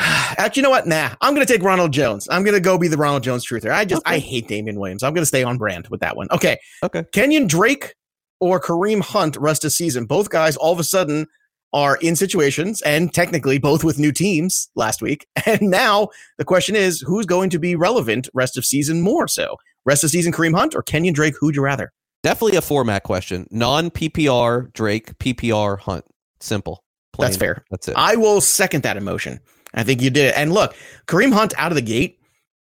Actually, 0.38 0.62
you 0.62 0.64
know 0.64 0.70
what? 0.70 0.88
Nah, 0.88 1.12
I'm 1.22 1.36
going 1.36 1.46
to 1.46 1.52
take 1.52 1.62
Ronald 1.62 1.94
Jones. 1.94 2.28
I'm 2.32 2.44
going 2.44 2.56
to 2.56 2.60
go 2.60 2.78
be 2.78 2.88
the 2.88 2.98
Ronald 2.98 3.24
Jones 3.24 3.46
truther. 3.46 3.72
I 3.72 3.86
just, 3.86 4.02
okay. 4.06 4.16
I 4.16 4.20
hate 4.20 4.48
Damien 4.48 4.80
Williams. 4.80 5.04
I'm 5.04 5.14
going 5.14 5.22
to 5.22 5.28
stay 5.28 5.44
on 5.44 5.58
brand 5.58 5.88
with 5.90 6.00
that 6.02 6.18
one. 6.18 6.28
Okay. 6.32 6.58
Okay. 6.84 7.04
Kenyon 7.12 7.46
Drake 7.46 7.94
or 8.40 8.60
Kareem 8.60 9.02
Hunt 9.02 9.38
rest 9.38 9.64
of 9.64 9.72
season. 9.72 10.06
Both 10.06 10.30
guys 10.30 10.58
all 10.58 10.74
of 10.74 10.80
a 10.80 10.84
sudden 10.84 11.28
are 11.74 11.98
in 11.98 12.16
situations 12.16 12.82
and 12.82 13.14
technically 13.14 13.60
both 13.60 13.84
with 13.84 14.00
new 14.00 14.12
teams 14.12 14.70
last 14.76 15.02
week. 15.02 15.28
And 15.46 15.62
now 15.70 16.10
the 16.38 16.46
question 16.46 16.76
is 16.76 17.02
who's 17.02 17.26
going 17.26 17.50
to 17.52 17.60
be 17.60 17.76
relevant 17.76 18.30
rest 18.34 18.58
of 18.58 18.66
season 18.66 19.02
more 19.02 19.28
so? 19.28 19.58
Rest 19.86 20.04
of 20.04 20.10
season 20.10 20.32
Kareem 20.32 20.56
Hunt 20.56 20.76
or 20.76 20.82
Kenyon 20.82 21.14
Drake? 21.14 21.36
Who'd 21.40 21.56
you 21.56 21.62
rather? 21.62 21.92
Definitely 22.24 22.58
a 22.58 22.62
format 22.62 23.04
question. 23.04 23.48
Non 23.52 23.90
PPR 23.90 24.72
Drake, 24.74 25.18
PPR 25.18 25.80
Hunt. 25.80 26.06
Simple. 26.40 26.84
Plain. 27.14 27.28
That's 27.28 27.38
fair. 27.38 27.64
That's 27.72 27.88
it. 27.88 27.96
I 27.98 28.16
will 28.16 28.42
second 28.42 28.84
that 28.84 28.98
emotion. 28.98 29.40
I 29.74 29.84
think 29.84 30.02
you 30.02 30.10
did 30.10 30.28
it. 30.28 30.38
And 30.38 30.54
look, 30.54 30.76
Kareem 31.08 31.34
Hunt 31.34 31.54
out 31.58 31.72
of 31.72 31.76
the 31.76 31.82
gate, 31.82 32.20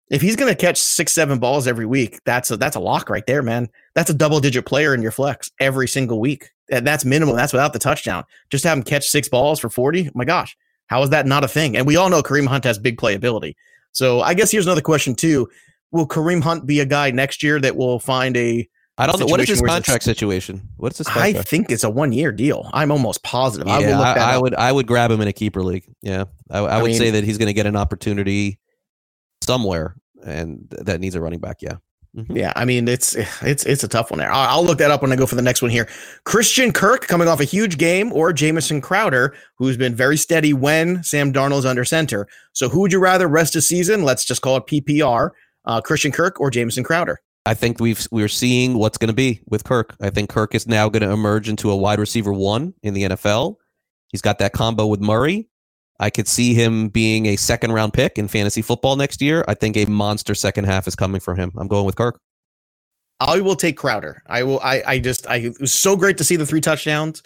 if 0.09 0.21
he's 0.21 0.35
going 0.35 0.51
to 0.53 0.55
catch 0.55 0.77
six, 0.77 1.13
seven 1.13 1.39
balls 1.39 1.67
every 1.67 1.85
week, 1.85 2.19
that's 2.25 2.51
a, 2.51 2.57
that's 2.57 2.75
a 2.75 2.79
lock 2.79 3.09
right 3.09 3.25
there, 3.25 3.41
man. 3.41 3.69
That's 3.95 4.09
a 4.09 4.13
double 4.13 4.39
digit 4.39 4.65
player 4.65 4.93
in 4.93 5.01
your 5.01 5.11
flex 5.11 5.49
every 5.59 5.87
single 5.87 6.19
week. 6.19 6.49
That's 6.69 7.05
minimum. 7.05 7.35
That's 7.35 7.53
without 7.53 7.73
the 7.73 7.79
touchdown. 7.79 8.23
Just 8.49 8.63
have 8.63 8.77
him 8.77 8.83
catch 8.83 9.07
six 9.07 9.27
balls 9.27 9.59
for 9.59 9.69
40. 9.69 10.07
Oh 10.07 10.11
my 10.13 10.25
gosh. 10.25 10.55
How 10.87 11.01
is 11.01 11.09
that 11.09 11.25
not 11.25 11.43
a 11.43 11.47
thing? 11.47 11.75
And 11.75 11.87
we 11.87 11.95
all 11.95 12.09
know 12.09 12.21
Kareem 12.21 12.47
Hunt 12.47 12.63
has 12.65 12.77
big 12.77 12.97
playability. 12.97 13.55
So 13.91 14.21
I 14.21 14.33
guess 14.33 14.51
here's 14.51 14.65
another 14.65 14.81
question 14.81 15.15
too. 15.15 15.49
Will 15.91 16.07
Kareem 16.07 16.41
Hunt 16.41 16.65
be 16.65 16.79
a 16.79 16.85
guy 16.85 17.11
next 17.11 17.43
year 17.43 17.59
that 17.59 17.75
will 17.75 17.99
find 17.99 18.35
a 18.37 18.67
I 18.97 19.07
don't 19.07 19.19
know 19.19 19.25
what 19.25 19.39
is 19.39 19.49
his 19.49 19.61
contract 19.61 20.03
situation. 20.03 20.69
What's 20.77 20.99
his? 20.99 21.07
Contract? 21.07 21.37
I 21.37 21.41
think 21.41 21.71
it's 21.71 21.83
a 21.83 21.89
one 21.89 22.11
year 22.11 22.31
deal. 22.31 22.69
I'm 22.73 22.91
almost 22.91 23.23
positive. 23.23 23.67
Yeah, 23.67 23.99
I, 23.99 24.13
I, 24.13 24.33
I 24.33 24.37
would 24.37 24.53
I 24.53 24.71
would 24.71 24.85
grab 24.85 25.09
him 25.09 25.19
in 25.21 25.27
a 25.27 25.33
keeper 25.33 25.63
league. 25.63 25.85
Yeah, 26.01 26.25
I, 26.51 26.59
I 26.59 26.81
would 26.81 26.89
mean, 26.89 26.97
say 26.97 27.09
that 27.11 27.23
he's 27.23 27.39
going 27.39 27.47
to 27.47 27.53
get 27.53 27.65
an 27.65 27.75
opportunity 27.75 28.59
somewhere, 29.41 29.95
and 30.23 30.67
that 30.69 30.99
needs 30.99 31.15
a 31.15 31.21
running 31.21 31.39
back. 31.39 31.61
Yeah. 31.61 31.77
Mm-hmm. 32.15 32.37
Yeah, 32.37 32.53
I 32.55 32.65
mean 32.65 32.87
it's 32.87 33.15
it's 33.41 33.65
it's 33.65 33.83
a 33.83 33.87
tough 33.87 34.11
one 34.11 34.19
there. 34.19 34.31
I'll, 34.31 34.57
I'll, 34.57 34.63
look 34.63 34.77
that 34.77 34.91
up 34.91 35.01
when 35.01 35.11
I 35.11 35.15
go 35.15 35.25
for 35.25 35.33
the 35.33 35.41
next 35.41 35.63
one 35.63 35.71
here. 35.71 35.89
Christian 36.25 36.71
Kirk 36.71 37.07
coming 37.07 37.27
off 37.27 37.39
a 37.39 37.45
huge 37.45 37.79
game, 37.79 38.13
or 38.13 38.31
Jamison 38.31 38.81
Crowder, 38.81 39.33
who's 39.57 39.77
been 39.77 39.95
very 39.95 40.17
steady 40.17 40.53
when 40.53 41.03
Sam 41.03 41.33
Darnold's 41.33 41.65
under 41.65 41.83
center. 41.83 42.27
So 42.51 42.69
who 42.69 42.81
would 42.81 42.91
you 42.91 42.99
rather 42.99 43.27
rest 43.27 43.55
a 43.55 43.61
season? 43.63 44.03
Let's 44.03 44.25
just 44.25 44.43
call 44.43 44.57
it 44.57 44.67
PPR. 44.67 45.31
Uh, 45.65 45.81
Christian 45.81 46.11
Kirk 46.11 46.39
or 46.39 46.51
Jamison 46.51 46.83
Crowder? 46.83 47.19
I 47.45 47.53
think 47.53 47.79
we've 47.79 48.07
we're 48.09 48.29
seeing 48.29 48.75
what's 48.75 48.97
going 48.97 49.09
to 49.09 49.13
be 49.13 49.41
with 49.47 49.63
Kirk. 49.63 49.95
I 50.01 50.09
think 50.09 50.29
Kirk 50.29 50.55
is 50.55 50.67
now 50.67 50.87
going 50.89 51.03
to 51.03 51.11
emerge 51.11 51.49
into 51.49 51.71
a 51.71 51.75
wide 51.75 51.99
receiver 51.99 52.31
one 52.31 52.73
in 52.83 52.93
the 52.93 53.03
NFL. 53.03 53.55
He's 54.07 54.21
got 54.21 54.39
that 54.39 54.53
combo 54.53 54.87
with 54.87 55.01
Murray. 55.01 55.49
I 55.99 56.09
could 56.09 56.27
see 56.27 56.53
him 56.53 56.89
being 56.89 57.27
a 57.27 57.35
second 57.35 57.71
round 57.71 57.93
pick 57.93 58.17
in 58.17 58.27
fantasy 58.27 58.61
football 58.61 58.95
next 58.95 59.21
year. 59.21 59.43
I 59.47 59.53
think 59.53 59.77
a 59.77 59.85
monster 59.85 60.35
second 60.35 60.65
half 60.65 60.87
is 60.87 60.95
coming 60.95 61.19
for 61.19 61.35
him. 61.35 61.51
I'm 61.57 61.67
going 61.67 61.85
with 61.85 61.95
Kirk. 61.95 62.19
I 63.19 63.41
will 63.41 63.55
take 63.55 63.77
Crowder. 63.77 64.23
I 64.27 64.43
will. 64.43 64.59
I. 64.61 64.83
I 64.85 64.99
just. 64.99 65.27
I. 65.27 65.37
It 65.37 65.59
was 65.59 65.73
so 65.73 65.95
great 65.95 66.17
to 66.17 66.23
see 66.23 66.35
the 66.35 66.45
three 66.45 66.61
touchdowns. 66.61 67.23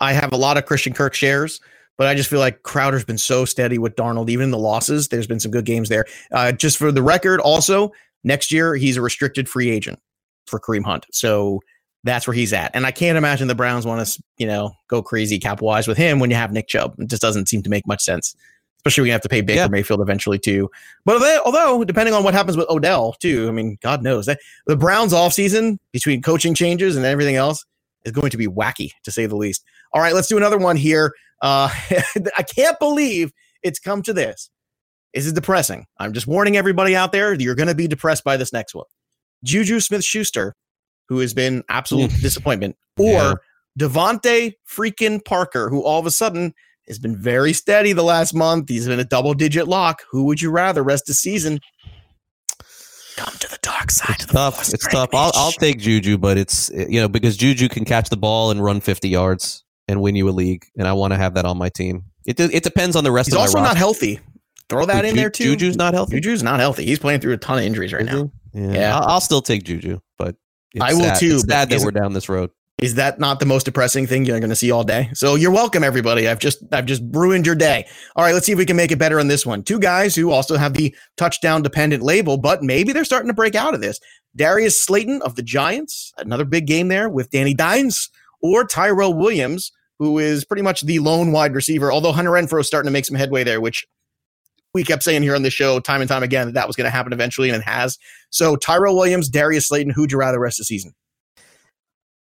I 0.00 0.12
have 0.12 0.32
a 0.32 0.36
lot 0.36 0.56
of 0.56 0.66
Christian 0.66 0.92
Kirk 0.92 1.14
shares, 1.14 1.60
but 1.96 2.06
I 2.06 2.14
just 2.14 2.30
feel 2.30 2.40
like 2.40 2.62
Crowder's 2.62 3.04
been 3.04 3.18
so 3.18 3.44
steady 3.44 3.78
with 3.78 3.96
Darnold, 3.96 4.30
even 4.30 4.44
in 4.44 4.50
the 4.50 4.58
losses. 4.58 5.08
There's 5.08 5.26
been 5.26 5.40
some 5.40 5.50
good 5.50 5.64
games 5.64 5.88
there. 5.88 6.04
Uh, 6.32 6.52
just 6.52 6.76
for 6.76 6.92
the 6.92 7.02
record, 7.02 7.40
also 7.40 7.92
Next 8.24 8.52
year, 8.52 8.74
he's 8.74 8.96
a 8.96 9.02
restricted 9.02 9.48
free 9.48 9.70
agent 9.70 9.98
for 10.46 10.58
Kareem 10.58 10.84
Hunt. 10.84 11.06
So 11.12 11.60
that's 12.04 12.26
where 12.26 12.34
he's 12.34 12.52
at. 12.52 12.70
And 12.74 12.86
I 12.86 12.90
can't 12.90 13.18
imagine 13.18 13.48
the 13.48 13.54
Browns 13.54 13.86
want 13.86 14.06
to, 14.06 14.22
you 14.38 14.46
know, 14.46 14.72
go 14.88 15.02
crazy 15.02 15.38
cap 15.38 15.60
wise 15.60 15.88
with 15.88 15.98
him 15.98 16.18
when 16.18 16.30
you 16.30 16.36
have 16.36 16.52
Nick 16.52 16.68
Chubb. 16.68 16.94
It 16.98 17.08
just 17.08 17.22
doesn't 17.22 17.48
seem 17.48 17.62
to 17.62 17.70
make 17.70 17.86
much 17.86 18.02
sense. 18.02 18.34
Especially 18.78 19.02
when 19.02 19.06
you 19.08 19.12
have 19.12 19.22
to 19.22 19.28
pay 19.28 19.40
Baker 19.40 19.62
yeah. 19.62 19.68
Mayfield 19.68 20.00
eventually 20.00 20.38
too. 20.38 20.70
But 21.04 21.20
although, 21.44 21.84
depending 21.84 22.14
on 22.14 22.22
what 22.22 22.32
happens 22.32 22.56
with 22.56 22.70
Odell 22.70 23.14
too, 23.14 23.48
I 23.48 23.50
mean, 23.50 23.76
God 23.82 24.02
knows 24.02 24.26
that 24.26 24.38
the 24.66 24.76
Browns 24.76 25.12
offseason 25.12 25.78
between 25.92 26.22
coaching 26.22 26.54
changes 26.54 26.96
and 26.96 27.04
everything 27.04 27.34
else 27.34 27.64
is 28.04 28.12
going 28.12 28.30
to 28.30 28.36
be 28.36 28.46
wacky 28.46 28.92
to 29.02 29.10
say 29.10 29.26
the 29.26 29.36
least. 29.36 29.64
All 29.92 30.00
right, 30.00 30.14
let's 30.14 30.28
do 30.28 30.36
another 30.36 30.58
one 30.58 30.76
here. 30.76 31.12
Uh, 31.42 31.68
I 32.36 32.42
can't 32.42 32.78
believe 32.78 33.32
it's 33.62 33.80
come 33.80 34.00
to 34.02 34.12
this. 34.12 34.48
This 35.14 35.26
is 35.26 35.32
depressing. 35.32 35.86
I'm 35.98 36.12
just 36.12 36.26
warning 36.26 36.56
everybody 36.56 36.94
out 36.94 37.12
there, 37.12 37.34
you're 37.34 37.54
going 37.54 37.68
to 37.68 37.74
be 37.74 37.88
depressed 37.88 38.24
by 38.24 38.36
this 38.36 38.52
next 38.52 38.74
one. 38.74 38.86
Juju 39.44 39.80
Smith 39.80 40.04
Schuster, 40.04 40.54
who 41.08 41.18
has 41.20 41.32
been 41.32 41.62
absolute 41.68 42.10
mm. 42.10 42.20
disappointment, 42.20 42.76
or 42.98 43.06
yeah. 43.06 43.34
DeVante 43.78 44.54
freaking 44.68 45.24
Parker, 45.24 45.68
who 45.70 45.82
all 45.82 45.98
of 45.98 46.06
a 46.06 46.10
sudden 46.10 46.52
has 46.88 46.98
been 46.98 47.16
very 47.16 47.52
steady 47.52 47.92
the 47.92 48.02
last 48.02 48.34
month. 48.34 48.68
He's 48.68 48.86
been 48.86 49.00
a 49.00 49.04
double 49.04 49.34
digit 49.34 49.68
lock. 49.68 50.02
Who 50.10 50.24
would 50.24 50.40
you 50.40 50.50
rather 50.50 50.82
rest 50.82 51.06
the 51.06 51.14
season? 51.14 51.60
Come 53.16 53.34
to 53.40 53.48
the 53.48 53.58
dark 53.62 53.90
side. 53.90 54.16
It's 54.20 54.26
tough. 54.26 54.60
It's 54.72 54.86
tough. 54.86 55.10
I'll, 55.12 55.32
I'll 55.34 55.52
take 55.52 55.78
Juju, 55.78 56.18
but 56.18 56.38
it's 56.38 56.70
eh, 56.72 56.86
you 56.88 57.00
know 57.00 57.08
because 57.08 57.36
Juju 57.36 57.68
can 57.68 57.84
catch 57.84 58.10
the 58.10 58.16
ball 58.16 58.50
and 58.50 58.62
run 58.62 58.80
50 58.80 59.08
yards 59.08 59.64
and 59.88 60.00
win 60.00 60.14
you 60.14 60.28
a 60.28 60.30
league, 60.30 60.64
and 60.76 60.86
I 60.86 60.92
want 60.92 61.12
to 61.12 61.16
have 61.16 61.34
that 61.34 61.44
on 61.44 61.58
my 61.58 61.68
team. 61.68 62.04
It 62.26 62.38
it 62.38 62.62
depends 62.62 62.94
on 62.94 63.04
the 63.04 63.10
rest 63.10 63.28
He's 63.28 63.34
of 63.34 63.38
my 63.38 63.42
also 63.42 63.58
roster. 63.58 63.68
not 63.68 63.76
healthy. 63.76 64.20
Throw 64.68 64.86
that 64.86 65.04
in 65.04 65.16
there 65.16 65.30
too. 65.30 65.56
Juju's 65.56 65.76
not 65.76 65.94
healthy. 65.94 66.16
Juju's 66.20 66.42
not 66.42 66.60
healthy. 66.60 66.84
He's 66.84 66.98
playing 66.98 67.20
through 67.20 67.32
a 67.32 67.38
ton 67.38 67.58
of 67.58 67.64
injuries 67.64 67.92
right 67.92 68.04
now. 68.04 68.30
Yeah, 68.52 68.72
Yeah. 68.72 68.98
I'll, 68.98 69.08
I'll 69.08 69.20
still 69.20 69.40
take 69.42 69.64
Juju, 69.64 70.00
but 70.18 70.36
it's 70.74 70.84
I 70.84 70.92
will 70.92 71.00
sad. 71.02 71.18
too, 71.18 71.34
It's 71.36 71.46
sad 71.46 71.70
that 71.70 71.80
we're 71.80 71.90
down 71.90 72.12
this 72.12 72.28
road. 72.28 72.50
Is 72.80 72.94
that 72.94 73.18
not 73.18 73.40
the 73.40 73.46
most 73.46 73.64
depressing 73.64 74.06
thing 74.06 74.24
you're 74.24 74.38
going 74.38 74.50
to 74.50 74.56
see 74.56 74.70
all 74.70 74.84
day? 74.84 75.10
So 75.12 75.34
you're 75.34 75.50
welcome, 75.50 75.82
everybody. 75.82 76.28
I've 76.28 76.38
just 76.38 76.62
I've 76.70 76.86
just 76.86 77.02
ruined 77.10 77.44
your 77.44 77.56
day. 77.56 77.88
All 78.14 78.24
right, 78.24 78.32
let's 78.32 78.46
see 78.46 78.52
if 78.52 78.58
we 78.58 78.66
can 78.66 78.76
make 78.76 78.92
it 78.92 78.98
better 79.00 79.18
on 79.18 79.26
this 79.26 79.44
one. 79.44 79.64
Two 79.64 79.80
guys 79.80 80.14
who 80.14 80.30
also 80.30 80.56
have 80.56 80.74
the 80.74 80.94
touchdown 81.16 81.62
dependent 81.62 82.04
label, 82.04 82.36
but 82.38 82.62
maybe 82.62 82.92
they're 82.92 83.04
starting 83.04 83.26
to 83.28 83.34
break 83.34 83.56
out 83.56 83.74
of 83.74 83.80
this. 83.80 83.98
Darius 84.36 84.80
Slayton 84.80 85.20
of 85.22 85.34
the 85.34 85.42
Giants, 85.42 86.12
another 86.18 86.44
big 86.44 86.66
game 86.68 86.86
there 86.86 87.08
with 87.08 87.30
Danny 87.30 87.52
Dimes, 87.54 88.10
or 88.42 88.64
Tyrell 88.64 89.12
Williams, 89.14 89.72
who 89.98 90.20
is 90.20 90.44
pretty 90.44 90.62
much 90.62 90.82
the 90.82 91.00
lone 91.00 91.32
wide 91.32 91.54
receiver. 91.54 91.90
Although 91.90 92.12
Hunter 92.12 92.30
Renfrow 92.30 92.60
is 92.60 92.68
starting 92.68 92.86
to 92.86 92.92
make 92.92 93.06
some 93.06 93.16
headway 93.16 93.42
there, 93.42 93.60
which 93.60 93.84
we 94.78 94.84
kept 94.84 95.02
saying 95.02 95.22
here 95.22 95.34
on 95.34 95.42
the 95.42 95.50
show 95.50 95.80
time 95.80 96.00
and 96.00 96.08
time 96.08 96.22
again 96.22 96.46
that 96.46 96.54
that 96.54 96.66
was 96.66 96.76
going 96.76 96.86
to 96.86 96.90
happen 96.90 97.12
eventually, 97.12 97.50
and 97.50 97.60
it 97.60 97.64
has. 97.64 97.98
So 98.30 98.56
Tyrell 98.56 98.96
Williams, 98.96 99.28
Darius 99.28 99.68
Slayton, 99.68 99.92
who'd 99.92 100.12
you 100.12 100.18
rather 100.18 100.38
rest 100.38 100.58
of 100.58 100.62
the 100.62 100.66
season? 100.66 100.94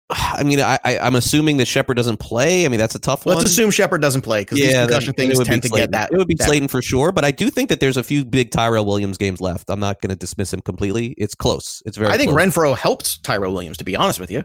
I 0.10 0.42
mean, 0.44 0.60
I, 0.60 0.78
I, 0.84 0.98
I'm 0.98 1.14
assuming 1.14 1.56
that 1.58 1.66
Shepard 1.66 1.96
doesn't 1.96 2.18
play. 2.18 2.64
I 2.64 2.68
mean, 2.68 2.78
that's 2.78 2.94
a 2.94 2.98
tough 2.98 3.26
one. 3.26 3.36
Let's 3.36 3.50
assume 3.50 3.70
Shepard 3.70 4.00
doesn't 4.00 4.22
play 4.22 4.42
because 4.42 4.58
these 4.58 4.72
then- 4.72 4.86
concussion 4.86 5.14
then 5.16 5.30
it 5.30 5.36
things 5.36 5.48
tend 5.48 5.62
to 5.62 5.68
get 5.68 5.90
that. 5.92 6.12
It 6.12 6.16
would 6.16 6.28
be 6.28 6.34
that- 6.34 6.44
Slayton 6.46 6.68
for 6.68 6.82
sure, 6.82 7.12
but 7.12 7.24
I 7.24 7.30
do 7.30 7.50
think 7.50 7.68
that 7.70 7.80
there's 7.80 7.96
a 7.96 8.04
few 8.04 8.24
big 8.24 8.50
Tyrell 8.50 8.84
Williams 8.84 9.18
games 9.18 9.40
left. 9.40 9.70
I'm 9.70 9.80
not 9.80 10.00
going 10.00 10.10
to 10.10 10.16
dismiss 10.16 10.52
him 10.52 10.60
completely. 10.60 11.14
It's 11.18 11.34
close. 11.34 11.82
It's 11.86 11.96
very. 11.96 12.12
I 12.12 12.16
think 12.16 12.30
close. 12.32 12.54
Renfrow 12.54 12.76
helped 12.76 13.22
Tyrell 13.24 13.52
Williams. 13.52 13.78
To 13.78 13.84
be 13.84 13.96
honest 13.96 14.20
with 14.20 14.30
you, 14.30 14.44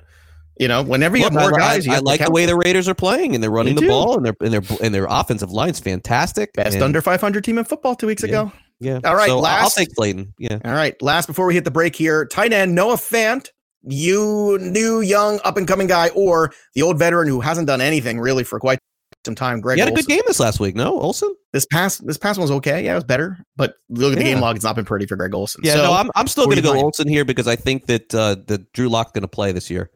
you 0.60 0.68
know, 0.68 0.84
whenever 0.84 1.18
you 1.18 1.24
Look, 1.24 1.34
have 1.34 1.42
more 1.52 1.60
I, 1.60 1.64
I- 1.66 1.68
guys, 1.76 1.86
you 1.88 1.94
I, 1.94 2.00
like 2.00 2.24
the 2.24 2.30
way 2.32 2.46
the 2.46 2.56
Raiders 2.56 2.88
are 2.88 2.94
playing, 2.94 3.34
and 3.34 3.44
they're 3.44 3.50
running 3.50 3.76
the 3.76 3.88
ball, 3.88 4.18
and 4.18 4.26
their 4.26 4.36
and 4.42 4.54
their 4.54 4.78
and 4.84 4.94
their 4.94 5.08
offensive 5.10 5.52
line's 5.52 5.80
fantastic. 5.80 6.54
best 6.54 6.76
and- 6.76 6.84
under 6.84 7.02
500 7.02 7.44
team 7.44 7.58
in 7.58 7.66
football 7.66 7.96
two 7.96 8.08
weeks 8.08 8.22
Yeah. 8.24 8.30
ago. 8.30 8.52
Yeah. 8.82 9.00
All 9.04 9.16
right, 9.16 9.28
So 9.28 9.38
I'll- 9.40 9.46
I'll 9.46 9.62
last- 9.64 9.76
take 9.78 9.90
Slayton. 9.96 10.34
Yeah. 10.38 10.60
All 10.64 10.72
right, 10.74 10.96
last 11.02 11.26
before 11.26 11.46
we 11.48 11.54
hit 11.56 11.64
the 11.66 11.72
break 11.72 11.96
here, 11.96 12.26
tight 12.26 12.54
end 12.54 12.76
Noah 12.76 12.96
Fant, 12.96 13.48
you 13.84 14.58
new 14.62 15.02
young 15.02 15.40
up 15.44 15.58
and 15.58 15.68
coming 15.68 15.88
guy, 15.88 16.10
or 16.10 16.52
the 16.76 16.82
old 16.82 16.98
veteran 17.00 17.28
who 17.28 17.40
hasn't 17.42 17.68
done 17.68 17.82
anything 17.82 18.20
really 18.20 18.44
for 18.44 18.60
quite 18.60 18.80
some 19.26 19.36
time. 19.36 19.60
Greg, 19.60 19.78
He 19.78 19.80
had 19.82 19.90
a 19.90 19.96
good 19.96 20.06
game 20.08 20.22
this 20.28 20.40
last 20.40 20.60
week. 20.60 20.76
No, 20.76 21.00
Olsen. 21.00 21.34
This 21.52 21.66
past 21.66 22.06
this 22.06 22.18
past 22.18 22.38
one 22.38 22.44
was 22.44 22.52
okay. 22.52 22.84
Yeah, 22.86 22.94
it 22.94 22.96
was 22.96 23.04
better, 23.04 23.38
but 23.58 23.74
look 23.90 24.14
at 24.14 24.18
the 24.20 24.24
game 24.24 24.40
log; 24.40 24.56
it's 24.56 24.64
not 24.64 24.76
been 24.76 24.86
pretty 24.86 25.06
for 25.08 25.16
Greg 25.16 25.34
Olsen. 25.34 25.62
Yeah, 25.64 25.74
so, 25.76 25.84
no, 25.84 25.94
I'm 25.94 26.10
I'm 26.16 26.28
still 26.28 26.46
going 26.46 26.58
to 26.58 26.62
go? 26.62 26.76
Olsen 26.76 27.08
here 27.08 27.26
because 27.26 27.48
I 27.48 27.56
think 27.56 27.88
that 27.88 28.14
uh, 28.14 28.36
that 28.48 28.72
Drew 28.74 28.88
Lock's 28.88 29.12
going 29.14 29.24
to 29.24 29.28
play 29.28 29.52
this 29.52 29.70
year. 29.70 29.90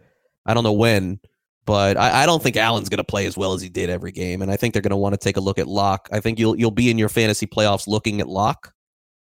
I 0.46 0.54
don't 0.54 0.64
know 0.64 0.74
when, 0.74 1.20
but 1.66 1.98
I, 1.98 2.24
I 2.24 2.26
don't 2.26 2.44
think 2.44 2.58
Allen's 2.58 2.90
going 2.90 2.98
to 2.98 3.04
play 3.04 3.26
as 3.26 3.38
well 3.38 3.54
as 3.54 3.62
he 3.62 3.70
did 3.70 3.90
every 3.90 4.12
game, 4.12 4.42
and 4.42 4.52
I 4.52 4.58
think 4.58 4.74
they're 4.74 4.82
going 4.82 4.92
to 4.92 4.98
want 4.98 5.14
to 5.14 5.18
take 5.18 5.38
a 5.38 5.42
look 5.42 5.58
at 5.58 5.68
Lock. 5.68 6.10
I 6.12 6.20
think 6.20 6.40
you'll 6.40 6.58
you'll 6.58 6.72
be 6.72 6.90
in 6.90 6.98
your 6.98 7.10
fantasy 7.10 7.46
playoffs 7.48 7.88
looking 7.88 8.20
at 8.20 8.28
Lock, 8.28 8.74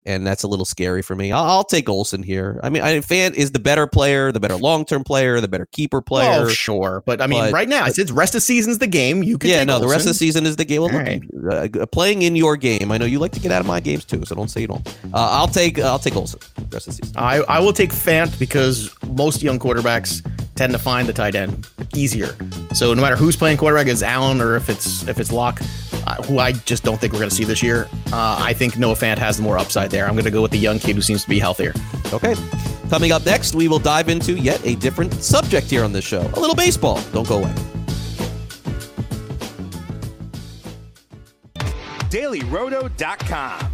and 0.06 0.26
that's 0.26 0.42
a 0.42 0.48
little 0.48 0.64
scary 0.64 1.02
for 1.02 1.14
me. 1.14 1.32
I'll, 1.32 1.44
I'll 1.44 1.64
take 1.64 1.88
Olsen 1.88 2.22
here. 2.22 2.60
I 2.62 2.70
mean, 2.70 2.82
I 2.82 3.00
fan 3.02 3.34
is 3.34 3.52
the 3.52 3.58
better 3.58 3.86
player, 3.86 4.32
the 4.32 4.40
better 4.40 4.56
long 4.56 4.86
term 4.86 5.04
player, 5.04 5.40
the 5.40 5.48
better 5.48 5.66
keeper 5.72 6.00
player. 6.00 6.44
Oh, 6.44 6.48
sure, 6.48 7.02
but 7.04 7.20
I 7.20 7.26
mean, 7.26 7.40
But- 7.40 7.52
right 7.52 7.68
now, 7.68 7.84
it's 7.86 8.10
rest 8.10 8.34
of 8.34 8.42
season's 8.42 8.78
the 8.78 8.86
game. 8.86 9.22
You 9.22 9.36
can 9.36 9.50
yeah, 9.50 9.64
no, 9.64 9.78
the 9.78 9.88
rest 9.88 10.00
of 10.06 10.08
the 10.10 10.14
season 10.14 10.46
is 10.46 10.56
the 10.56 10.64
game. 10.64 10.80
Well, 10.82 10.90
look, 11.32 11.76
uh, 11.76 11.86
playing 11.86 12.22
in 12.22 12.36
your 12.36 12.56
game. 12.56 12.90
I 12.90 12.96
know 12.96 13.04
you 13.04 13.18
like 13.18 13.32
to 13.32 13.40
get 13.40 13.52
out 13.52 13.60
of 13.60 13.66
my 13.66 13.80
games 13.80 14.04
too, 14.06 14.24
so 14.24 14.34
don't 14.34 14.48
say 14.48 14.62
you 14.62 14.68
don't. 14.68 14.86
Uh, 15.12 15.28
I'll 15.30 15.48
take 15.48 15.78
I'll 15.78 15.98
take 15.98 16.16
Olsen 16.16 16.40
rest 16.70 16.88
of 16.88 16.96
the 16.96 17.02
season. 17.04 17.16
I, 17.16 17.36
I 17.42 17.60
will 17.60 17.74
take 17.74 17.90
Fant 17.90 18.38
because 18.38 18.94
most 19.06 19.42
young 19.42 19.58
quarterbacks 19.58 20.22
tend 20.54 20.72
to 20.72 20.78
find 20.78 21.08
the 21.08 21.12
tight 21.12 21.34
end 21.34 21.68
easier. 21.94 22.36
So 22.74 22.94
no 22.94 23.02
matter 23.02 23.16
who's 23.16 23.36
playing 23.36 23.56
quarterback, 23.56 23.86
is 23.86 24.02
Allen 24.02 24.40
or 24.40 24.56
if 24.56 24.68
it's 24.68 25.06
if 25.08 25.18
it's 25.18 25.32
Lock, 25.32 25.60
uh, 26.06 26.22
who 26.22 26.38
I 26.38 26.52
just 26.52 26.84
don't 26.84 27.00
think 27.00 27.12
we're 27.12 27.20
going 27.20 27.30
to 27.30 27.36
see 27.36 27.44
this 27.44 27.62
year. 27.62 27.88
Uh, 28.12 28.36
I 28.38 28.52
think 28.52 28.78
Noah 28.78 28.94
Fant 28.94 29.18
has 29.18 29.36
the 29.36 29.42
more 29.42 29.58
upside 29.58 29.90
there. 29.90 30.06
I'm 30.06 30.14
going 30.14 30.24
to 30.24 30.30
go 30.30 30.42
with 30.42 30.50
the 30.50 30.58
young 30.58 30.78
kid 30.78 30.96
who 30.96 31.02
seems 31.02 31.22
to 31.24 31.28
be 31.28 31.38
healthier. 31.38 31.72
Okay. 32.12 32.34
Coming 32.90 33.12
up 33.12 33.24
next, 33.24 33.54
we 33.54 33.66
will 33.68 33.78
dive 33.78 34.08
into 34.08 34.34
yet 34.34 34.64
a 34.64 34.74
different 34.76 35.14
subject 35.14 35.68
here 35.68 35.84
on 35.84 35.92
this 35.92 36.04
show. 36.04 36.20
A 36.34 36.40
little 36.40 36.54
baseball. 36.54 37.00
Don't 37.12 37.26
go 37.26 37.38
away. 37.38 37.54
DailyRoto.com. 42.10 43.73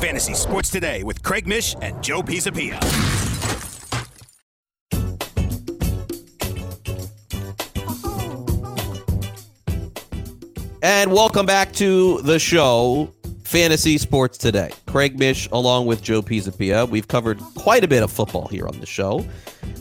Fantasy 0.00 0.32
Sports 0.32 0.70
Today 0.70 1.02
with 1.02 1.22
Craig 1.22 1.46
Mish 1.46 1.76
and 1.82 2.02
Joe 2.02 2.22
Pisapia. 2.22 2.80
And 10.82 11.12
welcome 11.12 11.44
back 11.44 11.72
to 11.74 12.22
the 12.22 12.38
show, 12.38 13.12
Fantasy 13.44 13.98
Sports 13.98 14.38
Today. 14.38 14.72
Craig 14.86 15.18
Mish 15.18 15.50
along 15.52 15.84
with 15.84 16.00
Joe 16.00 16.22
Pisapia. 16.22 16.88
We've 16.88 17.06
covered 17.06 17.38
quite 17.54 17.84
a 17.84 17.88
bit 17.88 18.02
of 18.02 18.10
football 18.10 18.48
here 18.48 18.66
on 18.66 18.80
the 18.80 18.86
show. 18.86 19.26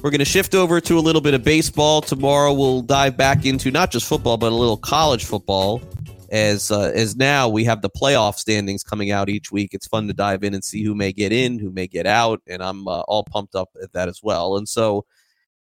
We're 0.01 0.11
going 0.11 0.19
to 0.19 0.25
shift 0.25 0.53
over 0.53 0.81
to 0.81 0.97
a 0.97 0.99
little 0.99 1.21
bit 1.21 1.33
of 1.33 1.45
baseball. 1.45 2.01
Tomorrow 2.01 2.51
we'll 2.51 2.81
dive 2.81 3.15
back 3.15 3.45
into 3.45 3.71
not 3.71 3.89
just 3.89 4.05
football, 4.05 4.35
but 4.35 4.51
a 4.51 4.55
little 4.55 4.75
college 4.75 5.23
football. 5.23 5.81
As 6.31 6.69
uh, 6.69 6.91
as 6.93 7.15
now 7.15 7.49
we 7.49 7.63
have 7.63 7.81
the 7.81 7.89
playoff 7.89 8.35
standings 8.35 8.83
coming 8.83 9.09
out 9.09 9.29
each 9.29 9.51
week. 9.51 9.73
It's 9.73 9.87
fun 9.87 10.07
to 10.07 10.13
dive 10.13 10.43
in 10.43 10.53
and 10.53 10.63
see 10.63 10.83
who 10.83 10.93
may 10.93 11.11
get 11.11 11.31
in, 11.31 11.57
who 11.57 11.71
may 11.71 11.87
get 11.87 12.05
out, 12.05 12.41
and 12.47 12.61
I'm 12.61 12.87
uh, 12.87 13.01
all 13.01 13.23
pumped 13.23 13.55
up 13.55 13.69
at 13.81 13.93
that 13.93 14.09
as 14.09 14.19
well. 14.21 14.57
And 14.57 14.69
so 14.69 15.05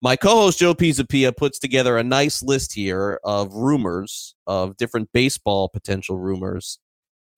my 0.02 0.16
co-host 0.16 0.58
Joe 0.58 0.74
Pisapia 0.74 1.34
puts 1.34 1.60
together 1.60 1.96
a 1.96 2.02
nice 2.02 2.42
list 2.42 2.74
here 2.74 3.20
of 3.22 3.54
rumors 3.54 4.34
of 4.48 4.76
different 4.76 5.08
baseball 5.12 5.68
potential 5.68 6.18
rumors. 6.18 6.80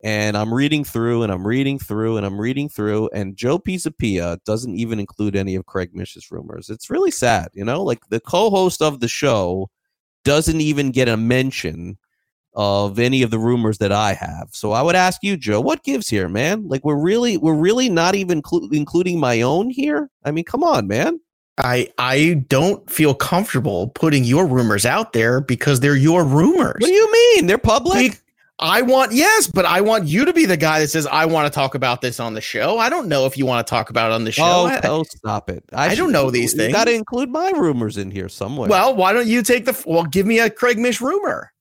And 0.03 0.35
I'm 0.35 0.53
reading 0.53 0.83
through 0.83 1.23
and 1.23 1.33
I'm 1.33 1.47
reading 1.47 1.79
through 1.79 2.17
and 2.17 2.25
I'm 2.25 2.41
reading 2.41 2.71
through 2.71 3.11
and 3.15 3.37
Joe 3.37 3.59
Pisapia 3.59 4.39
doesn't 4.47 4.75
even 4.77 4.99
include 4.99 5.37
any 5.37 5.55
of 5.55 5.67
Craig 5.67 5.91
Mish's 5.95 6.31
rumors. 6.31 6.71
It's 6.71 6.89
really 6.89 7.11
sad, 7.11 7.49
you 7.53 7.65
know? 7.65 7.83
Like 7.83 8.01
the 8.09 8.21
co-host 8.21 8.81
of 8.81 9.01
the 9.01 9.09
show 9.09 9.71
doesn't 10.25 10.61
even 10.63 10.91
get 10.91 11.09
a 11.09 11.19
mention 11.19 11.99
of 12.55 12.99
any 12.99 13.23
of 13.23 13.31
the 13.31 13.39
rumors 13.39 13.79
that 13.79 13.91
I 13.93 14.13
have. 14.15 14.49
So 14.53 14.73
I 14.73 14.83
would 14.83 14.95
ask 14.95 15.23
you, 15.23 15.37
Joe, 15.37 15.61
what 15.61 15.83
gives 15.83 16.09
here, 16.09 16.29
man? 16.29 16.69
Like 16.69 16.85
we're 16.85 16.97
really 17.01 17.37
we're 17.37 17.55
really 17.55 17.89
not 17.89 18.15
even 18.15 18.43
clu- 18.43 18.69
including 18.73 19.19
my 19.19 19.41
own 19.43 19.71
here? 19.71 20.11
I 20.25 20.31
mean, 20.31 20.45
come 20.45 20.63
on, 20.63 20.87
man. 20.87 21.21
I 21.59 21.89
I 21.99 22.45
don't 22.49 22.89
feel 22.91 23.15
comfortable 23.15 23.89
putting 23.89 24.25
your 24.25 24.47
rumors 24.47 24.85
out 24.87 25.13
there 25.13 25.41
because 25.41 25.81
they're 25.81 25.97
your 25.97 26.25
rumors. 26.25 26.77
What 26.79 26.87
do 26.89 26.93
you 26.93 27.13
mean? 27.13 27.47
They're 27.47 27.59
public? 27.59 27.95
Like, 27.95 28.21
I 28.61 28.83
want 28.83 29.11
yes, 29.13 29.49
but 29.49 29.65
I 29.65 29.81
want 29.81 30.07
you 30.07 30.25
to 30.25 30.33
be 30.33 30.47
the 30.47 30.57
guy 30.57 30.79
that 30.79 30.87
says 30.89 31.09
I 31.09 31.27
want 31.27 31.53
to 31.53 31.55
talk 31.55 31.75
about 31.75 32.01
this 32.03 32.21
on 32.21 32.35
the 32.35 32.41
show. 32.41 32.79
I 32.79 32.89
don't 32.89 33.09
know 33.09 33.27
if 33.27 33.37
you 33.37 33.47
want 33.47 33.67
to 33.67 33.69
talk 33.71 33.91
about 33.91 34.13
it 34.13 34.15
on 34.15 34.23
the 34.25 34.31
show. 34.33 34.45
Oh, 34.45 34.67
I- 34.67 34.81
oh, 34.85 35.03
stop 35.03 35.51
it! 35.51 35.65
I 35.73 35.97
don't 35.97 36.13
know 36.13 36.31
these 36.31 36.55
things. 36.55 36.73
Got 36.73 36.85
to 36.85 36.95
include 36.95 37.31
my 37.31 37.51
rumors 37.51 37.97
in 37.99 38.13
here 38.13 38.29
somewhere. 38.29 38.69
well, 38.69 38.95
why 38.95 39.13
don't 39.13 39.27
you 39.27 39.43
take 39.43 39.65
the 39.65 39.81
well? 39.87 40.05
Give 40.05 40.25
me 40.27 40.39
a 40.39 40.49
Craig 40.51 40.79
Mish 40.79 41.01
rumor. 41.01 41.53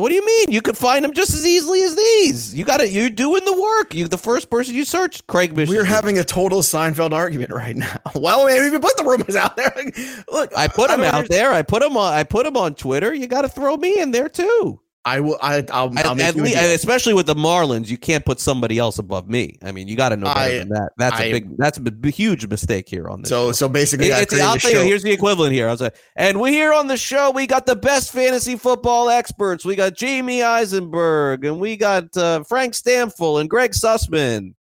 What 0.00 0.08
do 0.08 0.14
you 0.14 0.24
mean? 0.24 0.50
You 0.50 0.62
could 0.62 0.76
find 0.76 1.04
them 1.04 1.12
just 1.12 1.34
as 1.34 1.46
easily 1.46 1.82
as 1.82 1.96
these. 1.96 2.54
You 2.54 2.64
got 2.64 2.78
to. 2.78 2.88
You're 2.88 3.10
doing 3.10 3.44
the 3.44 3.60
work. 3.60 3.94
You, 3.94 4.08
the 4.08 4.18
first 4.18 4.50
person 4.50 4.74
you 4.74 4.84
search, 4.84 5.26
Craig 5.26 5.56
Mish. 5.56 5.68
We're 5.68 5.84
having 5.84 6.18
a 6.18 6.24
total 6.24 6.60
Seinfeld 6.60 7.12
argument 7.12 7.50
right 7.50 7.76
now. 7.76 7.98
Well, 8.14 8.46
maybe 8.46 8.70
we 8.70 8.78
put 8.78 8.96
the 8.96 9.04
rumors 9.04 9.34
out 9.34 9.56
there. 9.56 9.72
Look, 10.32 10.56
I 10.56 10.68
put 10.68 10.88
them 10.88 11.00
don't 11.00 11.14
out 11.14 11.28
there. 11.28 11.52
I 11.52 11.62
put 11.62 11.80
them 11.80 11.96
on. 11.96 12.12
I 12.12 12.22
put 12.22 12.44
them 12.44 12.56
on 12.56 12.74
Twitter. 12.74 13.14
You 13.14 13.26
got 13.26 13.42
to 13.42 13.48
throw 13.48 13.76
me 13.76 13.98
in 13.98 14.10
there 14.10 14.28
too. 14.28 14.80
I 15.04 15.20
will. 15.20 15.38
I, 15.40 15.64
I'll. 15.72 15.90
I'll 15.98 16.10
At- 16.10 16.16
make 16.16 16.26
at 16.26 16.36
you 16.36 16.44
a 16.44 16.74
especially 16.74 17.14
with 17.14 17.24
the 17.26 17.34
Marlins, 17.34 17.88
you 17.88 17.96
can't 17.96 18.22
put 18.24 18.38
somebody 18.38 18.78
else 18.78 18.98
above 18.98 19.30
me. 19.30 19.56
I 19.62 19.72
mean, 19.72 19.88
you 19.88 19.96
got 19.96 20.10
to 20.10 20.16
know 20.18 20.26
better 20.26 20.40
I- 20.40 20.58
than 20.58 20.68
that. 20.70 20.90
That's 20.98 21.18
a 21.18 21.24
I- 21.24 21.32
big, 21.32 21.56
that's 21.56 21.78
a 21.78 21.80
b- 21.80 22.10
huge 22.10 22.46
mistake 22.46 22.86
here 22.86 23.08
on 23.08 23.22
this. 23.22 23.30
So 23.30 23.48
show. 23.48 23.52
so 23.52 23.68
basically, 23.70 24.08
It- 24.08 24.12
I 24.14 24.20
it's, 24.20 24.38
I'll 24.38 24.56
tell 24.58 24.72
you, 24.72 24.80
here's 24.80 25.02
the 25.02 25.10
equivalent 25.10 25.54
here. 25.54 25.68
I 25.68 25.70
was 25.70 25.80
like, 25.80 25.96
and 26.16 26.38
we 26.38 26.50
here 26.52 26.74
on 26.74 26.86
the 26.86 26.98
show, 26.98 27.30
we 27.30 27.46
got 27.46 27.64
the 27.64 27.76
best 27.76 28.12
fantasy 28.12 28.56
football 28.56 29.08
experts. 29.08 29.64
We 29.64 29.74
got 29.74 29.94
Jamey 29.94 30.44
Eisenberg, 30.44 31.46
and 31.46 31.58
we 31.58 31.76
got 31.78 32.14
uh, 32.16 32.42
Frank 32.44 32.74
Stampfl 32.74 33.40
and 33.40 33.48
Greg 33.48 33.72
Sussman. 33.72 34.36
And 34.36 34.54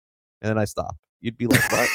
then 0.43 0.59
I 0.59 0.66
stop. 0.66 0.97
You'd 1.22 1.39
be 1.39 1.47
like, 1.47 1.72
what? 1.72 1.89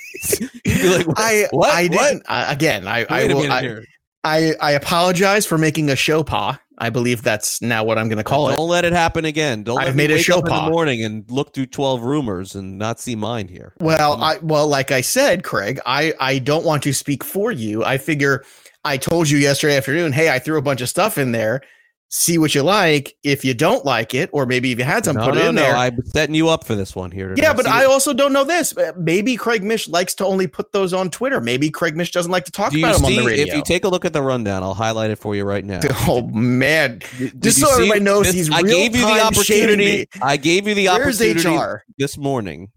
You'd 0.40 0.50
be 0.64 0.88
like, 0.98 1.06
what? 1.08 1.18
I 1.18 1.48
what? 1.50 1.70
I 1.70 1.82
What? 1.88 1.90
didn't. 1.90 2.22
I, 2.28 2.52
again, 2.52 2.86
I 2.86 3.04
I, 3.10 3.26
Wait 3.26 3.30
a 3.32 3.34
will, 3.34 3.82
I. 4.24 4.54
I 4.60 4.72
apologize 4.72 5.46
for 5.46 5.58
making 5.58 5.90
a 5.90 5.96
show 5.96 6.22
pa. 6.22 6.60
I 6.78 6.90
believe 6.90 7.22
that's 7.22 7.60
now 7.60 7.82
what 7.82 7.98
I'm 7.98 8.08
going 8.08 8.18
to 8.18 8.24
call 8.24 8.50
it. 8.50 8.56
Don't 8.56 8.68
let 8.68 8.84
it 8.84 8.92
happen 8.92 9.24
again. 9.24 9.64
Don't 9.64 9.78
I've 9.78 9.86
let 9.86 9.96
me 9.96 10.06
made 10.06 10.10
a 10.12 10.18
show 10.18 10.38
up 10.38 10.46
in 10.46 10.54
the 10.54 10.70
morning 10.70 11.02
and 11.02 11.28
look 11.28 11.52
through 11.52 11.66
12 11.66 12.02
rumors 12.02 12.54
and 12.54 12.78
not 12.78 13.00
see 13.00 13.16
mine 13.16 13.48
here. 13.48 13.74
Well, 13.80 14.16
mm. 14.16 14.22
I 14.22 14.38
well, 14.38 14.68
like 14.68 14.92
I 14.92 15.00
said, 15.00 15.42
Craig, 15.42 15.80
I 15.84 16.14
I 16.20 16.38
don't 16.38 16.64
want 16.64 16.84
to 16.84 16.92
speak 16.92 17.24
for 17.24 17.50
you. 17.50 17.84
I 17.84 17.98
figure 17.98 18.44
I 18.84 18.96
told 18.96 19.28
you 19.28 19.38
yesterday 19.38 19.76
afternoon, 19.76 20.12
hey, 20.12 20.30
I 20.30 20.38
threw 20.38 20.56
a 20.56 20.62
bunch 20.62 20.80
of 20.80 20.88
stuff 20.88 21.18
in 21.18 21.32
there. 21.32 21.62
See 22.10 22.38
what 22.38 22.54
you 22.54 22.62
like. 22.62 23.14
If 23.22 23.44
you 23.44 23.52
don't 23.52 23.84
like 23.84 24.14
it, 24.14 24.30
or 24.32 24.46
maybe 24.46 24.72
if 24.72 24.78
you 24.78 24.84
had 24.84 25.04
some, 25.04 25.16
no, 25.16 25.26
put 25.26 25.34
no, 25.34 25.40
it 25.42 25.48
in 25.50 25.54
no. 25.56 25.60
there. 25.60 25.76
I'm 25.76 26.02
setting 26.06 26.34
you 26.34 26.48
up 26.48 26.64
for 26.64 26.74
this 26.74 26.96
one 26.96 27.10
here. 27.10 27.34
yeah, 27.36 27.52
but 27.52 27.66
I 27.66 27.86
what- 27.86 27.92
also 27.92 28.14
don't 28.14 28.32
know 28.32 28.44
this. 28.44 28.74
Uh, 28.74 28.92
Maybe 28.96 29.36
Craig 29.36 29.62
Mish 29.62 29.86
likes 29.88 30.14
to 30.14 30.24
only 30.24 30.46
put 30.46 30.72
those 30.72 30.94
on 30.94 31.10
Twitter. 31.10 31.38
Maybe 31.38 31.68
Craig 31.68 31.96
Mish 31.96 32.10
doesn't 32.10 32.32
like 32.32 32.46
to 32.46 32.50
talk 32.50 32.72
do 32.72 32.78
about 32.78 32.96
them 32.96 33.04
on 33.04 33.12
the 33.14 33.24
radio. 33.26 33.46
if 33.46 33.54
you 33.54 33.62
take 33.62 33.84
a 33.84 33.88
look 33.88 34.06
at 34.06 34.14
the 34.14 34.22
rundown, 34.22 34.62
I'll 34.62 34.72
highlight 34.72 35.10
it 35.10 35.16
for 35.16 35.36
you 35.36 35.44
right 35.44 35.64
now. 35.64 35.80
oh 36.08 36.22
man, 36.28 37.00
Did 37.18 37.42
just 37.42 37.58
you 37.58 37.66
so 37.66 37.74
everybody 37.74 38.00
knows, 38.00 38.24
this- 38.26 38.34
he's 38.34 38.50
I 38.50 38.62
gave 38.62 38.96
you 38.96 39.02
the 39.02 39.20
opportunity. 39.22 40.08
I 40.22 40.38
gave 40.38 40.66
you 40.66 40.74
the 40.74 40.86
Where's 40.86 41.20
opportunity 41.20 41.56
HR? 41.58 41.84
this 41.98 42.16
morning 42.16 42.70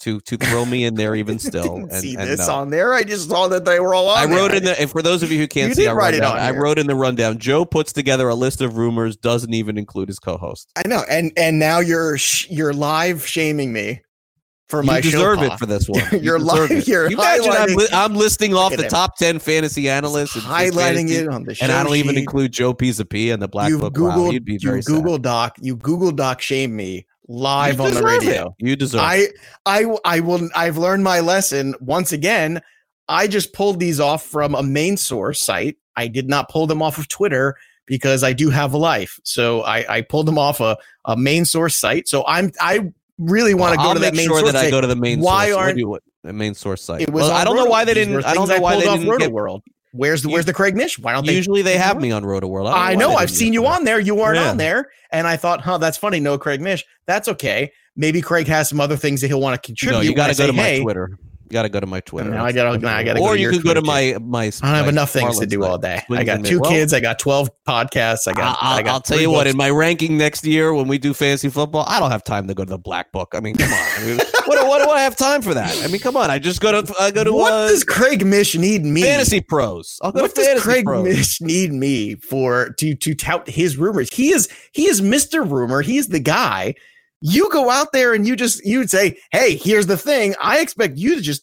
to 0.00 0.20
to 0.20 0.36
throw 0.36 0.64
me 0.66 0.84
in 0.84 0.94
there 0.94 1.14
even 1.14 1.38
still. 1.40 1.62
didn't 1.62 1.92
and, 1.92 2.00
see 2.02 2.14
and 2.16 2.28
this 2.28 2.46
no. 2.46 2.54
on 2.54 2.70
there. 2.70 2.92
I 2.94 3.02
just 3.02 3.28
saw 3.28 3.48
that 3.48 3.64
they 3.64 3.80
were 3.80 3.94
all 3.94 4.08
on. 4.08 4.18
I 4.18 4.24
wrote 4.24 4.48
there. 4.48 4.58
in 4.58 4.64
the 4.64 4.80
and 4.80 4.90
for 4.90 5.02
those 5.02 5.22
of 5.22 5.30
you 5.32 5.38
who 5.38 5.48
can't 5.48 5.68
You 5.70 5.74
see, 5.74 5.86
I 5.88 5.92
write 5.92 6.14
it 6.14 6.22
on 6.22 6.36
I 6.38 6.50
wrote 6.50 6.78
in 6.78 6.86
the 6.86 6.94
rundown. 6.94 7.38
Joe 7.38 7.64
puts 7.64 7.92
together 7.92 8.28
a 8.28 8.34
list 8.34 8.60
of 8.60 8.76
rumors, 8.76 9.16
doesn't 9.16 9.54
even 9.54 9.78
include 9.78 10.08
his 10.08 10.18
co-host. 10.18 10.70
I 10.76 10.86
know, 10.88 11.02
and 11.08 11.32
and 11.36 11.58
now 11.58 11.80
you're 11.80 12.18
sh- 12.18 12.48
you're 12.50 12.74
live 12.74 13.26
shaming 13.26 13.72
me 13.72 14.02
for 14.68 14.82
You 14.82 14.86
my 14.88 15.00
deserve 15.00 15.38
show. 15.38 15.44
it 15.44 15.58
for 15.58 15.66
this 15.66 15.88
one. 15.88 16.02
You 16.12 16.18
You're 16.18 16.38
lying- 16.40 16.72
it. 16.78 16.88
you're 16.88 17.08
You 17.08 17.16
imagine 17.16 17.52
I'm, 17.52 17.74
li- 17.74 17.88
I'm 17.92 18.14
listing 18.14 18.52
off 18.52 18.76
the 18.76 18.88
top 18.88 19.16
ten 19.16 19.38
fantasy 19.38 19.88
analysts, 19.88 20.34
and 20.34 20.44
highlighting 20.44 20.74
fantasy, 21.08 21.14
it 21.16 21.28
on 21.28 21.44
the 21.44 21.54
show 21.54 21.64
and 21.64 21.72
I 21.72 21.84
don't 21.84 21.94
even 21.96 22.18
include 22.18 22.52
Joe 22.52 22.74
P. 22.74 22.90
and 23.30 23.40
the 23.40 23.48
Black 23.48 23.70
You've 23.70 23.80
Book. 23.80 23.96
Wow, 23.96 24.10
Googled, 24.16 24.32
you'd 24.32 24.44
be 24.44 24.54
you 24.54 24.58
very 24.62 24.82
sad. 24.82 24.92
Google 24.92 25.18
Doc, 25.18 25.56
you 25.60 25.76
Google 25.76 26.10
Doc 26.10 26.40
shame 26.40 26.74
me 26.74 27.06
live 27.28 27.80
on 27.80 27.90
the 27.90 28.00
deserve 28.00 28.22
it. 28.22 28.26
radio. 28.26 28.56
You 28.58 28.76
deserve. 28.76 29.00
it. 29.04 29.32
I, 29.66 29.80
I, 29.84 29.96
I 30.04 30.20
will. 30.20 30.48
I've 30.54 30.78
learned 30.78 31.04
my 31.04 31.20
lesson 31.20 31.74
once 31.80 32.12
again. 32.12 32.62
I 33.08 33.26
just 33.28 33.52
pulled 33.52 33.78
these 33.80 34.00
off 34.00 34.24
from 34.26 34.54
a 34.54 34.62
main 34.62 34.96
source 34.96 35.40
site. 35.40 35.76
I 35.96 36.08
did 36.08 36.28
not 36.28 36.48
pull 36.48 36.66
them 36.66 36.82
off 36.82 36.98
of 36.98 37.08
Twitter 37.08 37.56
because 37.86 38.22
I 38.24 38.32
do 38.32 38.50
have 38.50 38.74
a 38.74 38.78
life. 38.78 39.20
So 39.22 39.62
I, 39.62 39.96
I 39.96 40.00
pulled 40.02 40.26
them 40.26 40.38
off 40.38 40.60
a, 40.60 40.76
a 41.04 41.16
main 41.16 41.44
source 41.44 41.76
site. 41.76 42.08
So 42.08 42.24
I'm, 42.26 42.50
I 42.60 42.92
really 43.18 43.54
want 43.54 43.72
to 43.72 43.76
go 43.78 43.84
I'll 43.84 43.94
to 43.94 44.00
that 44.00 44.14
main 44.14 44.26
sure 44.26 44.40
source. 44.40 44.52
that 44.52 44.64
I 44.64 44.70
go 44.70 44.80
to 44.80 44.86
the 44.86 44.96
main. 44.96 45.20
Why 45.20 45.46
source. 45.50 45.56
Aren't- 45.56 45.76
do 45.76 45.80
you 45.80 45.88
want? 45.88 46.02
the 46.24 46.32
main 46.32 46.54
source 46.54 46.82
site? 46.82 47.02
It 47.02 47.12
was. 47.12 47.22
Well, 47.22 47.32
I 47.32 47.44
don't 47.44 47.54
know 47.54 47.66
why 47.66 47.84
they 47.84 47.94
didn't. 47.94 48.24
I 48.24 48.34
don't 48.34 48.48
know 48.48 48.60
why 48.60 48.72
pulled 48.72 48.84
they 48.84 48.92
didn't 48.98 49.08
Roto 49.08 49.24
get. 49.26 49.32
World. 49.32 49.62
Where's 49.96 50.22
the 50.22 50.28
Where's 50.28 50.44
the 50.44 50.52
Craig 50.52 50.76
Mish? 50.76 50.98
Why 50.98 51.12
don't 51.12 51.26
they? 51.26 51.34
Usually 51.34 51.62
they 51.62 51.76
have 51.76 52.00
me 52.00 52.12
on 52.12 52.24
Roto 52.24 52.46
World. 52.46 52.68
I 52.68 52.90
don't 52.90 52.98
know. 52.98 53.14
I've 53.16 53.30
seen 53.30 53.52
you 53.52 53.66
on 53.66 53.84
there. 53.84 53.98
You 53.98 54.14
weren't 54.14 54.36
Yeah. 54.36 54.50
on 54.50 54.56
there, 54.56 54.90
and 55.10 55.26
I 55.26 55.36
thought, 55.36 55.60
huh, 55.62 55.78
that's 55.78 55.96
funny. 55.96 56.20
No 56.20 56.38
Craig 56.38 56.60
Mish. 56.60 56.84
That's 57.06 57.28
okay. 57.28 57.72
Maybe 57.96 58.20
Craig 58.20 58.46
has 58.48 58.68
some 58.68 58.80
other 58.80 58.96
things 58.96 59.22
that 59.22 59.28
he'll 59.28 59.40
want 59.40 59.60
to 59.60 59.66
contribute. 59.66 59.96
No, 59.96 60.02
you 60.02 60.14
got 60.14 60.26
to 60.26 60.34
go 60.34 60.44
say, 60.44 60.46
to 60.48 60.52
my 60.52 60.62
hey, 60.62 60.82
Twitter. 60.82 61.18
You 61.48 61.52
got 61.52 61.62
to 61.62 61.68
go 61.68 61.78
to 61.78 61.86
my 61.86 62.00
Twitter. 62.00 62.30
Now 62.30 62.44
I 62.44 62.50
gotta- 62.50 62.78
now 62.78 62.96
I 62.96 63.04
gotta 63.04 63.20
Or 63.20 63.36
you 63.36 63.50
can 63.50 63.60
go 63.60 63.72
to 63.72 63.82
my 63.82 64.16
my. 64.20 64.44
I 64.44 64.50
don't 64.50 64.74
have 64.74 64.88
enough 64.88 65.10
things 65.10 65.38
to 65.38 65.46
do 65.46 65.64
all 65.64 65.78
day. 65.78 66.02
I 66.10 66.24
got 66.24 66.44
two 66.44 66.58
well, 66.58 66.70
kids. 66.70 66.92
I 66.92 66.98
got 66.98 67.20
twelve 67.20 67.50
podcasts. 67.68 68.26
I 68.26 68.32
got. 68.32 68.58
I'll, 68.60 68.78
I 68.78 68.82
got 68.82 68.94
I'll 68.94 69.00
tell 69.00 69.20
you 69.20 69.30
what. 69.30 69.46
In 69.46 69.56
my 69.56 69.70
ranking 69.70 70.18
next 70.18 70.44
year, 70.44 70.74
when 70.74 70.88
we 70.88 70.98
do 70.98 71.14
fantasy 71.14 71.48
football, 71.48 71.84
I 71.86 72.00
don't 72.00 72.10
have 72.10 72.24
time 72.24 72.48
to 72.48 72.54
go 72.54 72.64
to 72.64 72.70
the 72.70 72.78
black 72.78 73.12
book. 73.12 73.32
I 73.34 73.40
mean, 73.40 73.54
come 73.54 73.72
on. 73.72 73.78
I 73.78 74.04
mean, 74.04 74.16
what, 74.46 74.66
what 74.66 74.82
do 74.84 74.90
I 74.90 75.00
have 75.02 75.16
time 75.16 75.40
for 75.40 75.54
that? 75.54 75.80
I 75.84 75.86
mean, 75.86 76.00
come 76.00 76.16
on. 76.16 76.30
I 76.30 76.40
just 76.40 76.60
go 76.60 76.82
to 76.82 76.94
I 77.00 77.12
go 77.12 77.22
to 77.22 77.32
what 77.32 77.52
uh, 77.52 77.68
does 77.68 77.84
Craig 77.84 78.26
Mish 78.26 78.56
need 78.56 78.84
me? 78.84 79.02
FantasyPros. 79.02 79.98
I'll 80.02 80.10
go 80.10 80.22
What 80.22 80.34
to 80.34 80.42
does 80.42 80.62
Craig 80.62 80.84
pros. 80.84 81.04
Mish 81.04 81.40
need 81.40 81.72
me 81.72 82.16
for 82.16 82.70
to 82.78 82.94
to 82.96 83.14
tout 83.14 83.48
his 83.48 83.76
rumors? 83.76 84.12
He 84.12 84.32
is 84.32 84.48
he 84.72 84.88
is 84.88 85.00
Mr. 85.00 85.48
Rumor. 85.48 85.82
He 85.82 85.98
is 85.98 86.08
the 86.08 86.20
guy. 86.20 86.74
You 87.20 87.48
go 87.50 87.70
out 87.70 87.92
there 87.92 88.14
and 88.14 88.26
you 88.26 88.36
just 88.36 88.64
you 88.64 88.78
would 88.78 88.90
say, 88.90 89.18
"Hey, 89.32 89.56
here's 89.56 89.86
the 89.86 89.96
thing." 89.96 90.34
I 90.40 90.60
expect 90.60 90.98
you 90.98 91.16
to 91.16 91.20
just. 91.20 91.42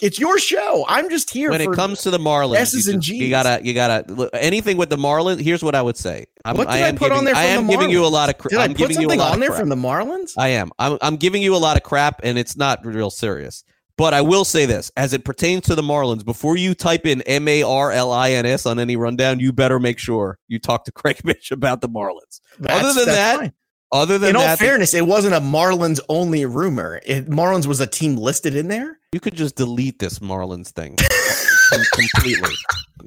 It's 0.00 0.18
your 0.18 0.38
show. 0.38 0.86
I'm 0.88 1.10
just 1.10 1.28
here. 1.28 1.50
when 1.50 1.60
it 1.60 1.70
comes 1.72 2.00
to 2.04 2.10
the 2.10 2.16
Marlins, 2.18 2.56
S's 2.56 2.86
you, 2.86 2.94
and 2.94 3.02
just- 3.02 3.18
you 3.18 3.28
gotta, 3.28 3.60
you 3.62 3.74
gotta 3.74 4.10
look, 4.10 4.30
anything 4.32 4.78
with 4.78 4.88
the 4.88 4.96
Marlins. 4.96 5.40
Here's 5.42 5.62
what 5.62 5.74
I 5.74 5.82
would 5.82 5.98
say. 5.98 6.24
I'm, 6.42 6.56
What 6.56 6.68
did 6.68 6.76
I 6.76 6.88
am 6.88 6.96
put 6.96 7.08
giving, 7.10 7.18
on 7.18 7.24
there 7.26 7.34
I 7.36 7.44
am 7.44 7.66
the 7.66 7.72
giving 7.74 7.90
you 7.90 8.06
a 8.06 8.08
lot 8.08 8.30
of. 8.30 8.38
Cra- 8.38 8.48
Did 8.50 8.58
I 8.60 8.64
I'm 8.64 8.70
put 8.70 8.78
giving 8.78 9.00
you 9.02 9.08
a 9.08 9.10
something 9.10 9.20
on 9.20 9.40
there 9.40 9.50
crap. 9.50 9.60
from 9.60 9.68
the 9.68 9.76
Marlins? 9.76 10.32
I 10.38 10.48
am. 10.48 10.70
I'm, 10.78 10.96
I'm 11.02 11.16
giving 11.16 11.42
you 11.42 11.54
a 11.54 11.58
lot 11.58 11.76
of 11.76 11.82
crap, 11.82 12.20
and 12.22 12.38
it's 12.38 12.56
not 12.56 12.82
real 12.86 13.10
serious. 13.10 13.62
But 13.98 14.14
I 14.14 14.22
will 14.22 14.46
say 14.46 14.64
this: 14.64 14.90
as 14.96 15.12
it 15.12 15.26
pertains 15.26 15.64
to 15.66 15.74
the 15.74 15.82
Marlins, 15.82 16.24
before 16.24 16.56
you 16.56 16.72
type 16.74 17.04
in 17.04 17.20
M 17.22 17.46
A 17.46 17.62
R 17.62 17.92
L 17.92 18.10
I 18.10 18.30
N 18.30 18.46
S 18.46 18.64
on 18.64 18.78
any 18.78 18.96
rundown, 18.96 19.38
you 19.38 19.52
better 19.52 19.78
make 19.78 19.98
sure 19.98 20.38
you 20.48 20.58
talk 20.58 20.86
to 20.86 20.92
Craig 20.92 21.20
Mitch 21.24 21.50
about 21.50 21.82
the 21.82 21.90
Marlins. 21.90 22.40
That's- 22.58 22.82
other 22.82 23.04
than 23.04 23.14
that, 23.14 23.38
fine. 23.38 23.52
Other 23.92 24.18
than 24.18 24.30
in 24.30 24.36
all 24.36 24.42
that, 24.42 24.58
fairness, 24.58 24.94
it 24.94 25.06
wasn't 25.06 25.34
a 25.34 25.40
Marlins 25.40 25.98
only 26.08 26.44
rumor. 26.46 27.00
It, 27.04 27.28
Marlins 27.28 27.66
was 27.66 27.80
a 27.80 27.86
team 27.86 28.16
listed 28.16 28.54
in 28.54 28.68
there. 28.68 28.98
you 29.12 29.18
could 29.20 29.34
just 29.34 29.56
delete 29.56 29.98
this 29.98 30.20
Marlins 30.20 30.68
thing 30.68 30.96
completely. 31.92 32.54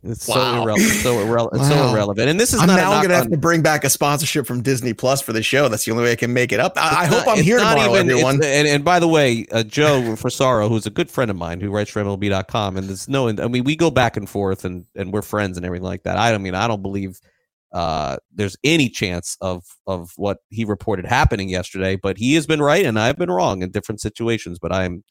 It's 0.04 0.26
so 0.26 0.34
irrelevant. 0.64 0.92
So 1.02 1.20
irrelevant. 1.20 1.62
It's 1.62 1.70
so 1.72 1.90
irrelevant. 1.90 2.30
And 2.30 2.38
this 2.40 2.54
is 2.54 2.60
I'm 2.60 2.68
not 2.68 2.76
now 2.78 3.02
gonna 3.02 3.16
have 3.16 3.30
to 3.30 3.38
bring 3.38 3.62
back 3.62 3.84
a 3.86 3.90
sponsorship 3.90 4.46
from 4.46 4.62
Disney 4.62 4.94
Plus 4.94 5.22
for 5.22 5.32
the 5.32 5.44
show. 5.44 5.70
That's 5.70 5.86
the 5.86 5.92
only 5.92 6.04
way 6.04 6.12
I 6.12 6.16
can 6.16 6.34
make 6.34 6.52
it 6.52 6.60
up. 6.60 6.74
I, 6.76 7.04
I 7.04 7.06
hope 7.06 7.26
not- 7.28 7.38
I'm 7.38 7.44
here 7.44 7.58
not 7.58 7.76
tomorrow, 7.76 7.94
even- 7.96 8.10
everyone. 8.10 8.36
And, 8.44 8.68
and 8.68 8.84
by 8.84 9.00
the 9.00 9.08
way, 9.08 9.46
uh, 9.52 9.64
Joe 9.64 10.02
Frisaro, 10.18 10.68
who's 10.68 10.86
a 10.86 10.90
good 10.90 11.10
friend 11.10 11.32
of 11.32 11.38
mine 11.38 11.62
who 11.62 11.70
writes 11.72 11.92
for 11.92 12.04
MLB.com, 12.04 12.76
and 12.78 12.90
there's 12.90 13.08
no, 13.08 13.30
I 13.30 13.48
mean, 13.48 13.64
we 13.64 13.76
go 13.78 13.92
back 13.92 14.18
and 14.18 14.30
forth 14.30 14.66
and, 14.66 14.86
and 14.96 15.14
we're 15.14 15.22
friends 15.22 15.56
and 15.58 15.66
everything 15.66 15.86
like 15.86 16.04
that. 16.04 16.18
I 16.18 16.32
don't 16.32 16.42
mean, 16.44 16.56
I 16.56 16.68
don't 16.68 16.82
believe 16.82 17.20
uh, 17.74 18.18
there's 18.32 18.56
any 18.64 18.90
chance 18.90 19.38
of, 19.42 19.64
of 19.88 20.12
what 20.16 20.38
he 20.50 20.64
reported 20.64 21.06
happening 21.06 21.50
yesterday, 21.50 21.96
but 21.96 22.18
he 22.18 22.36
has 22.36 22.46
been 22.46 22.62
right 22.62 22.86
and 22.86 23.00
I've 23.00 23.18
been 23.18 23.32
wrong 23.32 23.64
in 23.64 23.72
different 23.72 24.02
situations, 24.02 24.60
but 24.60 24.72
I'm 24.72 25.04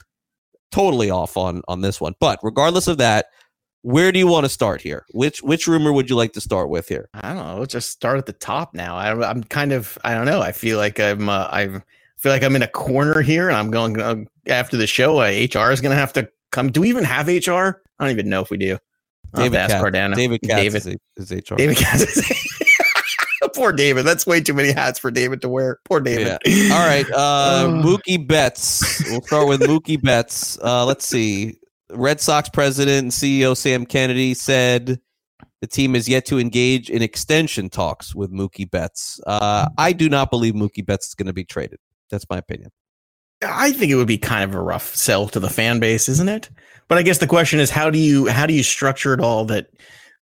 totally 0.70 1.10
off 1.10 1.36
on, 1.36 1.62
on 1.68 1.80
this 1.80 2.00
one. 2.00 2.14
But 2.20 2.38
regardless 2.42 2.86
of 2.86 2.98
that, 2.98 3.26
where 3.82 4.12
do 4.12 4.18
you 4.20 4.28
want 4.28 4.44
to 4.44 4.48
start 4.48 4.80
here? 4.80 5.04
Which, 5.10 5.42
which 5.42 5.66
rumor 5.66 5.92
would 5.92 6.08
you 6.08 6.14
like 6.14 6.32
to 6.34 6.40
start 6.40 6.68
with 6.68 6.88
here? 6.88 7.08
I 7.14 7.34
don't 7.34 7.44
know. 7.44 7.58
Let's 7.58 7.72
just 7.72 7.90
start 7.90 8.18
at 8.18 8.26
the 8.26 8.32
top 8.32 8.74
now. 8.74 8.96
I, 8.96 9.28
I'm 9.28 9.42
kind 9.42 9.72
of, 9.72 9.98
I 10.04 10.14
don't 10.14 10.26
know. 10.26 10.40
I 10.40 10.52
feel 10.52 10.78
like 10.78 11.00
I'm, 11.00 11.28
uh, 11.28 11.48
I 11.50 11.82
feel 12.22 12.30
like 12.30 12.44
I'm 12.44 12.54
in 12.54 12.62
a 12.62 12.68
corner 12.68 13.20
here, 13.20 13.48
and 13.48 13.56
I'm 13.56 13.72
going 13.72 14.00
uh, 14.00 14.16
after 14.46 14.76
the 14.76 14.86
show. 14.86 15.18
Uh, 15.20 15.24
HR 15.24 15.72
is 15.72 15.80
going 15.80 15.90
to 15.90 15.96
have 15.96 16.12
to 16.12 16.28
come. 16.52 16.70
Do 16.70 16.82
we 16.82 16.88
even 16.88 17.02
have 17.02 17.26
HR? 17.26 17.82
I 17.98 18.04
don't 18.04 18.10
even 18.12 18.28
know 18.28 18.40
if 18.40 18.50
we 18.50 18.56
do. 18.58 18.78
David 19.34 19.56
Katz. 19.56 19.74
Cardano. 19.74 20.14
David 20.14 20.40
Katz 20.42 20.62
David. 20.62 21.00
is, 21.16 21.30
is 21.30 21.50
HR. 21.50 21.56
David 21.56 21.76
Katz. 21.76 22.48
Poor 23.54 23.72
David. 23.72 24.04
That's 24.04 24.26
way 24.26 24.40
too 24.40 24.54
many 24.54 24.72
hats 24.72 24.98
for 24.98 25.10
David 25.10 25.42
to 25.42 25.48
wear. 25.48 25.78
Poor 25.84 26.00
David. 26.00 26.38
All 26.72 26.86
right. 26.86 27.04
Uh, 27.12 27.66
Mookie 27.68 28.26
Betts. 28.26 29.04
We'll 29.10 29.22
start 29.22 29.48
with 29.48 29.60
Mookie 29.60 30.00
Betts. 30.00 30.58
Uh, 30.62 30.86
let's 30.86 31.06
see. 31.06 31.58
Red 31.90 32.20
Sox 32.20 32.48
president 32.48 33.02
and 33.02 33.10
CEO 33.10 33.56
Sam 33.56 33.84
Kennedy 33.84 34.34
said 34.34 35.00
the 35.60 35.66
team 35.66 35.94
is 35.94 36.08
yet 36.08 36.24
to 36.26 36.38
engage 36.38 36.88
in 36.88 37.02
extension 37.02 37.68
talks 37.68 38.14
with 38.14 38.32
Mookie 38.32 38.70
Betts. 38.70 39.20
Uh, 39.26 39.68
I 39.76 39.92
do 39.92 40.08
not 40.08 40.30
believe 40.30 40.54
Mookie 40.54 40.84
Betts 40.84 41.08
is 41.08 41.14
going 41.14 41.26
to 41.26 41.32
be 41.32 41.44
traded. 41.44 41.78
That's 42.10 42.24
my 42.30 42.38
opinion. 42.38 42.70
I 43.46 43.72
think 43.72 43.90
it 43.90 43.96
would 43.96 44.06
be 44.08 44.18
kind 44.18 44.44
of 44.44 44.54
a 44.54 44.60
rough 44.62 44.94
sell 44.94 45.28
to 45.28 45.40
the 45.40 45.50
fan 45.50 45.80
base, 45.80 46.08
isn't 46.08 46.28
it? 46.28 46.50
But 46.88 46.98
I 46.98 47.02
guess 47.02 47.18
the 47.18 47.26
question 47.26 47.58
is, 47.60 47.70
how 47.70 47.90
do 47.90 47.98
you 47.98 48.26
how 48.28 48.46
do 48.46 48.54
you 48.54 48.62
structure 48.62 49.14
it 49.14 49.20
all 49.20 49.44
that 49.46 49.68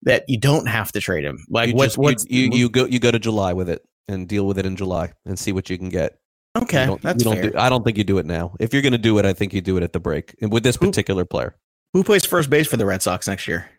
that 0.04 0.24
you 0.28 0.38
don't 0.38 0.66
have 0.68 0.92
to 0.94 1.02
trade 1.02 1.24
him? 1.24 1.38
Like 1.50 1.70
you 1.70 1.76
what 1.76 1.86
just- 1.86 1.98
what's 1.98 2.26
you, 2.30 2.44
you, 2.46 2.50
you 2.54 2.70
go 2.70 2.86
you 2.86 3.00
go 3.00 3.12
to 3.12 3.20
July 3.20 3.54
with 3.54 3.70
it 3.70 3.84
and 4.08 4.28
deal 4.28 4.46
with 4.46 4.58
it 4.58 4.66
in 4.66 4.76
July 4.76 5.14
and 5.26 5.38
see 5.38 5.52
what 5.52 5.70
you 5.70 5.78
can 5.78 5.90
get. 5.90 6.18
okay? 6.58 6.86
Don't- 6.86 7.02
that's 7.02 7.24
you 7.24 7.30
don't 7.32 7.42
fair. 7.42 7.52
do- 7.52 7.58
I 7.58 7.70
don't 7.70 7.84
think 7.84 7.98
you 7.98 8.04
do 8.04 8.18
it 8.18 8.26
now. 8.26 8.56
If 8.60 8.74
you're 8.74 8.82
going 8.82 8.92
to 8.94 8.98
do 8.98 9.18
it, 9.18 9.26
I 9.26 9.34
think 9.34 9.54
you 9.54 9.62
do 9.62 9.78
it 9.78 9.84
at 9.84 9.94
the 9.94 10.00
break 10.00 10.36
and 10.42 10.52
with 10.52 10.64
this 10.64 10.76
Who- 10.78 10.88
particular 10.88 11.26
player. 11.26 11.56
Who 11.94 12.04
plays 12.04 12.26
first 12.26 12.50
base 12.50 12.68
for 12.68 12.76
the 12.78 12.86
Red 12.88 13.02
Sox 13.04 13.28
next 13.28 13.48
year? 13.48 13.70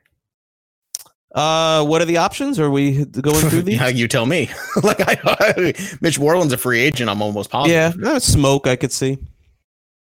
Uh, 1.35 1.85
what 1.85 2.01
are 2.01 2.05
the 2.05 2.17
options? 2.19 2.61
Are 2.61 2.71
we 2.71 3.05
going 3.05 3.49
through 3.49 3.63
these? 3.63 3.77
yeah, 3.77 3.89
you 3.89 4.07
tell 4.07 4.25
me. 4.25 4.49
like 4.83 5.01
I, 5.01 5.75
Mitch 6.01 6.19
Moreland's 6.19 6.53
a 6.53 6.57
free 6.57 6.81
agent. 6.81 7.11
I'm 7.11 7.21
almost 7.21 7.51
positive. 7.51 8.01
Yeah, 8.01 8.13
uh, 8.13 8.21
smoke. 8.21 8.67
I 8.67 8.77
could 8.77 8.93
see. 8.93 9.19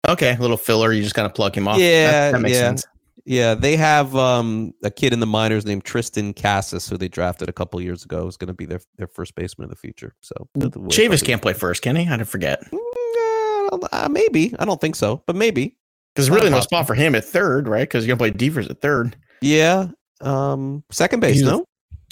Okay, 0.07 0.35
a 0.35 0.39
little 0.39 0.57
filler. 0.57 0.93
You 0.93 1.01
just 1.01 1.15
kind 1.15 1.25
of 1.25 1.33
plug 1.33 1.57
him 1.57 1.67
off. 1.67 1.79
Yeah, 1.79 2.11
that, 2.11 2.31
that 2.33 2.41
makes 2.41 2.55
yeah. 2.55 2.61
sense. 2.61 2.85
Yeah, 3.25 3.55
they 3.55 3.75
have 3.75 4.15
um, 4.15 4.71
a 4.83 4.91
kid 4.91 5.13
in 5.13 5.19
the 5.19 5.25
minors 5.25 5.65
named 5.65 5.83
Triston 5.83 6.39
Casas, 6.39 6.87
who 6.87 6.95
they 6.95 7.07
drafted 7.07 7.49
a 7.49 7.53
couple 7.53 7.81
years 7.81 8.05
ago, 8.05 8.27
is 8.27 8.37
going 8.37 8.49
to 8.49 8.53
be 8.53 8.67
their, 8.67 8.81
their 8.97 9.07
first 9.07 9.33
baseman 9.33 9.65
in 9.65 9.69
the 9.71 9.75
future. 9.75 10.13
So 10.21 10.47
Chavis 10.55 11.25
can't 11.25 11.41
play 11.41 11.53
first, 11.53 11.81
can 11.81 11.95
he? 11.95 12.07
I 12.07 12.17
didn't 12.17 12.29
forget. 12.29 12.63
Mm, 12.69 13.87
uh, 13.91 14.09
maybe 14.11 14.53
I 14.59 14.65
don't 14.65 14.79
think 14.79 14.95
so, 14.95 15.23
but 15.25 15.35
maybe 15.35 15.75
because 16.13 16.29
really 16.29 16.51
no 16.51 16.59
spot 16.59 16.85
for 16.85 16.93
him 16.93 17.15
at 17.15 17.25
third, 17.25 17.67
right? 17.67 17.81
Because 17.81 18.05
you're 18.05 18.15
gonna 18.15 18.31
play 18.31 18.37
Devers 18.37 18.67
at 18.67 18.79
third. 18.79 19.15
Yeah, 19.41 19.87
um, 20.25 20.83
second 20.91 21.19
base, 21.21 21.35
He's- 21.39 21.47
no. 21.49 21.65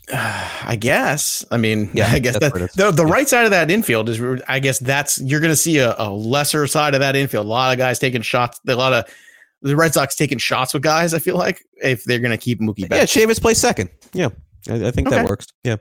I 0.13 0.75
guess. 0.79 1.45
I 1.49 1.57
mean, 1.57 1.89
Yeah, 1.93 2.09
I 2.11 2.19
guess 2.19 2.33
that's 2.33 2.43
that 2.45 2.53
what 2.53 2.61
it 2.61 2.69
is. 2.71 2.75
the, 2.75 2.91
the 2.91 3.05
right 3.05 3.27
side 3.27 3.45
of 3.45 3.51
that 3.51 3.71
infield 3.71 4.09
is. 4.09 4.21
I 4.47 4.59
guess 4.59 4.79
that's 4.79 5.19
you're 5.21 5.39
going 5.39 5.51
to 5.51 5.55
see 5.57 5.77
a, 5.77 5.95
a 5.97 6.09
lesser 6.11 6.67
side 6.67 6.93
of 6.93 6.99
that 6.99 7.15
infield. 7.15 7.45
A 7.45 7.49
lot 7.49 7.71
of 7.71 7.77
guys 7.77 7.99
taking 7.99 8.21
shots. 8.21 8.59
A 8.67 8.75
lot 8.75 8.91
of 8.93 9.05
the 9.61 9.75
Red 9.77 9.93
Sox 9.93 10.15
taking 10.15 10.37
shots 10.39 10.73
with 10.73 10.83
guys. 10.83 11.13
I 11.13 11.19
feel 11.19 11.37
like 11.37 11.63
if 11.81 12.03
they're 12.03 12.19
going 12.19 12.31
to 12.31 12.37
keep 12.37 12.59
Mookie 12.59 12.87
back. 12.89 12.99
Yeah, 12.99 13.05
Chavis 13.05 13.41
plays 13.41 13.57
second. 13.57 13.89
Yeah, 14.11 14.29
I, 14.69 14.87
I 14.87 14.91
think 14.91 15.09
that 15.09 15.25
works. 15.27 15.47
Yeah. 15.63 15.77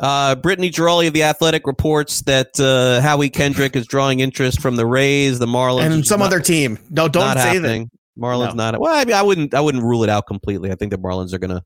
Uh, 0.00 0.34
Brittany 0.34 0.68
Ghiroli 0.70 1.06
of 1.06 1.12
the 1.12 1.22
Athletic 1.22 1.64
reports 1.64 2.22
that 2.22 2.58
uh, 2.58 3.00
Howie 3.00 3.30
Kendrick 3.30 3.76
is 3.76 3.86
drawing 3.86 4.18
interest 4.18 4.60
from 4.60 4.74
the 4.74 4.86
Rays, 4.86 5.38
the 5.38 5.46
Marlins, 5.46 5.92
and 5.92 6.04
some 6.04 6.18
not- 6.18 6.26
other 6.26 6.40
team. 6.40 6.78
No, 6.90 7.06
don't 7.06 7.32
say 7.34 7.54
happening. 7.54 7.90
Marlins 8.22 8.54
No. 8.54 8.70
not. 8.70 8.80
Well, 8.80 8.94
I 8.94 9.04
mean, 9.04 9.14
I 9.16 9.22
wouldn't. 9.22 9.52
I 9.54 9.60
wouldn't 9.60 9.82
rule 9.84 10.04
it 10.04 10.08
out 10.10 10.26
completely. 10.26 10.70
I 10.70 10.74
think 10.76 10.90
the 10.92 10.98
Marlins 10.98 11.32
are 11.32 11.38
going 11.38 11.50
to 11.50 11.62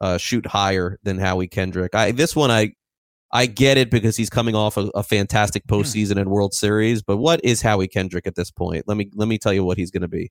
uh, 0.00 0.16
shoot 0.18 0.46
higher 0.46 0.98
than 1.02 1.18
Howie 1.18 1.48
Kendrick. 1.48 1.94
I 1.94 2.12
this 2.12 2.36
one, 2.36 2.50
I 2.50 2.72
I 3.32 3.46
get 3.46 3.76
it 3.76 3.90
because 3.90 4.16
he's 4.16 4.30
coming 4.30 4.54
off 4.54 4.76
a, 4.76 4.88
a 4.94 5.02
fantastic 5.02 5.64
Hmm. 5.68 5.74
postseason 5.74 6.18
and 6.20 6.30
World 6.30 6.54
Series. 6.54 7.02
But 7.02 7.16
what 7.18 7.40
is 7.44 7.60
Howie 7.62 7.88
Kendrick 7.88 8.26
at 8.26 8.36
this 8.36 8.50
point? 8.50 8.84
Let 8.86 8.96
me 8.96 9.10
let 9.14 9.28
me 9.28 9.38
tell 9.38 9.52
you 9.52 9.64
what 9.64 9.76
he's 9.76 9.90
going 9.90 10.02
to 10.02 10.08
be. 10.08 10.30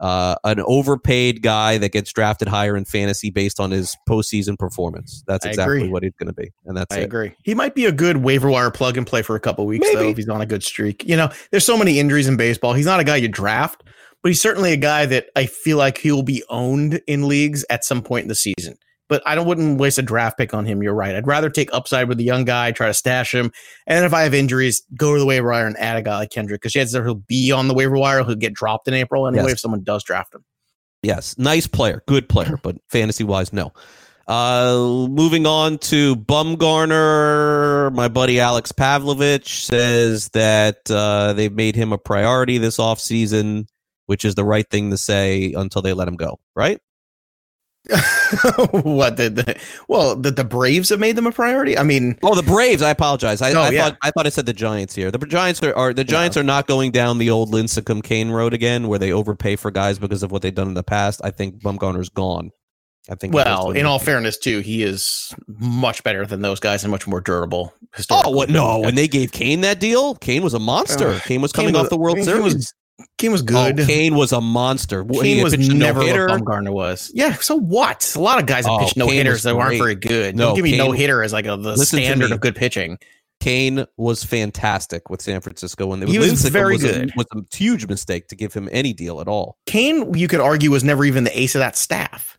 Uh, 0.00 0.34
an 0.42 0.58
overpaid 0.66 1.40
guy 1.40 1.78
that 1.78 1.92
gets 1.92 2.12
drafted 2.12 2.48
higher 2.48 2.76
in 2.76 2.84
fantasy 2.84 3.30
based 3.30 3.60
on 3.60 3.70
his 3.70 3.96
postseason 4.08 4.58
performance. 4.58 5.22
That's 5.28 5.46
exactly 5.46 5.88
what 5.88 6.02
he's 6.02 6.12
going 6.18 6.26
to 6.26 6.32
be, 6.34 6.50
and 6.66 6.76
that's 6.76 6.94
I 6.94 6.98
it. 7.00 7.04
agree. 7.04 7.32
He 7.44 7.54
might 7.54 7.76
be 7.76 7.84
a 7.86 7.92
good 7.92 8.16
waiver 8.16 8.50
wire 8.50 8.72
plug 8.72 8.96
and 8.98 9.06
play 9.06 9.22
for 9.22 9.36
a 9.36 9.40
couple 9.40 9.64
weeks 9.66 9.88
though 9.94 10.08
if 10.08 10.16
he's 10.16 10.28
on 10.28 10.40
a 10.40 10.46
good 10.46 10.64
streak. 10.64 11.04
You 11.04 11.16
know, 11.16 11.28
there's 11.52 11.64
so 11.64 11.78
many 11.78 12.00
injuries 12.00 12.26
in 12.26 12.36
baseball. 12.36 12.72
He's 12.74 12.86
not 12.86 12.98
a 12.98 13.04
guy 13.04 13.16
you 13.16 13.28
draft, 13.28 13.84
but 14.24 14.30
he's 14.30 14.40
certainly 14.40 14.72
a 14.72 14.76
guy 14.76 15.06
that 15.06 15.26
I 15.36 15.46
feel 15.46 15.76
like 15.78 15.98
he'll 15.98 16.22
be 16.24 16.42
owned 16.48 17.00
in 17.06 17.28
leagues 17.28 17.64
at 17.70 17.84
some 17.84 18.02
point 18.02 18.22
in 18.22 18.28
the 18.28 18.34
season. 18.34 18.76
But 19.06 19.22
I 19.26 19.34
don't 19.34 19.46
wouldn't 19.46 19.78
waste 19.78 19.98
a 19.98 20.02
draft 20.02 20.38
pick 20.38 20.54
on 20.54 20.64
him. 20.64 20.82
You're 20.82 20.94
right. 20.94 21.14
I'd 21.14 21.26
rather 21.26 21.50
take 21.50 21.68
upside 21.74 22.08
with 22.08 22.16
the 22.16 22.24
young 22.24 22.44
guy, 22.46 22.72
try 22.72 22.86
to 22.86 22.94
stash 22.94 23.34
him, 23.34 23.52
and 23.86 24.04
if 24.04 24.14
I 24.14 24.22
have 24.22 24.32
injuries, 24.34 24.82
go 24.96 25.12
to 25.12 25.20
the 25.20 25.26
waiver 25.26 25.50
wire 25.50 25.66
and 25.66 25.76
add 25.78 25.96
a 25.98 26.02
guy 26.02 26.16
like 26.16 26.30
Kendrick 26.30 26.60
because 26.62 26.72
chances 26.72 26.96
are 26.96 27.04
he'll 27.04 27.14
be 27.14 27.52
on 27.52 27.68
the 27.68 27.74
waiver 27.74 27.96
wire. 27.98 28.24
He'll 28.24 28.34
get 28.34 28.54
dropped 28.54 28.88
in 28.88 28.94
April 28.94 29.28
anyway 29.28 29.44
Yes. 29.44 29.52
if 29.52 29.60
someone 29.60 29.84
does 29.84 30.02
draft 30.02 30.34
him. 30.34 30.42
Yes, 31.02 31.36
nice 31.36 31.66
player, 31.66 32.02
good 32.08 32.30
player, 32.30 32.58
but 32.62 32.76
fantasy 32.88 33.24
wise, 33.24 33.52
no. 33.52 33.74
Uh, 34.26 35.06
moving 35.10 35.44
on 35.44 35.76
to 35.76 36.16
Bumgarner, 36.16 37.92
my 37.92 38.08
buddy 38.08 38.40
Alex 38.40 38.72
Pavlovic 38.72 39.46
says 39.46 40.30
that 40.30 40.90
uh, 40.90 41.34
they've 41.34 41.52
made 41.52 41.76
him 41.76 41.92
a 41.92 41.98
priority 41.98 42.56
this 42.56 42.78
offseason, 42.78 43.66
which 44.06 44.24
is 44.24 44.34
the 44.34 44.44
right 44.44 44.68
thing 44.70 44.90
to 44.90 44.96
say 44.98 45.52
until 45.52 45.82
they 45.82 45.92
let 45.92 46.08
him 46.08 46.16
go, 46.16 46.38
right? 46.54 46.80
what 48.82 49.18
the, 49.18 49.28
the 49.28 49.60
well 49.88 50.16
the, 50.16 50.30
the 50.30 50.42
Braves 50.44 50.88
have 50.88 50.98
made 51.00 51.16
them 51.16 51.26
a 51.26 51.32
priority. 51.32 51.76
I 51.76 51.82
mean, 51.82 52.18
Oh, 52.22 52.34
the 52.34 52.42
Braves. 52.42 52.80
I 52.80 52.88
apologize. 52.90 53.42
I, 53.42 53.52
Oh, 53.52 53.60
I 53.60 53.70
yeah. 53.70 53.84
thought 53.84 53.98
I 54.02 54.10
thought 54.10 54.26
I 54.26 54.30
said 54.30 54.46
the 54.46 54.54
Giants 54.54 54.94
here. 54.94 55.10
The 55.10 55.18
Giants 55.18 55.62
are, 55.62 55.74
are 55.76 55.92
the 55.92 56.02
Giants 56.04 56.38
are 56.38 56.42
not 56.42 56.66
going 56.66 56.92
down 56.92 57.18
the 57.18 57.28
old 57.28 57.52
Lincecum 57.52 58.02
Cain 58.02 58.30
road 58.30 58.54
again, 58.54 58.88
where 58.88 58.98
they 58.98 59.12
overpay 59.12 59.56
for 59.56 59.70
guys 59.70 59.98
because 59.98 60.22
of 60.22 60.30
what 60.32 60.40
they've 60.40 60.54
done 60.54 60.68
in 60.68 60.74
the 60.74 60.82
past. 60.82 61.20
I 61.24 61.30
think 61.30 61.60
Bumgarner's 61.62 62.08
gone. 62.08 62.52
I 63.10 63.16
think. 63.16 63.34
Well, 63.34 63.72
in 63.72 63.84
all 63.84 63.98
fairness, 63.98 64.38
too, 64.38 64.60
he 64.60 64.82
is 64.82 65.34
much 65.46 66.02
better 66.04 66.24
than 66.24 66.40
those 66.40 66.60
guys 66.60 66.84
and 66.84 66.90
much 66.90 67.06
more 67.06 67.20
durable. 67.20 67.74
Oh 68.08 68.30
what? 68.30 68.48
No, 68.48 68.78
when 68.80 68.94
they 68.94 69.08
gave 69.08 69.30
Cain 69.32 69.60
that 69.60 69.78
deal, 69.78 70.14
Cain 70.14 70.42
was 70.42 70.54
a 70.54 70.58
monster. 70.58 71.08
Uh, 71.08 71.18
Cain 71.26 71.42
was 71.42 71.52
Cain 71.52 71.64
coming 71.66 71.74
was- 71.74 71.82
off 71.84 71.90
the 71.90 71.98
World 71.98 72.16
Cain 72.16 72.24
Series. 72.24 72.54
was- 72.54 72.74
Cain 73.18 73.32
was 73.32 73.42
oh, 73.42 73.46
good. 73.46 73.80
Oh, 73.80 73.86
Cain 73.86 74.14
was 74.14 74.32
a 74.32 74.40
monster. 74.40 75.04
Cain 75.04 75.36
he 75.38 75.42
was 75.42 75.56
never 75.58 76.00
no-hitter? 76.00 76.26
what 76.28 76.40
Bumgarner 76.42 76.72
was. 76.72 77.10
Yeah, 77.14 77.34
so 77.34 77.56
what? 77.56 78.12
A 78.14 78.20
lot 78.20 78.38
of 78.38 78.46
guys 78.46 78.64
have 78.66 78.74
Oh, 78.74 78.78
pitched 78.78 78.96
no 78.96 79.06
Cain 79.06 79.16
hitters 79.16 79.42
that 79.42 79.54
aren't 79.54 79.78
very 79.78 79.94
good. 79.96 80.36
No, 80.36 80.46
Don't 80.48 80.56
give 80.56 80.64
me 80.64 80.70
Cain- 80.70 80.78
no 80.78 80.92
hitter 80.92 81.22
as 81.22 81.32
like 81.32 81.46
a, 81.46 81.56
the 81.56 81.76
standard 81.78 82.30
of 82.30 82.40
good 82.40 82.54
pitching. 82.54 82.98
Cain 83.40 83.84
was 83.96 84.22
fantastic 84.22 85.10
with 85.10 85.20
San 85.20 85.40
Francisco 85.40 85.86
when 85.86 86.00
they 86.00 86.06
He 86.06 86.18
was 86.18 86.32
Lincecum 86.32 86.50
very 86.50 86.74
was 86.74 86.84
a- 86.84 86.92
good. 87.00 87.12
was 87.16 87.26
a 87.34 87.56
huge 87.56 87.86
mistake 87.88 88.28
to 88.28 88.36
give 88.36 88.54
him 88.54 88.68
any 88.70 88.92
deal 88.92 89.20
at 89.20 89.26
all. 89.28 89.58
Cain, 89.66 90.14
you 90.14 90.28
could 90.28 90.40
argue, 90.40 90.70
was 90.70 90.84
never 90.84 91.04
even 91.04 91.24
the 91.24 91.38
ace 91.38 91.54
of 91.56 91.58
that 91.58 91.76
staff. 91.76 92.38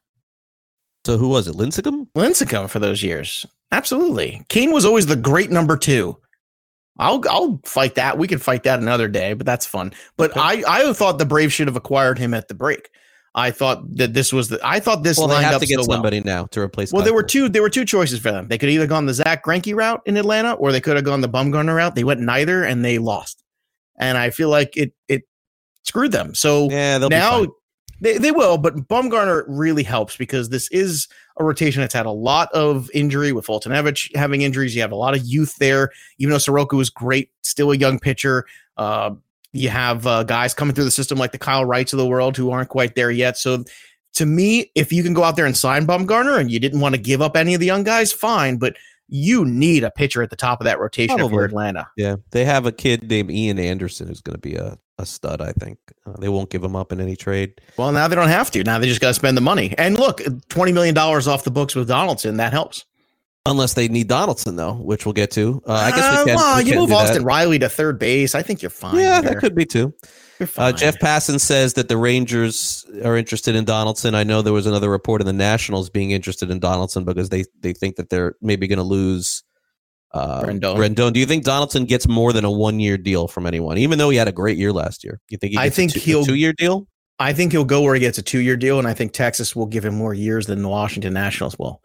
So 1.05 1.17
who 1.17 1.27
was 1.27 1.47
it? 1.47 1.55
Lincecum? 1.55 2.07
Lincecum 2.15 2.69
for 2.69 2.79
those 2.79 3.03
years. 3.03 3.45
Absolutely. 3.71 4.41
Cain 4.49 4.71
was 4.71 4.85
always 4.85 5.05
the 5.05 5.15
great 5.15 5.51
number 5.51 5.75
two. 5.77 6.17
I'll 6.97 7.21
I'll 7.29 7.59
fight 7.65 7.95
that. 7.95 8.17
We 8.17 8.27
can 8.27 8.39
fight 8.39 8.63
that 8.63 8.79
another 8.79 9.07
day, 9.07 9.33
but 9.33 9.45
that's 9.45 9.65
fun. 9.65 9.93
But 10.17 10.35
I 10.37 10.63
I 10.67 10.93
thought 10.93 11.19
the 11.19 11.25
Braves 11.25 11.53
should 11.53 11.67
have 11.67 11.75
acquired 11.75 12.17
him 12.17 12.33
at 12.33 12.47
the 12.47 12.53
break. 12.53 12.89
I 13.37 13.51
thought 13.51 13.83
that 13.97 14.13
this 14.13 14.31
was 14.31 14.47
the 14.47 14.59
I 14.63 14.79
thought 14.79 15.03
this 15.03 15.17
Well, 15.17 15.27
they 15.27 15.33
lined 15.33 15.45
have 15.45 15.55
up 15.55 15.61
to 15.61 15.67
get 15.67 15.75
so 15.75 15.85
well. 15.87 15.97
somebody 15.97 16.21
now 16.21 16.45
to 16.51 16.61
replace. 16.61 16.93
Well, 16.93 17.03
there 17.03 17.13
were 17.13 17.21
two. 17.23 17.49
There 17.49 17.61
were 17.61 17.69
two 17.69 17.83
choices 17.83 18.19
for 18.19 18.31
them. 18.31 18.47
They 18.47 18.57
could 18.57 18.69
either 18.69 18.87
gone 18.87 19.07
the 19.07 19.13
Zack 19.13 19.43
Greinke 19.43 19.75
route 19.75 20.01
in 20.05 20.15
Atlanta, 20.15 20.53
or 20.53 20.71
they 20.71 20.79
could 20.79 20.95
have 20.95 21.03
gone 21.03 21.19
the 21.19 21.27
Bumgarner 21.27 21.75
route. 21.75 21.95
They 21.95 22.05
went 22.05 22.21
neither, 22.21 22.63
and 22.63 22.83
they 22.85 22.97
lost. 22.97 23.43
And 23.99 24.17
I 24.17 24.29
feel 24.29 24.47
like 24.47 24.77
it 24.77 24.93
it 25.09 25.23
screwed 25.83 26.13
them. 26.13 26.33
So 26.33 26.69
Yeah, 26.69 26.97
now. 26.99 27.45
They 28.01 28.17
they 28.17 28.31
will. 28.31 28.57
But 28.57 28.87
Bumgarner 28.87 29.43
really 29.47 29.83
helps 29.83 30.17
because 30.17 30.49
this 30.49 30.67
is 30.69 31.07
a 31.37 31.43
rotation 31.43 31.81
that's 31.81 31.93
had 31.93 32.05
a 32.05 32.11
lot 32.11 32.51
of 32.51 32.89
injury 32.93 33.31
with 33.31 33.45
Foltynewicz 33.45 34.15
having 34.15 34.41
injuries. 34.41 34.75
You 34.75 34.81
have 34.81 34.91
a 34.91 34.97
lot 34.97 35.15
of 35.15 35.23
youth 35.25 35.55
there. 35.57 35.91
Even 36.17 36.31
though 36.31 36.37
Soroka 36.37 36.75
was 36.75 36.89
great, 36.89 37.29
still 37.41 37.71
a 37.71 37.77
young 37.77 37.99
pitcher. 37.99 38.45
Uh, 38.77 39.11
you 39.53 39.69
have 39.69 40.05
uh, 40.05 40.23
guys 40.23 40.53
coming 40.53 40.75
through 40.75 40.83
the 40.83 40.91
system 40.91 41.17
like 41.17 41.31
the 41.31 41.37
Kyle 41.37 41.63
Wrights 41.63 41.93
of 41.93 41.97
the 41.97 42.05
world 42.05 42.35
who 42.35 42.51
aren't 42.51 42.69
quite 42.69 42.95
there 42.95 43.11
yet. 43.11 43.37
So 43.37 43.63
to 44.15 44.25
me, 44.25 44.71
if 44.75 44.91
you 44.91 45.01
can 45.01 45.13
go 45.13 45.23
out 45.23 45.37
there 45.37 45.45
and 45.45 45.55
sign 45.55 45.87
Bumgarner 45.87 46.39
and 46.39 46.51
you 46.51 46.59
didn't 46.59 46.81
want 46.81 46.95
to 46.95 47.01
give 47.01 47.21
up 47.21 47.37
any 47.37 47.53
of 47.53 47.59
the 47.59 47.65
young 47.65 47.83
guys, 47.83 48.11
fine. 48.11 48.57
But 48.57 48.75
you 49.07 49.45
need 49.45 49.83
a 49.83 49.91
pitcher 49.91 50.21
at 50.21 50.29
the 50.29 50.35
top 50.35 50.59
of 50.59 50.65
that 50.65 50.79
rotation 50.79 51.17
Probably. 51.17 51.35
you're 51.35 51.45
Atlanta. 51.45 51.87
Yeah, 51.95 52.15
they 52.31 52.43
have 52.43 52.65
a 52.65 52.71
kid 52.71 53.09
named 53.09 53.31
Ian 53.31 53.59
Anderson 53.59 54.07
who's 54.07 54.21
going 54.21 54.35
to 54.35 54.41
be 54.41 54.55
a, 54.55 54.77
a 54.97 55.05
stud. 55.05 55.41
I 55.41 55.51
think 55.53 55.77
uh, 56.05 56.13
they 56.19 56.29
won't 56.29 56.49
give 56.49 56.63
him 56.63 56.75
up 56.75 56.91
in 56.91 57.01
any 57.01 57.15
trade. 57.15 57.59
Well, 57.77 57.91
now 57.91 58.07
they 58.07 58.15
don't 58.15 58.29
have 58.29 58.49
to. 58.51 58.63
Now 58.63 58.79
they 58.79 58.87
just 58.87 59.01
got 59.01 59.09
to 59.09 59.13
spend 59.13 59.35
the 59.37 59.41
money. 59.41 59.73
And 59.77 59.97
look, 59.99 60.21
twenty 60.49 60.71
million 60.71 60.95
dollars 60.95 61.27
off 61.27 61.43
the 61.43 61.51
books 61.51 61.75
with 61.75 61.87
Donaldson 61.87 62.37
that 62.37 62.53
helps. 62.53 62.85
Unless 63.47 63.75
they 63.75 63.87
need 63.87 64.07
Donaldson 64.07 64.55
though, 64.55 64.73
which 64.73 65.05
we'll 65.05 65.13
get 65.13 65.29
to. 65.31 65.61
Uh, 65.67 65.73
I 65.73 65.91
guess 65.91 65.99
Uh, 66.03 66.17
we 66.23 66.25
can. 66.31 66.35
well, 66.37 66.57
we 66.57 66.63
you 66.63 66.71
can 66.71 66.79
move 66.79 66.89
that. 66.89 66.95
Austin 67.09 67.23
Riley 67.23 67.59
to 67.59 67.69
third 67.69 67.99
base. 67.99 68.33
I 68.33 68.41
think 68.41 68.61
you're 68.63 68.71
fine. 68.71 68.95
Yeah, 68.97 69.21
there. 69.21 69.33
that 69.33 69.39
could 69.39 69.53
be 69.53 69.65
too. 69.65 69.93
You're 70.39 70.49
Uh. 70.57 70.71
Jeff 70.71 70.97
Passan 70.99 71.39
says 71.39 71.75
that 71.75 71.87
the 71.87 71.95
Rangers 71.97 72.85
are 73.03 73.15
interested 73.15 73.55
in 73.55 73.63
Donaldson. 73.63 74.15
I 74.15 74.23
know 74.23 74.41
there 74.41 74.51
was 74.51 74.65
another 74.65 74.89
report 74.89 75.21
in 75.21 75.27
the 75.27 75.33
Nationals 75.33 75.89
being 75.91 76.09
interested 76.11 76.49
in 76.49 76.59
Donaldson 76.59 77.03
because 77.05 77.29
they 77.29 77.43
they 77.61 77.71
think 77.73 77.97
that 77.97 78.09
they're 78.09 78.33
maybe 78.41 78.65
going 78.67 78.77
to 78.77 78.83
lose 78.83 79.43
uh, 80.11 80.43
Rendon. 80.43 80.77
Rendon. 80.77 81.13
Do 81.13 81.19
you 81.19 81.25
think 81.25 81.43
Donaldson 81.43 81.85
gets 81.85 82.07
more 82.07 82.31
than 82.31 82.45
a 82.45 82.51
one 82.51 82.79
year 82.79 82.97
deal 82.97 83.27
from 83.27 83.45
anyone, 83.45 83.77
even 83.77 83.97
though 83.97 84.09
he 84.09 84.17
had 84.17 84.27
a 84.27 84.31
great 84.31 84.57
year 84.57 84.71
last 84.71 85.03
year? 85.03 85.19
You 85.29 85.37
think 85.37 85.51
he 85.51 85.57
I 85.57 85.69
think 85.69 85.91
a 85.91 85.99
two, 85.99 85.99
he'll- 85.99 86.25
two 86.25 86.35
year 86.35 86.53
deal? 86.53 86.87
I 87.17 87.31
think 87.31 87.53
he'll 87.53 87.63
go 87.63 87.81
where 87.81 87.93
he 87.93 88.01
gets 88.01 88.17
a 88.17 88.21
two 88.21 88.39
year 88.39 88.57
deal, 88.57 88.77
and 88.77 88.87
I 88.87 88.93
think 88.93 89.13
Texas 89.13 89.55
will 89.55 89.67
give 89.67 89.85
him 89.85 89.95
more 89.95 90.13
years 90.13 90.47
than 90.47 90.61
the 90.61 90.67
Washington 90.67 91.13
Nationals 91.13 91.57
will. 91.57 91.81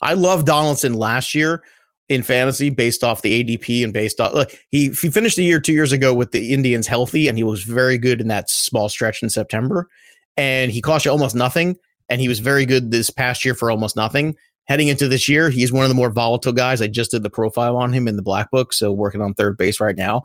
I 0.00 0.14
love 0.14 0.44
Donaldson 0.44 0.94
last 0.94 1.34
year 1.34 1.62
in 2.08 2.22
fantasy 2.22 2.68
based 2.68 3.04
off 3.04 3.22
the 3.22 3.44
ADP 3.44 3.84
and 3.84 3.92
based 3.92 4.20
off 4.20 4.34
look, 4.34 4.52
he 4.70 4.88
he 4.88 5.10
finished 5.10 5.36
the 5.36 5.44
year 5.44 5.60
two 5.60 5.72
years 5.72 5.92
ago 5.92 6.12
with 6.12 6.32
the 6.32 6.52
Indians 6.52 6.86
healthy, 6.86 7.28
and 7.28 7.38
he 7.38 7.44
was 7.44 7.62
very 7.62 7.96
good 7.98 8.20
in 8.20 8.28
that 8.28 8.50
small 8.50 8.88
stretch 8.88 9.22
in 9.22 9.30
September. 9.30 9.88
And 10.36 10.72
he 10.72 10.80
cost 10.80 11.04
you 11.04 11.10
almost 11.10 11.36
nothing, 11.36 11.76
and 12.08 12.20
he 12.20 12.28
was 12.28 12.40
very 12.40 12.66
good 12.66 12.90
this 12.90 13.10
past 13.10 13.44
year 13.44 13.54
for 13.54 13.70
almost 13.70 13.96
nothing. 13.96 14.36
Heading 14.72 14.88
into 14.88 15.06
this 15.06 15.28
year, 15.28 15.50
he's 15.50 15.70
one 15.70 15.84
of 15.84 15.90
the 15.90 15.94
more 15.94 16.08
volatile 16.08 16.54
guys. 16.54 16.80
I 16.80 16.86
just 16.86 17.10
did 17.10 17.22
the 17.22 17.28
profile 17.28 17.76
on 17.76 17.92
him 17.92 18.08
in 18.08 18.16
the 18.16 18.22
black 18.22 18.50
book, 18.50 18.72
so 18.72 18.90
working 18.90 19.20
on 19.20 19.34
third 19.34 19.58
base 19.58 19.80
right 19.80 19.94
now. 19.94 20.22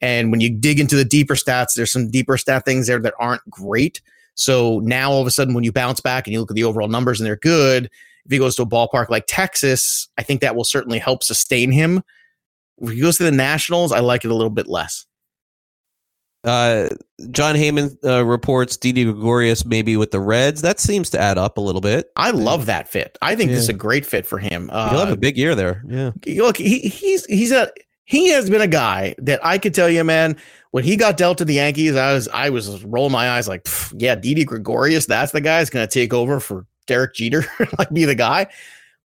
And 0.00 0.30
when 0.30 0.40
you 0.40 0.50
dig 0.50 0.78
into 0.78 0.94
the 0.94 1.04
deeper 1.04 1.34
stats, 1.34 1.74
there's 1.74 1.90
some 1.90 2.08
deeper 2.08 2.38
stat 2.38 2.64
things 2.64 2.86
there 2.86 3.00
that 3.00 3.14
aren't 3.18 3.42
great. 3.50 4.00
So 4.36 4.78
now 4.84 5.10
all 5.10 5.20
of 5.20 5.26
a 5.26 5.32
sudden, 5.32 5.52
when 5.52 5.64
you 5.64 5.72
bounce 5.72 6.00
back 6.00 6.28
and 6.28 6.32
you 6.32 6.38
look 6.38 6.52
at 6.52 6.54
the 6.54 6.62
overall 6.62 6.86
numbers 6.86 7.18
and 7.18 7.26
they're 7.26 7.34
good, 7.34 7.86
if 8.24 8.30
he 8.30 8.38
goes 8.38 8.54
to 8.54 8.62
a 8.62 8.66
ballpark 8.66 9.08
like 9.08 9.24
Texas, 9.26 10.08
I 10.16 10.22
think 10.22 10.42
that 10.42 10.54
will 10.54 10.62
certainly 10.62 11.00
help 11.00 11.24
sustain 11.24 11.72
him. 11.72 12.04
If 12.80 12.90
he 12.90 13.00
goes 13.00 13.16
to 13.16 13.24
the 13.24 13.32
Nationals, 13.32 13.90
I 13.90 13.98
like 13.98 14.24
it 14.24 14.30
a 14.30 14.34
little 14.34 14.48
bit 14.48 14.68
less. 14.68 15.07
Uh, 16.44 16.88
Jon 17.30 17.56
Heyman 17.56 17.96
uh, 18.04 18.24
reports 18.24 18.76
Didi 18.76 19.04
Gregorius 19.04 19.64
maybe 19.64 19.96
with 19.96 20.12
the 20.12 20.20
Reds. 20.20 20.62
That 20.62 20.78
seems 20.78 21.10
to 21.10 21.20
add 21.20 21.36
up 21.36 21.58
a 21.58 21.60
little 21.60 21.80
bit. 21.80 22.10
I 22.16 22.30
love 22.30 22.66
that 22.66 22.88
fit. 22.88 23.18
I 23.20 23.34
think 23.34 23.50
this 23.50 23.60
is 23.60 23.68
a 23.68 23.72
great 23.74 24.06
fit 24.06 24.24
for 24.24 24.38
him. 24.38 24.70
Uh, 24.72 24.90
He'll 24.90 25.00
have 25.00 25.08
Uh, 25.10 25.14
a 25.14 25.16
big 25.16 25.36
year 25.36 25.54
there. 25.54 25.82
Yeah. 25.88 26.12
look, 26.36 26.56
he, 26.56 26.78
he's 26.78 27.24
he's 27.26 27.50
a 27.50 27.70
he 28.04 28.28
has 28.28 28.48
been 28.48 28.60
a 28.62 28.68
guy 28.68 29.14
that 29.18 29.44
I 29.44 29.58
could 29.58 29.74
tell 29.74 29.88
you, 29.90 30.04
man. 30.04 30.36
When 30.70 30.84
he 30.84 30.96
got 30.96 31.16
dealt 31.16 31.38
to 31.38 31.44
the 31.44 31.54
Yankees, 31.54 31.96
I 31.96 32.12
was 32.12 32.28
I 32.28 32.50
was 32.50 32.84
rolling 32.84 33.12
my 33.12 33.30
eyes 33.30 33.48
like, 33.48 33.66
yeah, 33.96 34.14
Didi 34.14 34.44
Gregorius, 34.44 35.06
that's 35.06 35.32
the 35.32 35.40
guy 35.40 35.58
that's 35.58 35.70
going 35.70 35.86
to 35.86 35.92
take 35.92 36.12
over 36.14 36.40
for 36.40 36.66
Derek 36.86 37.14
Jeter, 37.14 37.44
like 37.78 37.90
be 37.90 38.04
the 38.04 38.14
guy. 38.14 38.46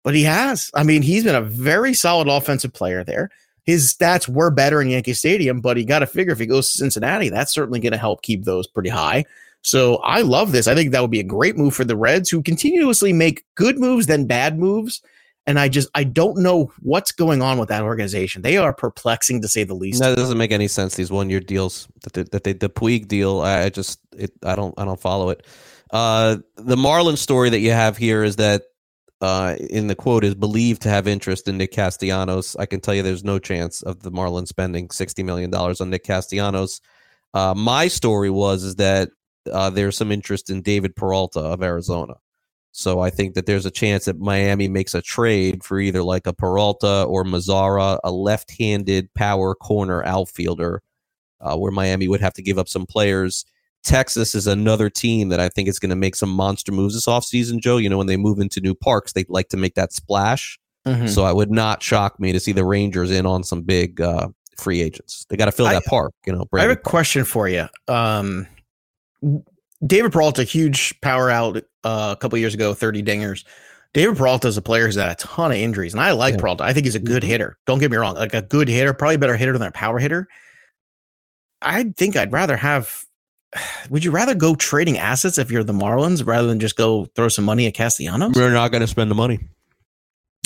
But 0.05 0.15
he 0.15 0.25
has. 0.25 0.71
I 0.75 0.83
mean, 0.83 1.01
he's 1.03 1.25
been 1.25 1.35
a 1.37 1.41
very 1.41 1.95
solid 1.95 2.29
offensive 2.29 2.73
player 2.73 3.05
there. 3.05 3.31
His 3.65 3.95
stats 3.95 4.29
were 4.29 4.51
better 4.51 4.83
in 4.83 4.89
Yankee 4.89 5.15
Stadium, 5.15 5.61
but 5.61 5.77
he 5.77 5.85
got 5.85 6.01
to 6.01 6.07
figure 6.07 6.33
if 6.33 6.39
he 6.39 6.47
goes 6.47 6.73
to 6.73 6.79
Cincinnati, 6.79 7.29
that's 7.29 7.53
certainly 7.53 7.81
going 7.81 7.93
to 7.93 7.99
help 7.99 8.23
keep 8.23 8.45
those 8.45 8.67
pretty 8.67 8.89
high. 8.89 9.25
So 9.63 9.97
I 9.97 10.23
love 10.23 10.53
this. 10.53 10.67
I 10.67 10.75
think 10.75 10.91
that 10.91 11.01
would 11.01 11.11
be 11.11 11.21
a 11.21 11.25
great 11.25 11.57
move 11.57 11.75
for 11.75 11.85
the 11.85 11.97
Reds, 11.97 12.29
who 12.29 12.43
continuously 12.43 13.13
make 13.13 13.45
good 13.55 13.79
moves, 13.79 14.07
then 14.07 14.27
bad 14.27 14.59
moves. 14.59 15.01
And 15.47 15.59
I 15.59 15.69
just 15.69 15.89
I 15.95 16.05
don't 16.05 16.39
know 16.39 16.73
what's 16.81 17.11
going 17.11 17.43
on 17.43 17.59
with 17.59 17.69
that 17.69 17.83
organization. 17.83 18.43
They 18.43 18.57
are 18.57 18.73
perplexing 18.73 19.43
to 19.43 19.49
say 19.49 19.65
the 19.65 19.75
least. 19.75 20.01
That 20.01 20.17
doesn't 20.17 20.39
make 20.39 20.53
any 20.53 20.69
sense. 20.69 20.95
These 20.95 21.11
one 21.11 21.31
year 21.31 21.41
deals 21.41 21.89
that 22.03 22.13
they, 22.13 22.23
that 22.25 22.45
they 22.45 22.53
the 22.53 22.69
Puig 22.69 23.09
deal. 23.09 23.41
I 23.41 23.69
just 23.69 23.99
it 24.17 24.33
I 24.45 24.55
don't 24.55 24.73
I 24.79 24.85
don't 24.85 25.01
follow 25.01 25.31
it. 25.31 25.45
Uh, 25.91 26.39
the 26.57 26.77
Marlin 26.77 27.17
story 27.17 27.51
that 27.51 27.59
you 27.59 27.73
have 27.73 27.97
here 27.97 28.23
is 28.23 28.37
that 28.37 28.63
uh, 29.23 29.57
in 29.71 29.87
the 29.87 29.95
quote 29.95 30.25
is 30.25 30.35
believed 30.35 30.83
to 30.83 30.91
have 30.91 31.09
interest 31.09 31.49
in 31.49 31.57
Nick 31.57 31.73
Castellanos. 31.73 32.57
I 32.57 32.67
can 32.67 32.81
tell 32.81 32.95
you 32.95 33.03
there's 33.03 33.25
no 33.25 33.39
chance 33.39 33.81
of 33.83 34.03
the 34.03 34.11
Marlins 34.11 34.49
spending 34.49 34.91
sixty 34.91 35.23
million 35.23 35.51
dollars 35.51 35.81
on 35.81 35.89
Nick 35.91 36.05
Castellanos. 36.05 36.81
Uh, 37.33 37.55
my 37.57 37.89
story 37.89 38.29
was 38.29 38.65
is 38.65 38.77
that 38.77 39.09
uh, 39.51 39.71
there's 39.71 39.97
some 39.97 40.13
interest 40.13 40.51
in 40.51 40.61
David 40.63 40.95
Peralta 40.95 41.41
of 41.41 41.63
Arizona. 41.63 42.15
So 42.73 43.01
I 43.01 43.11
think 43.11 43.35
that 43.35 43.47
there's 43.47 43.67
a 43.67 43.71
chance 43.71 44.07
that 44.07 44.19
Miami 44.19 44.67
makes 44.67 44.95
a 44.95 45.03
trade 45.03 45.63
for 45.63 45.79
either 45.79 46.03
like 46.03 46.27
a 46.27 46.33
Peralta 46.33 47.05
or 47.05 47.23
Mazara, 47.23 47.99
a 48.03 48.11
left-handed 48.11 49.13
power 49.15 49.55
corner 49.55 50.03
outfielder, 50.05 50.83
uh, 51.41 51.57
where 51.57 51.73
Miami 51.73 52.09
would 52.09 52.23
have 52.23 52.33
to 52.35 52.43
give 52.43 52.59
up 52.59 52.69
some 52.69 52.87
players. 52.87 53.45
Texas 53.85 54.35
is 54.35 54.47
another 54.47 54.89
team 54.89 55.29
that 55.29 55.41
I 55.41 55.49
think 55.49 55.69
is 55.69 55.79
going 55.79 55.91
to 55.91 55.97
make 55.97 56.15
some 56.15 56.31
monster 56.31 56.73
moves 56.73 56.95
this 56.95 57.07
offseason, 57.07 57.61
Joe. 57.61 57.77
You 57.77 57.89
know, 57.89 57.99
when 57.99 58.07
they 58.07 58.17
move 58.17 58.39
into 58.39 58.61
new 58.61 58.75
parks, 58.75 59.13
they 59.13 59.25
like 59.29 59.49
to 59.49 59.57
make 59.57 59.75
that 59.75 59.93
splash. 59.93 60.59
Mm-hmm. 60.87 61.07
So 61.09 61.25
I 61.25 61.33
would 61.33 61.51
not 61.51 61.83
shock 61.83 62.19
me 62.19 62.33
to 62.33 62.41
see 62.41 62.53
the 62.53 62.65
Rangers 62.65 63.11
in 63.11 63.27
on 63.27 63.45
some 63.45 63.63
big 63.63 64.01
uh, 64.01 64.29
free 64.57 64.81
agents. 64.83 65.27
They 65.29 65.37
got 65.37 65.47
to 65.47 65.53
fill 65.53 65.67
that 65.67 65.77
I, 65.77 65.89
park, 65.89 66.13
you 66.27 66.33
know. 66.33 66.47
I 66.55 66.63
have 66.63 66.71
a 66.71 66.75
park. 66.75 66.85
question 66.85 67.25
for 67.25 67.49
you. 67.49 67.69
Um, 67.89 68.47
David 69.85 70.13
Peralta, 70.13 70.45
huge 70.45 71.01
power 71.01 71.31
out 71.31 71.57
uh, 71.85 72.15
a 72.17 72.17
couple 72.17 72.39
years 72.39 72.55
ago, 72.55 72.75
30 72.75 73.03
dingers. 73.03 73.45
David 73.95 74.17
Peralta 74.17 74.49
is 74.49 74.57
a 74.57 74.63
player 74.63 74.87
who's 74.87 74.95
had 74.95 75.11
a 75.11 75.15
ton 75.17 75.51
of 75.51 75.57
injuries, 75.57 75.93
and 75.93 76.01
I 76.01 76.13
like 76.13 76.35
yeah. 76.35 76.41
Peralta. 76.41 76.65
I 76.65 76.73
think 76.73 76.87
he's 76.87 76.95
a 76.95 77.01
good 77.01 77.23
mm-hmm. 77.23 77.31
hitter. 77.31 77.59
Don't 77.67 77.79
get 77.79 77.91
me 77.91 77.97
wrong, 77.97 78.15
like 78.15 78.35
a 78.35 78.43
good 78.43 78.69
hitter, 78.69 78.95
probably 78.95 79.17
a 79.17 79.19
better 79.19 79.37
hitter 79.37 79.53
than 79.53 79.69
a 79.69 79.73
power 79.73 79.99
hitter. 79.99 80.29
I 81.61 81.85
think 81.97 82.17
I'd 82.17 82.33
rather 82.33 82.57
have. 82.57 83.05
Would 83.91 84.05
you 84.05 84.11
rather 84.11 84.35
go 84.35 84.55
trading 84.55 84.99
assets 84.99 85.39
if 85.39 85.51
you're 85.51 85.65
the 85.65 85.73
Marlins 85.73 86.27
rather 86.27 86.47
than 86.49 86.61
just 86.61 86.77
go 86.77 87.07
throw 87.17 87.29
some 87.29 87.45
money 87.45 87.67
at 87.67 87.75
Castellanos? 87.75 88.35
We're 88.35 88.53
not 88.53 88.71
going 88.71 88.83
to 88.83 88.87
spend 88.87 89.11
the 89.11 89.15
money. 89.15 89.41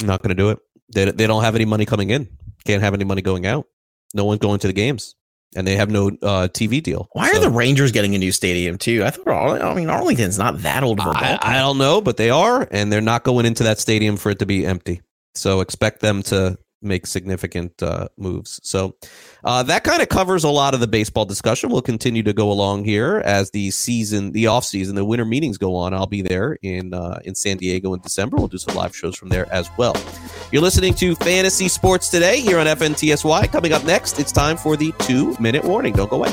not 0.03 0.23
going 0.23 0.37
to 0.37 0.43
do 0.43 0.51
it. 0.51 0.59
They, 0.95 1.11
they 1.11 1.27
don't 1.27 1.43
have 1.43 1.55
any 1.55 1.65
money 1.65 1.85
coming 1.85 2.11
in. 2.11 2.29
Can't 2.65 2.83
have 2.83 2.95
any 2.95 3.05
money 3.05 3.23
going 3.23 3.47
out. 3.47 3.67
No 4.15 4.25
one's 4.25 4.41
going 4.41 4.61
to 4.61 4.67
the 4.67 4.73
games 4.73 5.15
and 5.55 5.67
they 5.67 5.77
have 5.77 5.91
no 5.91 6.09
uh, 6.09 6.49
TV 6.49 6.83
deal. 6.83 7.09
Why 7.13 7.31
so. 7.31 7.39
are 7.39 7.41
the 7.41 7.51
Rangers 7.51 7.93
getting 7.93 8.15
a 8.15 8.19
new 8.19 8.33
stadium 8.33 8.79
too? 8.79 9.05
I 9.05 9.11
thought, 9.11 9.63
I 9.63 9.75
mean, 9.75 9.89
Arlington's 9.89 10.39
not 10.39 10.59
that 10.63 10.83
old 10.83 11.01
of 11.01 11.07
a 11.07 11.11
I, 11.11 11.39
I 11.41 11.55
don't 11.59 11.79
know, 11.79 12.01
but 12.01 12.17
they 12.17 12.31
are, 12.31 12.67
and 12.71 12.93
they're 12.93 13.01
not 13.01 13.25
going 13.25 13.47
into 13.47 13.65
that 13.65 13.79
stadium 13.79 14.17
for 14.17 14.31
it 14.31 14.41
to 14.41 14.47
be 14.47 14.67
empty. 14.67 15.01
So 15.35 15.61
expect 15.61 16.01
them 16.01 16.23
to 16.25 16.59
make 16.83 17.07
significant 17.07 17.83
uh, 17.83 18.09
moves. 18.17 18.61
So 18.63 18.97
uh, 19.45 19.63
that 19.65 19.85
kind 19.85 20.03
of 20.03 20.09
covers 20.09 20.45
a 20.45 20.49
lot 20.49 20.75
of 20.75 20.81
the 20.81 20.87
baseball 20.87 21.25
discussion. 21.25 21.71
We'll 21.71 21.83
continue 21.83 22.23
to 22.23 22.33
go 22.33 22.51
along 22.51 22.85
here 22.85 23.23
as 23.25 23.51
the 23.51 23.71
season, 23.71 24.33
the 24.33 24.47
off 24.47 24.65
season, 24.65 24.95
the 24.95 25.05
winter 25.05 25.25
meetings 25.25 25.59
go 25.59 25.75
on. 25.77 25.95
I'll 25.95 26.07
be 26.07 26.23
there 26.23 26.59
in 26.63 26.95
uh, 26.95 27.21
in 27.25 27.35
San 27.35 27.57
Diego 27.57 27.95
in 27.95 28.01
December. 28.01 28.37
We'll 28.37 28.49
do 28.49 28.59
some 28.59 28.75
live 28.75 28.95
shows 28.95 29.17
from 29.17 29.29
there 29.29 29.51
as 29.53 29.69
well. 29.77 29.97
You're 30.53 30.63
listening 30.63 30.95
to 30.95 31.15
Fantasy 31.17 31.69
Sports 31.69 32.09
today 32.09 32.41
here 32.41 32.59
on 32.59 32.67
FNTSY. 32.67 33.51
Coming 33.51 33.73
up 33.73 33.85
next, 33.85 34.19
it's 34.19 34.33
time 34.33 34.57
for 34.57 34.77
the 34.77 34.93
two 35.01 35.37
minute 35.41 35.65
warning. 35.65 35.95
Don't 35.95 36.11
go 36.11 36.17
away. 36.17 36.33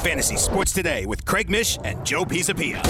Fantasy 0.00 0.36
Sports 0.36 0.72
Today 0.72 1.04
with 1.04 1.26
Craig 1.26 1.50
Mish 1.50 1.78
and 1.84 2.04
Joe 2.06 2.24
Pisapia. 2.24 2.80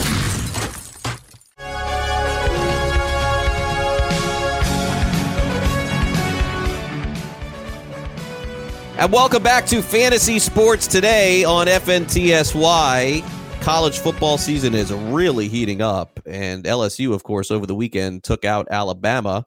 And 8.97 9.11
welcome 9.11 9.43
back 9.43 9.67
to 9.67 9.83
Fantasy 9.83 10.39
Sports 10.39 10.87
Today 10.87 11.43
on 11.43 11.67
FNTSY. 11.67 13.25
College 13.61 13.99
football 13.99 14.39
season 14.39 14.75
is 14.75 14.93
really 14.93 15.49
heating 15.49 15.83
up, 15.83 16.21
and 16.27 16.63
LSU, 16.65 17.13
of 17.13 17.25
course, 17.25 17.51
over 17.51 17.67
the 17.67 17.75
weekend 17.75 18.23
took 18.23 18.45
out 18.45 18.69
Alabama 18.71 19.47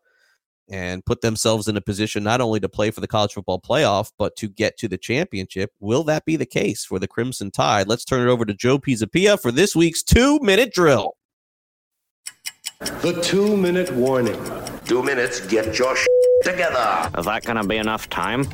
and 0.69 1.05
put 1.05 1.21
themselves 1.21 1.67
in 1.67 1.77
a 1.77 1.81
position 1.81 2.23
not 2.23 2.41
only 2.41 2.59
to 2.59 2.69
play 2.69 2.91
for 2.91 3.01
the 3.01 3.07
college 3.07 3.33
football 3.33 3.59
playoff, 3.59 4.11
but 4.17 4.35
to 4.37 4.47
get 4.47 4.77
to 4.77 4.87
the 4.87 4.97
championship. 4.97 5.71
Will 5.79 6.03
that 6.05 6.25
be 6.25 6.35
the 6.35 6.45
case 6.45 6.85
for 6.85 6.99
the 6.99 7.07
Crimson 7.07 7.51
Tide? 7.51 7.87
Let's 7.87 8.05
turn 8.05 8.27
it 8.27 8.31
over 8.31 8.45
to 8.45 8.53
Joe 8.53 8.79
Pisapia 8.79 9.41
for 9.41 9.51
this 9.51 9.75
week's 9.75 10.03
two 10.03 10.39
minute 10.39 10.73
drill. 10.73 11.15
The 12.79 13.19
two 13.21 13.55
minute 13.55 13.91
warning. 13.93 14.39
Two 14.85 15.03
minutes, 15.03 15.39
get 15.47 15.77
your 15.77 15.95
sh- 15.95 16.05
together. 16.43 17.09
Is 17.17 17.25
that 17.25 17.43
going 17.45 17.61
to 17.61 17.67
be 17.67 17.77
enough 17.77 18.09
time? 18.09 18.45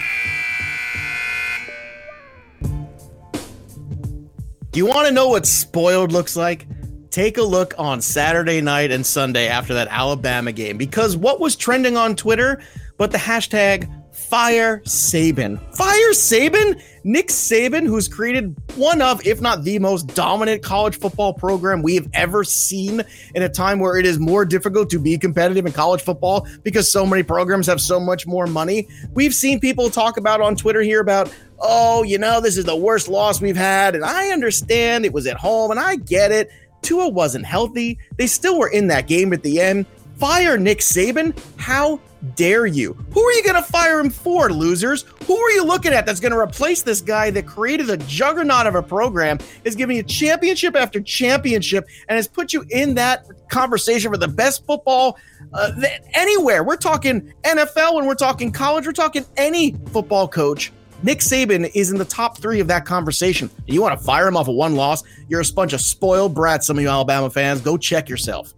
Do 4.71 4.77
you 4.77 4.85
want 4.85 5.07
to 5.07 5.13
know 5.13 5.29
what 5.29 5.47
spoiled 5.47 6.11
looks 6.11 6.35
like? 6.35 6.67
Take 7.11 7.37
a 7.37 7.43
look 7.43 7.73
on 7.77 8.01
Saturday 8.01 8.61
night 8.61 8.91
and 8.91 9.05
Sunday 9.05 9.47
after 9.47 9.73
that 9.73 9.87
Alabama 9.89 10.51
game 10.51 10.77
because 10.77 11.17
what 11.17 11.39
was 11.39 11.55
trending 11.55 11.97
on 11.97 12.15
Twitter 12.15 12.61
but 12.97 13.11
the 13.11 13.17
hashtag 13.17 13.89
Fire 14.19 14.79
Saban. 14.81 15.59
Fire 15.75 16.11
Saban? 16.11 16.79
Nick 17.03 17.29
Saban, 17.29 17.87
who's 17.87 18.07
created 18.07 18.55
one 18.75 19.01
of, 19.01 19.25
if 19.25 19.41
not 19.41 19.63
the 19.63 19.79
most 19.79 20.13
dominant 20.13 20.61
college 20.61 20.99
football 20.99 21.33
program 21.33 21.81
we 21.81 21.95
have 21.95 22.07
ever 22.13 22.43
seen 22.43 23.01
in 23.33 23.41
a 23.41 23.49
time 23.49 23.79
where 23.79 23.97
it 23.97 24.05
is 24.05 24.19
more 24.19 24.45
difficult 24.45 24.89
to 24.91 24.99
be 24.99 25.17
competitive 25.17 25.65
in 25.65 25.71
college 25.71 26.01
football 26.01 26.45
because 26.61 26.91
so 26.91 27.05
many 27.05 27.23
programs 27.23 27.65
have 27.65 27.81
so 27.81 27.99
much 27.99 28.27
more 28.27 28.45
money. 28.45 28.87
We've 29.13 29.33
seen 29.33 29.59
people 29.59 29.89
talk 29.89 30.17
about 30.17 30.41
on 30.41 30.55
Twitter 30.55 30.81
here 30.81 30.99
about, 30.99 31.33
oh, 31.59 32.03
you 32.03 32.19
know, 32.19 32.41
this 32.41 32.57
is 32.57 32.65
the 32.65 32.75
worst 32.75 33.07
loss 33.07 33.41
we've 33.41 33.57
had. 33.57 33.95
And 33.95 34.03
I 34.03 34.29
understand 34.29 35.05
it 35.05 35.13
was 35.13 35.25
at 35.25 35.37
home 35.37 35.71
and 35.71 35.79
I 35.79 35.95
get 35.95 36.31
it. 36.31 36.51
Tua 36.81 37.09
wasn't 37.09 37.45
healthy. 37.45 37.99
They 38.17 38.27
still 38.27 38.57
were 38.59 38.69
in 38.69 38.87
that 38.87 39.07
game 39.07 39.33
at 39.33 39.43
the 39.43 39.59
end. 39.59 39.85
Fire 40.17 40.57
Nick 40.57 40.79
Saban? 40.79 41.37
How 41.57 42.01
dare 42.35 42.65
you? 42.65 42.93
Who 43.13 43.21
are 43.23 43.31
you 43.31 43.43
going 43.43 43.55
to 43.55 43.63
fire 43.63 43.99
him 43.99 44.09
for, 44.09 44.51
losers? 44.51 45.03
Who 45.25 45.37
are 45.37 45.51
you 45.51 45.63
looking 45.63 45.93
at 45.93 46.05
that's 46.05 46.19
going 46.19 46.33
to 46.33 46.37
replace 46.37 46.81
this 46.81 46.99
guy 46.99 47.29
that 47.31 47.45
created 47.47 47.89
a 47.89 47.97
juggernaut 47.97 48.67
of 48.67 48.75
a 48.75 48.83
program, 48.83 49.39
is 49.63 49.75
giving 49.75 49.95
you 49.95 50.03
championship 50.03 50.75
after 50.75 50.99
championship, 50.99 51.87
and 52.09 52.17
has 52.17 52.27
put 52.27 52.51
you 52.51 52.65
in 52.69 52.95
that 52.95 53.25
conversation 53.49 54.11
for 54.11 54.17
the 54.17 54.27
best 54.27 54.65
football 54.65 55.17
uh, 55.53 55.71
anywhere? 56.13 56.63
We're 56.63 56.75
talking 56.75 57.33
NFL 57.43 57.95
when 57.95 58.05
we're 58.05 58.15
talking 58.15 58.51
college, 58.51 58.85
we're 58.85 58.93
talking 58.93 59.25
any 59.37 59.75
football 59.91 60.27
coach 60.27 60.73
Nick 61.01 61.19
Saban 61.19 61.71
is 61.73 61.91
in 61.91 61.97
the 61.97 62.05
top 62.05 62.37
three 62.37 62.59
of 62.59 62.67
that 62.67 62.85
conversation. 62.85 63.49
And 63.65 63.73
you 63.73 63.81
want 63.81 63.97
to 63.97 64.05
fire 64.05 64.27
him 64.27 64.35
off 64.35 64.47
of 64.47 64.55
one 64.55 64.75
loss? 64.75 65.03
You're 65.29 65.41
a 65.41 65.53
bunch 65.53 65.73
of 65.73 65.81
spoiled 65.81 66.35
brats, 66.35 66.67
some 66.67 66.77
of 66.77 66.83
you 66.83 66.89
Alabama 66.89 67.29
fans. 67.29 67.61
Go 67.61 67.77
check 67.77 68.09
yourself. 68.09 68.53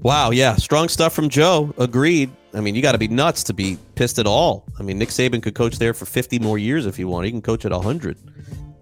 Wow, 0.00 0.30
yeah, 0.30 0.54
strong 0.56 0.88
stuff 0.88 1.12
from 1.12 1.28
Joe. 1.28 1.74
Agreed. 1.76 2.30
I 2.54 2.60
mean, 2.60 2.74
you 2.74 2.82
got 2.82 2.92
to 2.92 2.98
be 2.98 3.08
nuts 3.08 3.44
to 3.44 3.52
be 3.52 3.78
pissed 3.96 4.18
at 4.18 4.26
all. 4.26 4.64
I 4.78 4.82
mean, 4.82 4.98
Nick 4.98 5.10
Saban 5.10 5.42
could 5.42 5.54
coach 5.54 5.78
there 5.78 5.92
for 5.92 6.06
50 6.06 6.38
more 6.38 6.56
years 6.56 6.86
if 6.86 6.96
he 6.96 7.04
wanted. 7.04 7.26
He 7.26 7.32
can 7.32 7.42
coach 7.42 7.64
at 7.64 7.72
100. 7.72 8.16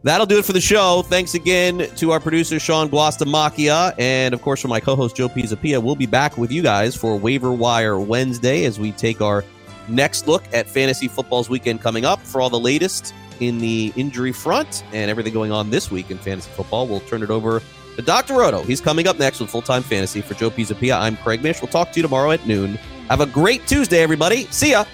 That'll 0.04 0.26
do 0.26 0.38
it 0.38 0.44
for 0.44 0.52
the 0.52 0.60
show. 0.60 1.02
Thanks 1.02 1.34
again 1.34 1.88
to 1.96 2.12
our 2.12 2.20
producer, 2.20 2.60
Sean 2.60 2.88
Guastamacchia, 2.88 3.94
and 3.98 4.32
of 4.32 4.42
course, 4.42 4.62
for 4.62 4.68
my 4.68 4.78
co 4.78 4.94
host, 4.94 5.16
Joe 5.16 5.28
Pisapia. 5.28 5.82
We'll 5.82 5.96
be 5.96 6.06
back 6.06 6.38
with 6.38 6.52
you 6.52 6.62
guys 6.62 6.94
for 6.94 7.16
Waiver 7.16 7.52
Wire 7.52 7.98
Wednesday 7.98 8.64
as 8.64 8.78
we 8.78 8.92
take 8.92 9.20
our 9.20 9.44
next 9.88 10.26
look 10.26 10.44
at 10.52 10.68
fantasy 10.68 11.08
football's 11.08 11.48
weekend 11.48 11.80
coming 11.80 12.04
up. 12.04 12.20
For 12.20 12.40
all 12.40 12.50
the 12.50 12.60
latest 12.60 13.14
in 13.40 13.58
the 13.58 13.92
injury 13.96 14.32
front 14.32 14.84
and 14.92 15.10
everything 15.10 15.32
going 15.32 15.52
on 15.52 15.70
this 15.70 15.90
week 15.90 16.10
in 16.10 16.18
fantasy 16.18 16.50
football, 16.50 16.86
we'll 16.86 17.00
turn 17.00 17.22
it 17.22 17.30
over 17.30 17.62
to 17.96 18.02
Dr. 18.02 18.34
Roto. 18.34 18.62
He's 18.62 18.80
coming 18.80 19.08
up 19.08 19.18
next 19.18 19.40
with 19.40 19.50
full 19.50 19.62
time 19.62 19.82
fantasy. 19.82 20.20
For 20.20 20.34
Joe 20.34 20.50
Pisapia, 20.50 20.98
I'm 20.98 21.16
Craig 21.16 21.42
Mish. 21.42 21.60
We'll 21.60 21.70
talk 21.70 21.92
to 21.92 21.96
you 21.98 22.02
tomorrow 22.02 22.30
at 22.30 22.46
noon. 22.46 22.74
Have 23.08 23.20
a 23.20 23.26
great 23.26 23.66
Tuesday, 23.66 24.00
everybody. 24.00 24.44
See 24.46 24.70
ya. 24.70 24.84